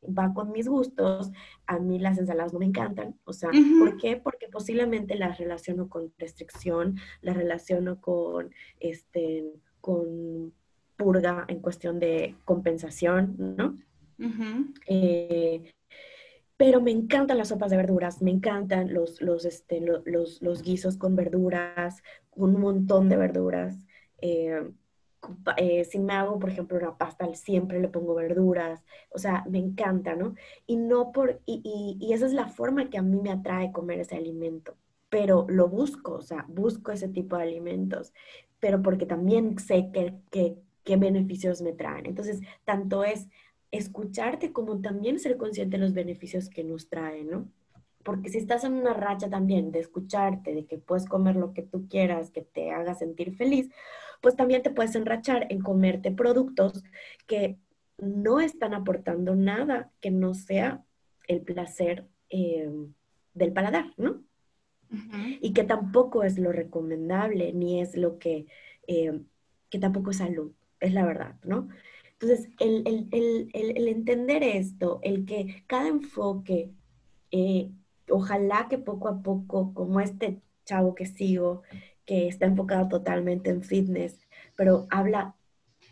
va 0.06 0.34
con 0.34 0.52
mis 0.52 0.68
gustos, 0.68 1.32
a 1.66 1.80
mí 1.80 2.00
las 2.00 2.18
ensaladas 2.18 2.54
no 2.54 2.60
me 2.60 2.66
encantan, 2.66 3.16
o 3.26 3.34
sea, 3.34 3.50
¿por 3.80 3.98
qué? 3.98 4.18
Porque 4.18 4.48
posiblemente 4.48 5.16
las 5.16 5.38
relaciono 5.38 5.90
con 5.90 6.14
restricción, 6.18 6.98
las 7.22 7.38
relaciono 7.38 8.02
con, 8.02 8.52
este, 8.80 9.46
con 9.82 10.54
purga 10.96 11.46
en 11.48 11.60
cuestión 11.60 12.00
de 12.00 12.36
compensación, 12.46 13.36
¿no? 13.58 13.78
Eh, 14.88 15.72
pero 16.58 16.82
me 16.82 16.92
encantan 16.92 17.38
las 17.38 17.48
sopas 17.48 17.72
de 17.72 17.78
verduras, 17.78 18.22
me 18.22 18.32
encantan 18.32 18.94
los, 18.94 19.22
los, 19.22 19.46
este, 19.46 19.80
los, 19.80 20.42
los, 20.42 20.62
guisos 20.62 20.98
con 20.98 21.16
verduras, 21.16 22.04
un 22.36 22.60
montón 22.60 23.08
de 23.08 23.16
verduras. 23.16 23.78
Eh, 24.22 24.70
eh, 25.58 25.86
si 25.86 26.00
me 26.00 26.14
hago, 26.14 26.40
por 26.40 26.50
ejemplo, 26.50 26.78
una 26.78 26.98
pasta, 26.98 27.34
siempre 27.36 27.80
le 27.80 27.90
pongo 27.90 28.16
verduras, 28.16 28.84
o 29.12 29.20
sea, 29.20 29.44
me 29.50 29.60
encanta, 29.60 30.16
¿no? 30.16 30.36
Y 30.66 30.78
no 30.78 31.12
por, 31.12 31.42
y, 31.46 31.98
y, 32.00 32.14
esa 32.14 32.26
es 32.26 32.34
la 32.34 32.48
forma 32.48 32.90
que 32.90 32.98
a 32.98 33.02
mí 33.02 33.20
me 33.22 33.32
atrae 33.32 33.72
comer 33.72 34.00
ese 34.00 34.16
alimento, 34.16 34.78
pero 35.10 35.46
lo 35.50 35.68
busco, 35.68 36.14
o 36.14 36.22
sea, 36.22 36.46
busco 36.48 36.92
ese 36.92 37.10
tipo 37.10 37.38
de 37.38 37.44
alimentos, 37.44 38.14
pero 38.60 38.82
porque 38.82 39.06
también 39.06 39.58
sé 39.60 39.90
que, 39.92 40.16
que, 40.32 40.58
qué 40.84 40.98
beneficios 40.98 41.62
me 41.62 41.74
traen. 41.74 42.06
Entonces, 42.06 42.42
tanto 42.66 43.04
es 43.04 43.28
escucharte 43.72 44.52
como 44.52 44.82
también 44.82 45.20
ser 45.20 45.38
consciente 45.38 45.78
de 45.78 45.84
los 45.84 45.94
beneficios 45.94 46.50
que 46.50 46.64
nos 46.64 46.90
traen, 46.90 47.30
¿no? 47.30 47.52
Porque 48.04 48.30
si 48.30 48.38
estás 48.38 48.64
en 48.64 48.74
una 48.74 48.94
racha 48.94 49.30
también 49.30 49.72
de 49.72 49.80
escucharte, 49.80 50.56
de 50.56 50.66
que 50.66 50.78
puedes 50.78 51.06
comer 51.06 51.36
lo 51.36 51.54
que 51.54 51.64
tú 51.64 51.88
quieras, 51.90 52.32
que 52.32 52.42
te 52.42 52.72
haga 52.72 52.96
sentir 52.96 53.36
feliz, 53.36 53.70
pues 54.22 54.36
también 54.36 54.64
te 54.64 54.70
puedes 54.70 54.96
enrachar 54.96 55.48
en 55.50 55.62
comerte 55.62 56.12
productos 56.12 56.84
que 57.28 57.58
no 57.98 58.40
están 58.40 58.74
aportando 58.74 59.36
nada 59.36 59.92
que 60.00 60.12
no 60.12 60.34
sea 60.34 60.84
el 61.28 61.42
placer 61.42 62.08
em, 62.30 62.94
del 63.34 63.54
paladar, 63.54 63.94
¿no? 63.98 64.24
Y 65.42 65.54
que 65.54 65.64
tampoco 65.64 66.24
es 66.24 66.40
lo 66.40 66.52
recomendable, 66.52 67.54
ni 67.54 67.80
es 67.80 67.96
lo 67.96 68.18
que, 68.18 68.48
em, 68.88 69.26
que 69.70 69.78
tampoco 69.78 70.10
es 70.10 70.18
salud, 70.18 70.52
es 70.80 70.94
la 70.94 71.06
verdad, 71.06 71.36
¿no? 71.44 71.70
Entonces, 72.14 72.50
el, 72.60 73.88
entender 73.88 74.44
esto, 74.44 75.00
el 75.04 75.26
que 75.26 75.64
cada 75.68 75.88
enfoque, 75.88 76.72
eh, 77.32 77.72
ojalá 78.10 78.68
que 78.68 78.78
poco 78.78 79.08
a 79.08 79.22
poco, 79.22 79.74
como 79.74 80.02
este 80.02 80.42
chavo 80.66 80.96
que 80.96 81.06
sigo, 81.06 81.62
que 82.10 82.28
está 82.28 82.48
enfocado 82.48 82.88
totalmente 82.88 83.52
en 83.52 83.62
fitness, 83.62 84.18
pero 84.56 84.88
habla 84.90 85.36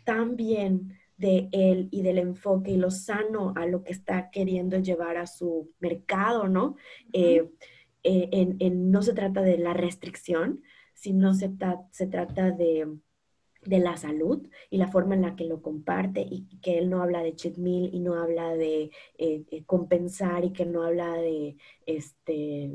tan 0.04 0.34
bien 0.34 0.98
de 1.16 1.48
él 1.52 1.86
y 1.92 2.02
del 2.02 2.18
enfoque 2.18 2.72
y 2.72 2.76
lo 2.76 2.90
sano 2.90 3.52
a 3.54 3.66
lo 3.66 3.84
que 3.84 3.92
está 3.92 4.28
queriendo 4.28 4.80
llevar 4.80 5.16
a 5.16 5.28
su 5.28 5.70
mercado, 5.78 6.48
¿no? 6.48 6.74
Eh, 7.12 7.48
eh, 8.02 8.28
en, 8.32 8.90
no 8.90 9.02
se 9.02 9.12
trata 9.12 9.42
de 9.42 9.58
la 9.58 9.74
restricción, 9.74 10.64
sino 10.92 11.34
se, 11.34 11.52
se 11.92 12.08
trata 12.08 12.50
de 12.50 12.98
de 13.64 13.80
la 13.80 13.96
salud 13.96 14.48
y 14.70 14.78
la 14.78 14.88
forma 14.88 15.14
en 15.14 15.22
la 15.22 15.36
que 15.36 15.44
lo 15.44 15.60
comparte 15.60 16.20
y 16.22 16.46
que 16.62 16.78
él 16.78 16.88
no 16.88 17.02
habla 17.02 17.22
de 17.22 17.34
cheat 17.34 17.58
meal 17.58 17.90
y 17.92 17.98
no 17.98 18.14
habla 18.14 18.54
de 18.56 18.90
eh, 19.18 19.64
compensar 19.66 20.44
y 20.44 20.52
que 20.52 20.64
no 20.64 20.84
habla 20.84 21.14
de 21.16 21.56
este 21.84 22.70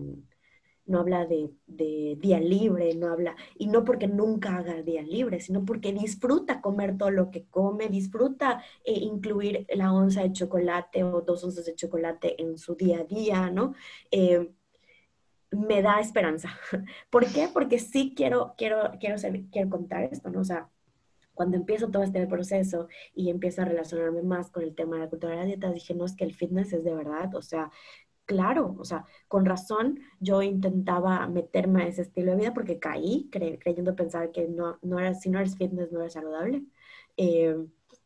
no 0.86 1.00
habla 1.00 1.26
de, 1.26 1.50
día 1.68 2.40
libre, 2.40 2.94
no 2.96 3.08
habla, 3.08 3.36
y 3.58 3.68
no 3.68 3.84
porque 3.84 4.08
nunca 4.08 4.58
haga 4.58 4.82
día 4.82 5.02
libre, 5.02 5.40
sino 5.40 5.66
porque 5.66 5.94
disfruta 5.94 6.62
comer 6.62 6.98
todo 6.98 7.12
lo 7.12 7.32
que 7.32 7.46
come, 7.46 7.88
disfruta 7.90 8.64
eh, 8.84 8.94
incluir 8.94 9.66
la 9.76 9.94
onza 9.94 10.24
de 10.24 10.34
chocolate 10.34 11.04
o 11.04 11.22
dos 11.22 11.44
onzas 11.44 11.66
de 11.66 11.76
chocolate 11.76 12.42
en 12.42 12.58
su 12.58 12.76
día 12.76 13.00
a 13.00 13.04
día, 13.04 13.50
¿no? 13.50 13.74
Eh, 14.12 14.52
me 15.52 15.82
da 15.82 16.00
esperanza. 16.00 16.50
¿Por 17.10 17.26
qué? 17.32 17.50
Porque 17.54 17.80
sí 17.80 18.14
quiero, 18.16 18.54
quiero, 18.58 18.92
quiero, 19.00 19.16
quiero 19.52 19.70
contar 19.70 20.04
esto, 20.04 20.30
¿no? 20.30 20.42
O 20.42 20.44
sea, 20.44 20.70
cuando 21.34 21.58
empiezo 21.58 21.90
todo 21.90 22.04
este 22.04 22.26
proceso 22.28 22.88
y 23.16 23.30
empiezo 23.30 23.62
a 23.62 23.66
relacionarme 23.66 24.22
más 24.22 24.50
con 24.50 24.64
el 24.64 24.76
tema 24.76 24.98
de 24.98 25.04
la 25.04 25.10
cultura 25.10 25.34
de 25.34 25.40
la 25.40 25.46
dieta, 25.46 25.72
dije, 25.72 25.94
no, 25.94 26.06
es 26.06 26.16
que 26.16 26.24
el 26.24 26.34
fitness 26.34 26.74
es 26.74 26.84
de 26.84 26.94
verdad, 26.94 27.34
o 27.36 27.42
sea, 27.42 27.72
claro, 28.26 28.76
o 28.80 28.86
sea, 28.86 29.06
con 29.28 29.46
razón 29.46 30.00
yo 30.20 30.42
intentaba 30.42 31.28
meterme 31.28 31.84
a 31.84 31.88
ese 31.88 32.04
estilo 32.04 32.32
de 32.32 32.38
vida 32.38 32.54
porque 32.54 32.80
caí 32.80 33.30
creyendo 33.32 33.96
pensar 33.96 34.32
que 34.32 34.48
no, 34.48 34.80
no 34.82 35.00
era, 35.00 35.14
si 35.14 35.30
no 35.30 35.40
eres 35.40 35.58
fitness 35.58 35.92
no 35.92 36.02
eres 36.02 36.14
saludable. 36.14 36.64
Eh, 37.18 37.56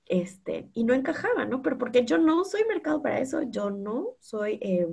este, 0.10 0.70
y 0.74 0.84
no 0.84 0.94
encajaba, 0.94 1.46
¿no? 1.46 1.62
Pero 1.62 1.78
porque 1.78 2.06
yo 2.06 2.18
no 2.18 2.46
soy 2.46 2.64
mercado 2.66 3.02
para 3.02 3.20
eso, 3.20 3.42
yo 3.44 3.70
no 3.70 4.16
soy, 4.20 4.60
eh, 4.62 4.88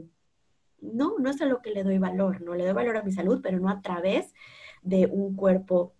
no, 0.80 1.18
no 1.18 1.30
es 1.30 1.40
a 1.40 1.46
lo 1.46 1.62
que 1.62 1.70
le 1.70 1.84
doy 1.84 1.98
valor, 1.98 2.40
no 2.42 2.54
le 2.54 2.64
doy 2.64 2.72
valor 2.74 2.96
a 2.96 3.02
mi 3.02 3.12
salud, 3.12 3.40
pero 3.42 3.58
no 3.60 3.68
a 3.68 3.80
través 3.80 4.32
de 4.82 5.06
un 5.06 5.36
cuerpo 5.36 5.94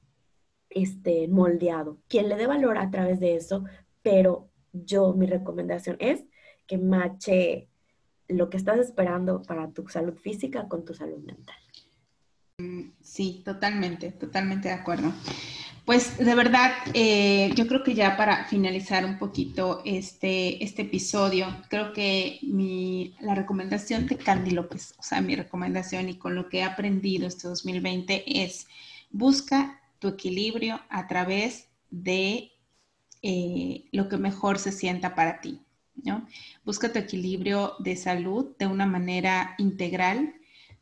este, 0.69 1.29
moldeado. 1.29 1.99
Quien 2.09 2.29
le 2.29 2.37
dé 2.37 2.47
valor 2.47 2.79
a 2.79 2.91
través 2.91 3.21
de 3.21 3.37
eso, 3.37 3.65
pero 4.03 4.51
yo, 4.73 5.15
mi 5.15 5.27
recomendación 5.27 5.97
es 6.01 6.25
que 6.67 6.79
mache 6.79 7.69
lo 8.29 8.51
que 8.51 8.57
estás 8.57 8.79
esperando 8.79 9.43
para 9.43 9.71
tu 9.71 9.89
salud 9.89 10.15
física 10.15 10.69
con 10.69 10.85
tu 10.85 10.95
salud 10.95 11.19
mental. 11.19 11.57
Sí, 13.03 13.43
totalmente, 13.45 14.13
totalmente 14.13 14.69
de 14.69 14.75
acuerdo. 14.75 15.13
Pues 15.85 16.17
de 16.17 16.35
verdad, 16.35 16.73
eh, 16.95 17.53
yo 17.55 17.67
creo 17.67 17.83
que 17.83 17.95
ya 17.95 18.17
para 18.17 18.47
finalizar 18.47 19.05
un 19.05 19.19
poquito 19.19 19.83
este, 19.85 20.65
este 20.65 20.83
episodio, 20.83 21.47
creo 21.69 21.93
que 21.93 22.39
la 23.21 23.35
recomendación 23.35 24.07
de 24.07 24.17
Candy 24.17 24.53
López, 24.53 24.95
o 24.99 25.03
sea, 25.03 25.21
mi 25.21 25.37
recomendación 25.37 26.09
y 26.09 26.17
con 26.17 26.35
lo 26.35 26.49
que 26.49 26.61
he 26.61 26.63
aprendido 26.63 27.27
este 27.27 27.49
2020 27.49 28.43
es 28.45 28.67
busca 29.11 29.83
tu 29.99 30.09
equilibrio 30.09 30.81
a 30.89 31.07
través 31.07 31.69
de 31.91 32.53
eh, 33.21 33.85
lo 33.93 34.09
que 34.09 34.17
mejor 34.17 34.59
se 34.59 34.73
sienta 34.73 35.15
para 35.15 35.41
ti. 35.43 35.64
¿No? 36.03 36.27
Busca 36.65 36.93
tu 36.93 36.99
equilibrio 36.99 37.75
de 37.79 37.97
salud 37.97 38.57
de 38.59 38.67
una 38.67 38.87
manera 38.87 39.55
integral, 39.59 40.35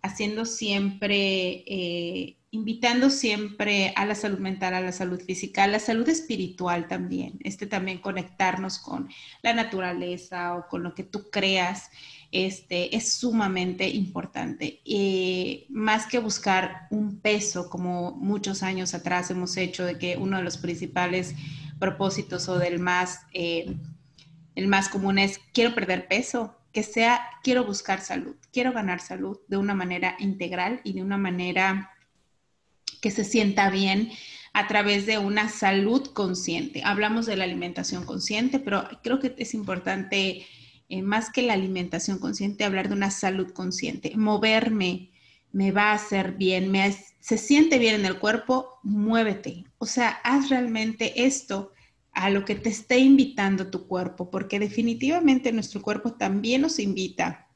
haciendo 0.02 0.44
siempre, 0.44 1.64
eh, 1.66 2.36
invitando 2.50 3.08
siempre 3.08 3.92
a 3.96 4.04
la 4.04 4.14
salud 4.14 4.38
mental, 4.38 4.74
a 4.74 4.80
la 4.80 4.92
salud 4.92 5.20
física, 5.20 5.64
a 5.64 5.68
la 5.68 5.78
salud 5.78 6.08
espiritual 6.08 6.88
también. 6.88 7.38
Este 7.44 7.66
también 7.66 7.98
conectarnos 7.98 8.78
con 8.78 9.08
la 9.42 9.54
naturaleza 9.54 10.56
o 10.56 10.68
con 10.68 10.82
lo 10.82 10.94
que 10.94 11.04
tú 11.04 11.30
creas. 11.30 11.90
Este, 12.32 12.96
es 12.96 13.12
sumamente 13.12 13.88
importante. 13.90 14.80
Eh, 14.86 15.66
más 15.68 16.06
que 16.06 16.18
buscar 16.18 16.88
un 16.90 17.20
peso, 17.20 17.68
como 17.68 18.12
muchos 18.12 18.62
años 18.62 18.94
atrás 18.94 19.30
hemos 19.30 19.58
hecho, 19.58 19.84
de 19.84 19.98
que 19.98 20.16
uno 20.16 20.38
de 20.38 20.42
los 20.42 20.56
principales 20.56 21.34
propósitos 21.78 22.48
o 22.48 22.58
del 22.58 22.78
más 22.78 23.20
eh, 23.34 23.76
el 24.54 24.68
más 24.68 24.88
común 24.88 25.18
es 25.18 25.40
quiero 25.52 25.74
perder 25.74 26.08
peso, 26.08 26.56
que 26.72 26.82
sea 26.82 27.20
quiero 27.42 27.64
buscar 27.64 28.00
salud, 28.00 28.36
quiero 28.52 28.72
ganar 28.72 29.00
salud 29.00 29.38
de 29.48 29.56
una 29.56 29.74
manera 29.74 30.16
integral 30.18 30.80
y 30.84 30.94
de 30.94 31.02
una 31.02 31.18
manera 31.18 31.90
que 33.00 33.10
se 33.10 33.24
sienta 33.24 33.68
bien 33.70 34.10
a 34.54 34.68
través 34.68 35.06
de 35.06 35.18
una 35.18 35.48
salud 35.48 36.12
consciente. 36.12 36.82
Hablamos 36.84 37.26
de 37.26 37.36
la 37.36 37.44
alimentación 37.44 38.04
consciente, 38.04 38.58
pero 38.58 38.88
creo 39.02 39.18
que 39.18 39.34
es 39.38 39.54
importante, 39.54 40.46
eh, 40.88 41.02
más 41.02 41.30
que 41.30 41.42
la 41.42 41.54
alimentación 41.54 42.18
consciente, 42.18 42.64
hablar 42.64 42.88
de 42.88 42.94
una 42.94 43.10
salud 43.10 43.50
consciente. 43.52 44.12
Moverme 44.16 45.10
me 45.52 45.72
va 45.72 45.90
a 45.90 45.94
hacer 45.94 46.32
bien, 46.32 46.72
se 47.20 47.38
siente 47.38 47.78
bien 47.78 47.96
en 47.96 48.06
el 48.06 48.18
cuerpo, 48.18 48.78
muévete. 48.82 49.64
O 49.78 49.86
sea, 49.86 50.20
haz 50.22 50.48
realmente 50.48 51.24
esto 51.24 51.71
a 52.12 52.30
lo 52.30 52.44
que 52.44 52.54
te 52.54 52.68
esté 52.68 52.98
invitando 52.98 53.68
tu 53.68 53.86
cuerpo, 53.86 54.30
porque 54.30 54.58
definitivamente 54.58 55.52
nuestro 55.52 55.82
cuerpo 55.82 56.12
también 56.12 56.62
nos 56.62 56.78
invita 56.78 57.48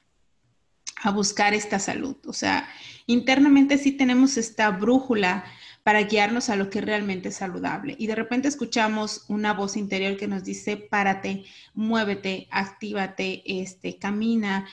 a 1.03 1.11
buscar 1.11 1.55
esta 1.55 1.79
salud. 1.79 2.17
O 2.27 2.33
sea, 2.33 2.69
internamente 3.07 3.79
sí 3.79 3.93
tenemos 3.93 4.37
esta 4.37 4.71
brújula 4.71 5.45
para 5.83 6.03
guiarnos 6.03 6.49
a 6.49 6.57
lo 6.57 6.69
que 6.69 6.81
realmente 6.81 7.29
es 7.29 7.37
saludable. 7.37 7.95
Y 7.99 8.09
de 8.09 8.17
repente 8.17 8.49
escuchamos 8.49 9.25
una 9.29 9.53
voz 9.53 9.77
interior 9.77 10.17
que 10.17 10.27
nos 10.27 10.43
dice, 10.43 10.77
párate, 10.77 11.45
muévete, 11.75 12.49
actívate, 12.51 13.43
este, 13.45 13.99
camina, 13.99 14.67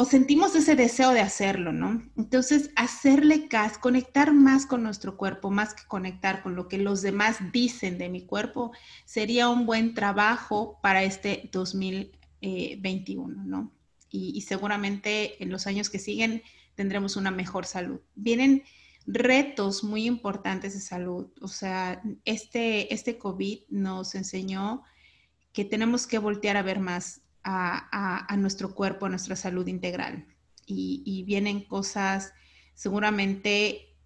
o 0.00 0.06
sentimos 0.06 0.54
ese 0.54 0.76
deseo 0.76 1.12
de 1.12 1.20
hacerlo, 1.20 1.74
¿no? 1.74 2.02
Entonces, 2.16 2.70
hacerle 2.74 3.48
caso, 3.48 3.80
conectar 3.82 4.32
más 4.32 4.64
con 4.64 4.82
nuestro 4.82 5.18
cuerpo, 5.18 5.50
más 5.50 5.74
que 5.74 5.86
conectar 5.86 6.42
con 6.42 6.56
lo 6.56 6.68
que 6.68 6.78
los 6.78 7.02
demás 7.02 7.36
dicen 7.52 7.98
de 7.98 8.08
mi 8.08 8.24
cuerpo, 8.24 8.72
sería 9.04 9.50
un 9.50 9.66
buen 9.66 9.92
trabajo 9.92 10.78
para 10.82 11.04
este 11.04 11.50
2021, 11.52 13.44
¿no? 13.44 13.74
Y, 14.08 14.40
seguramente 14.40 15.42
en 15.42 15.50
los 15.50 15.66
años 15.66 15.90
que 15.90 15.98
siguen 15.98 16.42
tendremos 16.76 17.16
una 17.16 17.30
mejor 17.30 17.66
salud. 17.66 18.00
Vienen 18.14 18.62
retos 19.04 19.84
muy 19.84 20.06
importantes 20.06 20.72
de 20.72 20.80
salud, 20.80 21.26
o 21.42 21.48
sea, 21.48 22.00
este, 22.24 22.94
este 22.94 23.18
COVID 23.18 23.64
nos 23.68 24.14
enseñó 24.14 24.82
que 25.52 25.66
tenemos 25.66 26.06
que 26.06 26.16
voltear 26.16 26.56
a 26.56 26.62
ver 26.62 26.80
más 26.80 27.20
a, 27.42 28.36
nuestro 28.38 28.74
cuerpo, 28.74 29.06
a 29.06 29.08
nuestra 29.08 29.36
salud 29.36 29.66
integral. 29.66 30.26
Y, 30.66 31.24
vienen 31.26 31.64
cosas 31.64 32.32
seguramente... 32.74 33.96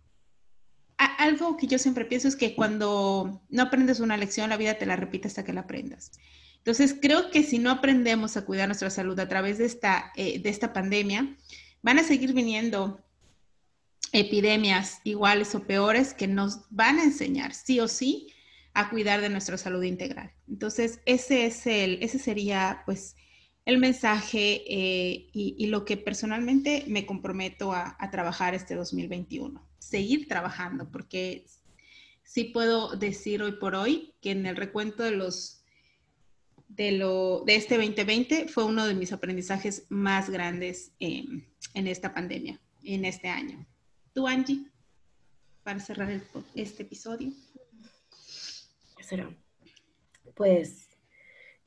algo 0.96 1.56
que 1.56 1.66
yo 1.66 1.78
siempre 1.78 2.04
pienso 2.04 2.28
es 2.28 2.36
que 2.36 2.54
cuando 2.54 3.42
no 3.48 3.62
aprendes 3.62 4.00
una 4.00 4.16
lección, 4.16 4.50
la 4.50 4.56
vida 4.56 4.74
te 4.74 4.86
la 4.86 4.96
repite 4.96 5.28
hasta 5.28 5.44
que 5.44 5.52
la 5.52 5.62
aprendas. 5.62 6.12
Entonces, 6.58 6.96
creo 7.00 7.30
que 7.30 7.42
si 7.42 7.58
no 7.58 7.70
aprendemos 7.70 8.36
a 8.36 8.44
cuidar 8.46 8.68
nuestra 8.68 8.88
salud 8.88 9.18
a 9.20 9.28
través 9.28 9.58
de 9.58 9.66
esta, 9.66 10.12
eh, 10.16 10.38
de 10.38 10.48
esta 10.48 10.72
pandemia, 10.72 11.36
van 11.82 11.98
a 11.98 12.04
seguir 12.04 12.32
viniendo 12.32 13.04
epidemias 14.12 15.00
iguales 15.04 15.54
o 15.54 15.64
peores 15.64 16.14
que 16.14 16.26
nos 16.26 16.60
van 16.70 16.98
a 16.98 17.04
enseñar 17.04 17.52
sí 17.52 17.80
o 17.80 17.88
sí 17.88 18.28
a 18.72 18.88
cuidar 18.88 19.20
de 19.20 19.28
nuestra 19.28 19.58
salud 19.58 19.82
integral. 19.82 20.32
Entonces, 20.48 21.00
ese, 21.04 21.46
es 21.46 21.66
el, 21.66 22.02
ese 22.02 22.18
sería 22.18 22.82
pues 22.86 23.16
el 23.64 23.78
mensaje 23.78 24.62
eh, 24.68 25.30
y, 25.32 25.66
lo 25.66 25.84
que 25.84 25.96
personalmente 25.96 26.84
me 26.86 27.06
comprometo 27.06 27.72
a, 27.72 27.96
trabajar 28.10 28.54
este 28.54 28.74
2021. 28.74 29.66
Seguir 29.78 30.28
trabajando, 30.28 30.90
porque 30.90 31.46
sí 32.22 32.44
puedo 32.44 32.94
decir 32.96 33.42
hoy 33.42 33.52
por 33.52 33.74
hoy 33.74 34.14
que 34.20 34.32
en 34.32 34.44
el 34.46 34.56
recuento 34.56 35.02
de 35.02 35.12
los 35.12 35.62
de, 36.68 36.92
lo, 36.92 37.44
de 37.46 37.56
este 37.56 37.76
2020 37.76 38.48
fue 38.48 38.64
uno 38.64 38.86
de 38.86 38.94
mis 38.94 39.12
aprendizajes 39.12 39.86
más 39.90 40.28
grandes 40.28 40.92
en 40.98 41.46
esta 41.74 42.12
pandemia, 42.12 42.60
en 42.82 43.04
este 43.04 43.28
año. 43.28 43.64
¿Tú, 44.12 44.26
Angie, 44.26 44.66
para 45.62 45.80
cerrar 45.80 46.20
este 46.54 46.82
episodio? 46.82 47.32
¿Qué 48.96 49.04
será? 49.04 49.30
Pues... 50.34 50.88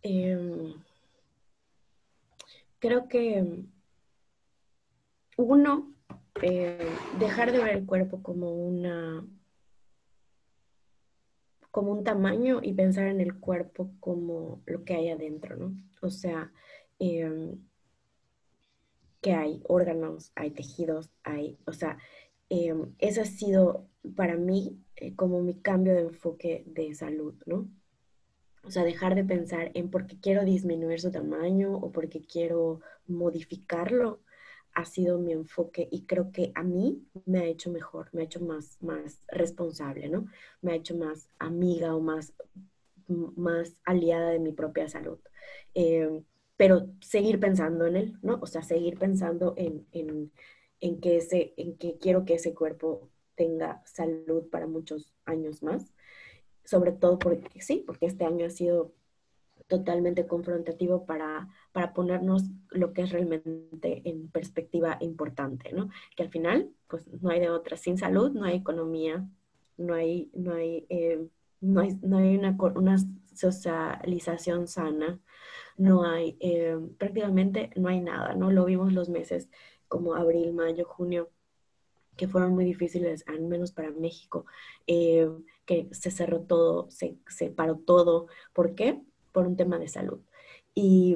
Em, 0.04 0.74
creo 2.80 3.08
que 3.08 3.66
uno, 5.38 5.94
eh, 6.42 6.90
dejar 7.20 7.52
de 7.52 7.60
ver 7.60 7.78
el 7.78 7.86
cuerpo 7.86 8.22
como 8.22 8.52
una 8.52 9.26
como 11.72 11.92
un 11.92 12.04
tamaño 12.04 12.60
y 12.64 12.74
pensar 12.74 13.06
en 13.06 13.22
el 13.22 13.40
cuerpo 13.40 13.92
como 14.00 14.64
lo 14.66 14.84
que 14.84 14.96
hay 14.96 15.10
adentro, 15.10 15.56
¿no? 15.58 15.74
O 16.02 16.10
sea, 16.10 16.52
em, 16.98 17.60
que 19.22 19.34
hay 19.34 19.62
órganos, 19.68 20.32
hay 20.36 20.52
tejidos, 20.52 21.12
hay, 21.24 21.60
o 21.68 21.74
sea, 21.74 22.00
eh, 22.50 22.74
ese 22.98 23.22
ha 23.22 23.26
sido 23.26 23.88
para 24.16 24.38
mí 24.38 24.80
eh, 24.96 25.16
como 25.16 25.42
mi 25.42 25.54
cambio 25.62 25.94
de 25.94 26.02
enfoque 26.02 26.64
de 26.66 26.96
salud, 26.96 27.36
¿no? 27.46 27.70
O 28.68 28.72
sea, 28.72 28.84
dejar 28.84 29.16
de 29.16 29.24
pensar 29.24 29.72
en 29.76 29.90
por 29.90 30.08
qué 30.08 30.20
quiero 30.20 30.44
disminuir 30.44 31.00
su 31.00 31.10
tamaño 31.10 31.74
o 31.74 31.90
por 31.92 32.10
qué 32.10 32.22
quiero 32.22 32.82
modificarlo 33.08 34.20
ha 34.74 34.84
sido 34.86 35.18
mi 35.18 35.32
enfoque 35.32 35.88
y 35.90 36.04
creo 36.04 36.32
que 36.32 36.52
a 36.54 36.64
mí 36.64 37.02
me 37.26 37.40
ha 37.40 37.46
hecho 37.46 37.72
mejor, 37.72 38.10
me 38.12 38.22
ha 38.22 38.26
hecho 38.26 38.42
más, 38.42 38.78
más 38.82 39.22
responsable, 39.30 40.10
¿no? 40.10 40.28
Me 40.62 40.74
ha 40.74 40.76
hecho 40.76 40.96
más 40.96 41.30
amiga 41.40 41.96
o 41.96 42.02
más, 42.02 42.34
más 43.08 43.76
aliada 43.86 44.32
de 44.32 44.40
mi 44.40 44.52
propia 44.52 44.90
salud. 44.90 45.18
Em, 45.74 46.24
pero 46.58 46.90
seguir 47.00 47.40
pensando 47.40 47.86
en 47.88 47.96
él, 47.96 48.18
¿no? 48.22 48.38
O 48.42 48.48
sea, 48.48 48.62
seguir 48.62 49.00
pensando 49.00 49.54
en, 49.58 49.88
en 49.94 51.00
que, 51.00 51.18
ese, 51.18 51.54
en 51.58 51.78
que 51.78 51.98
quiero 51.98 52.26
que 52.26 52.36
ese 52.36 52.54
cuerpo 52.54 53.10
tenga 53.36 53.82
salud 53.86 54.50
para 54.50 54.68
muchos 54.68 55.14
años 55.26 55.64
más, 55.64 55.94
sobre 56.68 56.92
todo 56.92 57.18
porque 57.18 57.62
sí, 57.62 57.84
porque 57.88 58.08
este 58.08 58.26
año 58.26 58.46
ha 58.46 58.50
sido 58.50 58.94
totalmente 59.68 60.28
confrontativo 60.28 61.06
para, 61.06 61.48
para 61.72 61.94
ponernos 61.94 62.44
lo 62.72 62.92
que 62.92 63.04
es 63.04 63.12
realmente 63.12 64.02
en 64.04 64.30
perspectiva 64.30 64.98
importante, 65.00 65.72
¿no? 65.72 65.90
Que 66.16 66.24
al 66.24 66.30
final, 66.30 66.70
pues 66.88 67.08
no 67.22 67.30
hay 67.30 67.40
de 67.40 67.50
otra. 67.50 67.78
Sin 67.78 67.98
salud 67.98 68.32
no 68.32 68.44
hay 68.44 68.58
economía, 68.58 69.26
no 69.78 69.94
hay, 69.94 70.30
no 70.34 70.54
hay, 70.54 70.86
eh, 70.90 71.26
no 71.62 71.82
hay, 71.82 71.98
no 72.02 72.18
hay 72.18 72.36
una, 72.38 72.58
una, 72.76 72.98
socialización 73.34 74.68
sana, 74.68 75.20
no 75.78 76.04
hay, 76.04 76.38
eh, 76.40 76.76
prácticamente 76.98 77.70
no 77.76 77.88
hay 77.88 78.02
nada, 78.02 78.34
¿no? 78.34 78.52
Lo 78.52 78.66
vimos 78.66 78.94
los 78.94 79.10
meses 79.10 79.50
como 79.88 80.16
abril, 80.16 80.54
mayo, 80.54 80.86
junio, 80.86 81.30
que 82.18 82.28
fueron 82.28 82.54
muy 82.54 82.66
difíciles, 82.66 83.24
al 83.28 83.42
menos 83.42 83.72
para 83.72 83.92
México, 83.92 84.46
eh, 84.88 85.30
que 85.66 85.88
se 85.92 86.12
cerró 86.12 86.42
todo, 86.42 86.90
se, 86.90 87.18
paró 87.52 87.78
todo. 87.78 88.28
¿Por 88.54 88.76
qué? 88.76 89.02
por 89.38 89.46
un 89.46 89.56
tema 89.56 89.78
de 89.78 89.88
salud. 89.88 90.20
Y, 90.74 91.16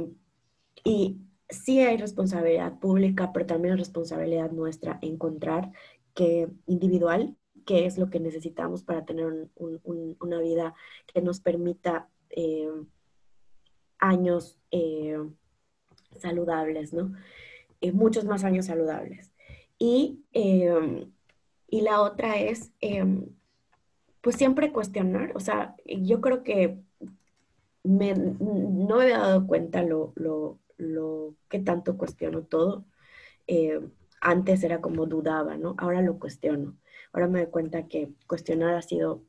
y 0.84 1.18
sí 1.50 1.80
hay 1.80 1.98
responsabilidad 1.98 2.78
pública, 2.78 3.32
pero 3.34 3.48
también 3.48 3.74
hay 3.74 3.80
responsabilidad 3.80 4.52
nuestra 4.52 5.00
encontrar 5.02 5.72
que 6.14 6.48
individual, 6.68 7.36
qué 7.66 7.88
es 7.88 7.98
lo 7.98 8.12
que 8.12 8.20
necesitamos 8.20 8.84
para 8.84 9.06
tener 9.06 9.50
una 9.56 10.40
vida 10.40 10.76
que 11.12 11.24
nos 11.24 11.40
permita 11.40 12.10
eh, 12.30 12.70
años 13.98 14.60
eh, 14.70 15.18
saludables, 16.18 16.94
¿no? 16.94 17.14
Eh, 17.82 17.92
muchos 17.92 18.26
más 18.26 18.44
años 18.44 18.68
saludables. 18.68 19.31
Y, 19.84 20.20
y 20.32 21.82
la 21.82 22.02
otra 22.02 22.38
es, 22.38 22.72
pues 24.22 24.36
siempre 24.36 24.72
cuestionar, 24.72 25.32
o 25.36 25.40
sea, 25.40 25.76
yo 25.86 26.22
creo 26.22 26.44
que 26.44 26.78
me, 27.84 28.14
no 28.14 28.98
me 28.98 29.10
dado 29.10 29.48
cuenta 29.48 29.82
lo, 29.82 30.14
lo, 30.16 30.60
lo 30.78 31.36
que 31.50 31.60
tanto 31.60 31.98
cuestiono 31.98 32.44
todo. 32.44 32.86
Eh, 33.48 33.80
antes 34.20 34.64
era 34.64 34.82
como 34.82 35.08
dudaba, 35.08 35.58
¿no? 35.58 35.76
Ahora 35.78 36.02
lo 36.02 36.20
cuestiono. 36.20 36.78
Ahora 37.12 37.28
me 37.28 37.42
doy 37.42 37.52
cuenta 37.52 37.88
que 37.88 38.12
cuestionar 38.28 38.76
ha 38.76 38.82
sido 38.82 39.24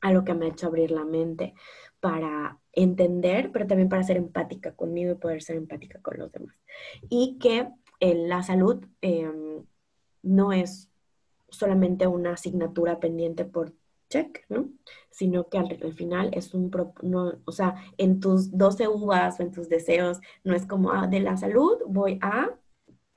algo 0.00 0.24
que 0.24 0.34
me 0.34 0.46
ha 0.46 0.48
hecho 0.48 0.66
abrir 0.66 0.90
la 0.90 1.04
mente 1.04 1.54
para 2.00 2.58
entender, 2.72 3.50
pero 3.52 3.66
también 3.66 3.88
para 3.88 4.02
ser 4.02 4.16
empática 4.16 4.72
conmigo 4.74 5.12
y 5.12 5.16
poder 5.16 5.42
ser 5.42 5.56
empática 5.56 6.00
con 6.02 6.18
los 6.18 6.32
demás. 6.32 6.56
Y 7.08 7.38
que 7.38 7.68
eh, 8.00 8.14
la 8.14 8.42
salud 8.42 8.84
em, 9.00 9.64
no 10.26 10.52
es 10.52 10.90
solamente 11.48 12.06
una 12.06 12.32
asignatura 12.32 12.98
pendiente 13.00 13.44
por 13.44 13.72
check, 14.08 14.44
¿no? 14.48 14.68
Sino 15.10 15.48
que 15.48 15.58
al, 15.58 15.94
final 15.94 16.30
es 16.32 16.52
un, 16.54 16.70
no, 17.02 17.32
o 17.44 17.52
sea, 17.52 17.76
en 17.96 18.20
tus 18.20 18.56
12 18.56 18.88
uvas 18.88 19.40
o 19.40 19.42
en 19.42 19.52
tus 19.52 19.68
deseos, 19.68 20.20
no 20.44 20.54
es 20.54 20.66
como, 20.66 20.92
ah, 20.92 21.06
de 21.06 21.20
la 21.20 21.36
salud 21.36 21.78
voy 21.86 22.18
a 22.22 22.50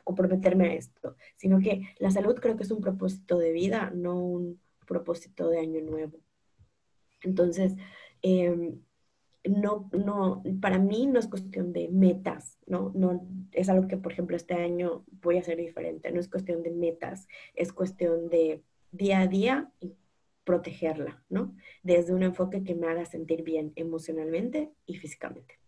comprometerme 0.03 0.69
a 0.69 0.73
esto, 0.73 1.15
sino 1.35 1.59
que 1.59 1.93
la 1.99 2.11
salud 2.11 2.35
creo 2.35 2.55
que 2.55 2.63
es 2.63 2.71
un 2.71 2.81
propósito 2.81 3.37
de 3.37 3.51
vida, 3.51 3.91
no 3.93 4.15
un 4.19 4.59
propósito 4.87 5.49
de 5.49 5.59
año 5.59 5.81
nuevo. 5.81 6.17
Entonces, 7.21 7.75
em, 8.21 8.81
no, 9.43 9.89
no, 9.93 10.43
para 10.61 10.79
mí 10.79 11.07
no 11.07 11.19
es 11.19 11.27
cuestión 11.27 11.71
de 11.71 11.87
metas, 11.89 12.57
¿no? 12.65 12.91
no 12.93 13.25
es 13.51 13.69
algo 13.69 13.87
que, 13.87 13.97
por 13.97 14.11
ejemplo, 14.11 14.35
este 14.35 14.55
año 14.55 15.05
voy 15.21 15.37
a 15.37 15.41
hacer 15.41 15.57
diferente, 15.57 16.11
no 16.11 16.19
es 16.19 16.27
cuestión 16.27 16.61
de 16.63 16.71
metas, 16.71 17.27
es 17.55 17.71
cuestión 17.71 18.29
de 18.29 18.63
día 18.91 19.21
a 19.21 19.27
día 19.27 19.71
protegerla, 20.43 21.23
¿no? 21.29 21.55
Desde 21.83 22.13
un 22.13 22.23
enfoque 22.23 22.63
que 22.63 22.73
me 22.73 22.87
haga 22.87 23.05
sentir 23.05 23.43
bien 23.43 23.71
emocionalmente 23.75 24.73
y 24.85 24.95
físicamente. 24.95 25.59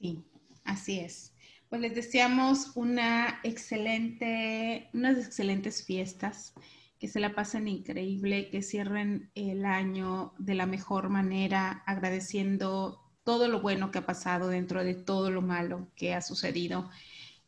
Sí, 0.00 0.24
así 0.64 0.98
es. 0.98 1.32
Pues 1.68 1.80
les 1.80 1.94
deseamos 1.94 2.76
una 2.76 3.40
excelente, 3.44 4.90
unas 4.92 5.16
excelentes 5.16 5.86
fiestas, 5.86 6.54
que 7.02 7.08
se 7.08 7.18
la 7.18 7.34
pasen 7.34 7.66
increíble, 7.66 8.48
que 8.48 8.62
cierren 8.62 9.32
el 9.34 9.64
año 9.64 10.34
de 10.38 10.54
la 10.54 10.66
mejor 10.66 11.08
manera, 11.08 11.82
agradeciendo 11.84 13.02
todo 13.24 13.48
lo 13.48 13.60
bueno 13.60 13.90
que 13.90 13.98
ha 13.98 14.06
pasado 14.06 14.46
dentro 14.46 14.84
de 14.84 14.94
todo 14.94 15.28
lo 15.32 15.42
malo 15.42 15.88
que 15.96 16.14
ha 16.14 16.22
sucedido. 16.22 16.88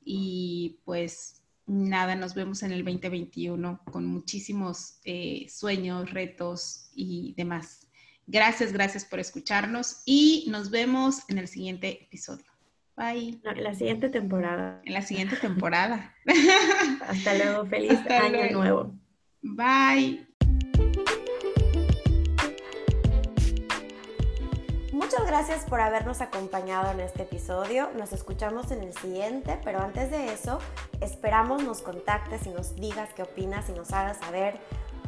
Y 0.04 0.80
pues 0.84 1.44
nada, 1.68 2.16
nos 2.16 2.34
vemos 2.34 2.64
en 2.64 2.72
el 2.72 2.84
2021 2.84 3.80
con 3.92 4.06
muchísimos 4.06 4.98
eh, 5.04 5.46
sueños, 5.48 6.10
retos 6.10 6.90
y 6.92 7.34
demás. 7.36 7.86
Gracias, 8.26 8.72
gracias 8.72 9.04
por 9.04 9.20
escucharnos 9.20 10.02
y 10.04 10.46
nos 10.48 10.72
vemos 10.72 11.22
en 11.28 11.38
el 11.38 11.46
siguiente 11.46 12.02
episodio. 12.02 12.46
Bye. 12.96 13.40
en 13.44 13.62
la 13.62 13.74
siguiente 13.76 14.08
temporada. 14.08 14.82
En 14.84 14.94
la 14.94 15.02
siguiente 15.02 15.36
temporada. 15.36 16.12
Hasta 17.06 17.34
luego, 17.34 17.66
feliz 17.66 18.00
año 18.10 18.50
nuevo. 18.50 19.03
Bye. 19.44 20.26
Muchas 24.90 25.26
gracias 25.26 25.64
por 25.66 25.80
habernos 25.80 26.22
acompañado 26.22 26.90
en 26.92 27.00
este 27.00 27.24
episodio. 27.24 27.90
Nos 27.98 28.12
escuchamos 28.14 28.70
en 28.70 28.82
el 28.82 28.94
siguiente, 28.94 29.60
pero 29.62 29.80
antes 29.80 30.10
de 30.10 30.32
eso, 30.32 30.58
esperamos 31.00 31.62
nos 31.62 31.82
contactes 31.82 32.46
y 32.46 32.50
nos 32.50 32.74
digas 32.76 33.10
qué 33.14 33.22
opinas 33.22 33.68
y 33.68 33.72
nos 33.72 33.92
hagas 33.92 34.16
saber 34.16 34.58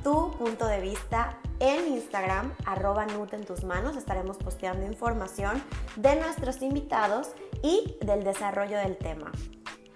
tu 0.05 0.33
punto 0.33 0.67
de 0.67 0.81
vista 0.81 1.39
en 1.59 1.95
Instagram, 1.95 2.55
arroba 2.67 3.07
en 3.07 3.45
tus 3.47 3.65
manos. 3.65 3.97
Estaremos 3.97 4.37
posteando 4.37 4.85
información 4.85 5.63
de 5.97 6.15
nuestros 6.17 6.61
invitados 6.61 7.31
y 7.63 7.97
del 8.05 8.23
desarrollo 8.23 8.77
del 8.77 8.99
tema. 8.99 9.33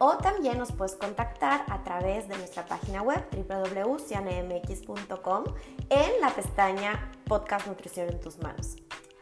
O 0.03 0.17
también 0.17 0.57
nos 0.57 0.73
puedes 0.73 0.95
contactar 0.95 1.67
a 1.69 1.85
través 1.85 2.27
de 2.27 2.35
nuestra 2.39 2.65
página 2.65 3.03
web 3.03 3.23
www.cianemx.com 3.33 5.45
en 5.91 6.21
la 6.23 6.31
pestaña 6.31 7.13
Podcast 7.27 7.67
Nutrición 7.67 8.09
en 8.09 8.19
tus 8.19 8.39
manos. 8.39 8.77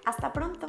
Hasta 0.04 0.32
pronto. 0.32 0.68